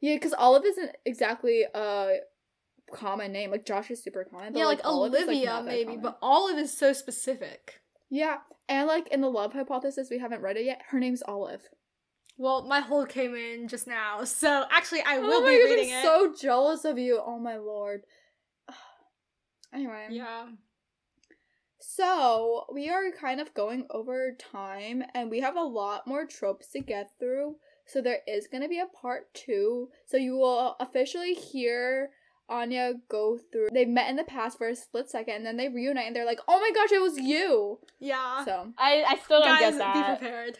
Yeah, 0.00 0.16
because 0.16 0.34
Olive 0.34 0.64
isn't 0.66 0.90
exactly 1.06 1.64
a 1.74 2.16
common 2.92 3.32
name. 3.32 3.50
Like 3.50 3.64
Josh 3.64 3.90
is 3.90 4.02
super 4.02 4.24
common. 4.24 4.52
But 4.52 4.58
yeah, 4.58 4.66
like, 4.66 4.84
like, 4.84 4.86
Olivia 4.86 5.46
that 5.46 5.64
maybe, 5.64 5.96
but 5.96 6.18
olive 6.20 6.58
is 6.58 6.76
so 6.76 6.92
specific. 6.92 7.80
yeah, 8.10 8.38
and 8.68 8.86
like 8.86 9.08
in 9.08 9.20
the 9.22 9.30
Love 9.30 9.52
Hypothesis, 9.54 10.08
we 10.10 10.18
haven't 10.18 10.42
read 10.42 10.56
it 10.58 10.64
yet. 10.66 10.82
Her 10.90 10.98
name's 11.00 11.22
Olive. 11.26 11.62
Well, 12.36 12.64
my 12.66 12.80
whole 12.80 13.06
came 13.06 13.34
in 13.34 13.68
just 13.68 13.86
now, 13.86 14.24
so 14.24 14.64
actually 14.70 15.02
I 15.02 15.18
will 15.18 15.42
oh 15.42 15.46
be 15.46 15.52
gosh, 15.58 15.70
reading 15.70 15.92
I'm 15.94 15.98
it. 16.00 16.02
so 16.02 16.34
jealous 16.40 16.84
of 16.84 16.98
you. 16.98 17.20
Oh 17.24 17.38
my 17.38 17.56
lord. 17.56 18.02
anyway, 19.72 20.08
yeah. 20.10 20.46
So, 21.86 22.64
we 22.72 22.88
are 22.88 23.10
kind 23.12 23.40
of 23.40 23.52
going 23.52 23.86
over 23.90 24.34
time 24.38 25.02
and 25.14 25.30
we 25.30 25.40
have 25.40 25.54
a 25.56 25.60
lot 25.62 26.06
more 26.06 26.24
tropes 26.24 26.68
to 26.70 26.80
get 26.80 27.10
through. 27.18 27.56
So, 27.86 28.00
there 28.00 28.20
is 28.26 28.46
going 28.46 28.62
to 28.62 28.68
be 28.70 28.78
a 28.80 28.86
part 28.86 29.32
two. 29.34 29.90
So, 30.06 30.16
you 30.16 30.36
will 30.36 30.76
officially 30.80 31.34
hear 31.34 32.10
Anya 32.48 32.94
go 33.10 33.38
through. 33.52 33.68
They 33.72 33.84
met 33.84 34.08
in 34.08 34.16
the 34.16 34.24
past 34.24 34.56
for 34.56 34.66
a 34.68 34.74
split 34.74 35.10
second 35.10 35.34
and 35.36 35.46
then 35.46 35.58
they 35.58 35.68
reunite 35.68 36.06
and 36.06 36.16
they're 36.16 36.24
like, 36.24 36.40
oh 36.48 36.58
my 36.58 36.70
gosh, 36.74 36.90
it 36.90 37.02
was 37.02 37.18
you. 37.18 37.78
Yeah. 38.00 38.44
So, 38.46 38.72
I, 38.78 39.04
I 39.06 39.16
still 39.22 39.42
don't 39.42 39.60
Guys, 39.60 39.74
get 39.74 39.78
that. 39.78 40.18
be 40.20 40.24
prepared. 40.24 40.58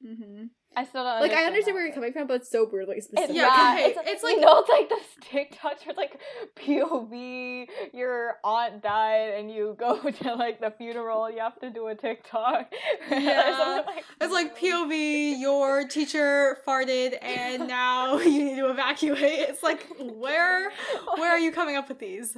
hmm 0.00 0.44
I 0.78 0.84
still 0.84 1.04
don't 1.04 1.20
like, 1.22 1.32
I 1.32 1.44
understand 1.44 1.46
understand 1.46 1.74
where 1.74 1.86
you're 1.86 1.94
coming 1.94 2.12
from, 2.12 2.26
but 2.26 2.34
it's 2.34 2.50
so 2.50 2.68
weirdly 2.70 3.00
specific. 3.00 3.30
It's 3.30 3.36
Yeah, 3.38 3.72
okay, 3.76 3.84
It's, 3.86 3.98
it's 3.98 4.10
it's 4.10 4.22
like- 4.22 4.36
like 4.36 4.40
you 4.40 4.46
know, 4.46 4.58
it's 4.60 4.68
like 4.68 4.88
those 4.90 4.98
TikToks 5.22 5.86
where 5.86 5.88
it's 5.88 5.96
like 5.96 6.20
POV, 6.56 7.66
your 7.94 8.34
aunt 8.44 8.82
died, 8.82 9.34
and 9.38 9.50
you 9.50 9.74
go 9.78 9.98
to 10.10 10.34
like 10.34 10.60
the 10.60 10.70
funeral, 10.76 11.30
you 11.30 11.38
have 11.40 11.58
to 11.60 11.70
do 11.70 11.86
a 11.88 11.94
TikTok. 11.94 12.72
or 13.10 13.16
Yeah. 13.18 13.82
like 13.86 14.04
It's 14.20 14.32
like 14.32 14.54
that. 14.54 14.62
POV, 14.62 15.40
your 15.40 15.88
teacher 15.88 16.58
farted 16.66 17.16
and 17.22 17.66
now 17.68 18.18
you 18.18 18.44
need 18.44 18.56
to 18.56 18.68
evacuate. 18.70 19.22
It's 19.22 19.62
like 19.62 19.86
where 19.98 20.70
where 21.16 21.30
are 21.30 21.38
you 21.38 21.52
coming 21.52 21.76
up 21.76 21.88
with 21.88 21.98
these? 21.98 22.36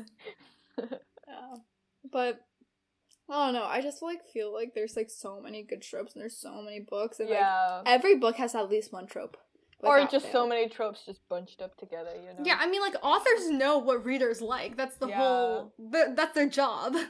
Yeah. 0.78 1.56
But 2.10 2.40
I 3.30 3.44
don't 3.46 3.54
know. 3.54 3.64
I 3.64 3.80
just 3.82 4.00
like 4.02 4.24
feel 4.26 4.52
like 4.52 4.74
there's 4.74 4.96
like 4.96 5.10
so 5.10 5.40
many 5.40 5.62
good 5.62 5.82
tropes 5.82 6.14
and 6.14 6.22
there's 6.22 6.36
so 6.36 6.62
many 6.62 6.80
books 6.80 7.20
and 7.20 7.28
like 7.28 7.38
Yeah. 7.38 7.82
every 7.86 8.16
book 8.16 8.36
has 8.36 8.54
at 8.54 8.70
least 8.70 8.92
one 8.92 9.06
trope. 9.06 9.36
Or 9.80 9.94
without 9.94 10.10
just 10.10 10.32
so 10.32 10.46
many 10.46 10.68
tropes 10.68 11.04
just 11.06 11.20
bunched 11.28 11.60
up 11.62 11.76
together, 11.76 12.10
you 12.16 12.26
know? 12.32 12.42
Yeah, 12.44 12.56
I 12.58 12.66
mean 12.68 12.80
like 12.80 12.96
authors 13.02 13.48
know 13.50 13.78
what 13.78 14.04
readers 14.04 14.40
like. 14.40 14.76
That's 14.76 14.96
the 14.96 15.08
Yeah. 15.08 15.16
whole 15.18 15.72
th- 15.92 16.16
that's 16.16 16.34
their 16.34 16.48
job. 16.48 16.94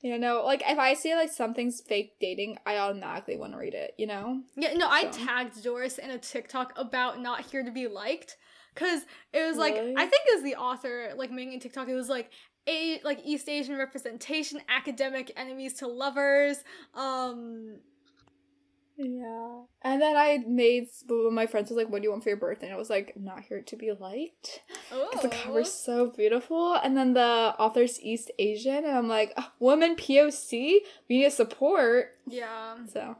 You 0.00 0.16
know, 0.16 0.44
like 0.44 0.62
if 0.64 0.78
I 0.78 0.94
see 0.94 1.12
like 1.16 1.28
something's 1.32 1.80
fake 1.80 2.18
dating, 2.20 2.56
I 2.64 2.76
automatically 2.76 3.36
want 3.36 3.52
to 3.54 3.58
read 3.58 3.74
it. 3.74 3.94
You 3.98 4.06
know? 4.06 4.42
Yeah, 4.54 4.74
no, 4.74 4.86
I 4.88 5.06
tagged 5.06 5.60
Doris 5.64 5.98
in 5.98 6.10
a 6.10 6.18
TikTok 6.18 6.72
about 6.76 7.20
not 7.20 7.40
here 7.46 7.64
to 7.64 7.72
be 7.72 7.88
liked. 7.88 8.36
Cause 8.76 9.00
it 9.32 9.44
was 9.44 9.56
like 9.56 9.74
Really? 9.74 9.94
I 9.96 10.06
think 10.06 10.22
it 10.28 10.34
was 10.36 10.44
the 10.44 10.54
author 10.54 11.10
like 11.16 11.32
making 11.32 11.54
a 11.54 11.58
TikTok. 11.60 11.88
It 11.88 11.94
was 11.96 12.08
like 12.08 12.30
a 12.68 13.00
like 13.04 13.20
East 13.24 13.48
Asian 13.48 13.76
representation, 13.76 14.60
academic 14.68 15.32
enemies 15.36 15.72
to 15.74 15.86
lovers. 15.88 16.62
Um, 16.94 17.78
Yeah. 19.00 19.60
And 19.82 20.02
then 20.02 20.16
I 20.16 20.38
made 20.46 20.88
my 21.30 21.46
friends 21.46 21.70
was 21.70 21.76
like, 21.76 21.88
"What 21.88 22.02
do 22.02 22.06
you 22.06 22.10
want 22.10 22.24
for 22.24 22.30
your 22.30 22.36
birthday?" 22.38 22.66
And 22.66 22.74
I 22.74 22.78
was 22.78 22.90
like, 22.90 23.16
"Not 23.16 23.42
here 23.48 23.62
to 23.62 23.76
be 23.76 23.92
liked." 23.92 24.62
Because 24.90 25.22
the 25.22 25.28
cover's 25.28 25.72
so 25.72 26.06
beautiful. 26.10 26.74
And 26.74 26.96
then 26.96 27.14
the 27.14 27.54
author's 27.60 28.00
East 28.00 28.32
Asian, 28.40 28.84
and 28.84 28.98
I'm 28.98 29.06
like, 29.08 29.32
"Ah, 29.36 29.52
"Woman 29.60 29.94
POC, 29.94 30.80
we 31.08 31.18
need 31.22 31.32
support." 31.32 32.16
Yeah. 32.26 32.76
So, 32.92 33.16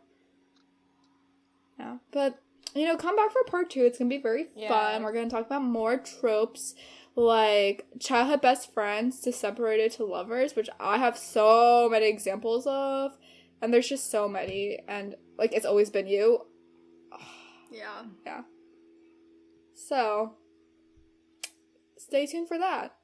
yeah. 1.78 1.98
But 2.10 2.40
you 2.74 2.84
know, 2.84 2.96
come 2.96 3.16
back 3.16 3.30
for 3.30 3.44
part 3.44 3.70
two. 3.70 3.84
It's 3.84 3.98
gonna 3.98 4.08
be 4.10 4.18
very 4.18 4.48
Yeah. 4.56 4.68
fun. 4.68 5.02
We're 5.04 5.12
gonna 5.12 5.30
talk 5.30 5.46
about 5.46 5.62
more 5.62 5.96
tropes 5.98 6.74
like 7.18 7.86
childhood 7.98 8.40
best 8.40 8.72
friends 8.72 9.20
to 9.20 9.32
separated 9.32 9.90
to 9.92 10.04
lovers, 10.04 10.54
which 10.54 10.70
I 10.78 10.98
have 10.98 11.18
so 11.18 11.88
many 11.90 12.06
examples 12.06 12.66
of, 12.66 13.16
and 13.60 13.74
there's 13.74 13.88
just 13.88 14.10
so 14.10 14.28
many, 14.28 14.78
and 14.86 15.16
like 15.36 15.52
it's 15.52 15.66
always 15.66 15.90
been 15.90 16.06
you. 16.06 16.46
Yeah. 17.70 18.04
Yeah. 18.24 18.42
So, 19.74 20.36
stay 21.98 22.24
tuned 22.24 22.48
for 22.48 22.56
that. 22.56 22.97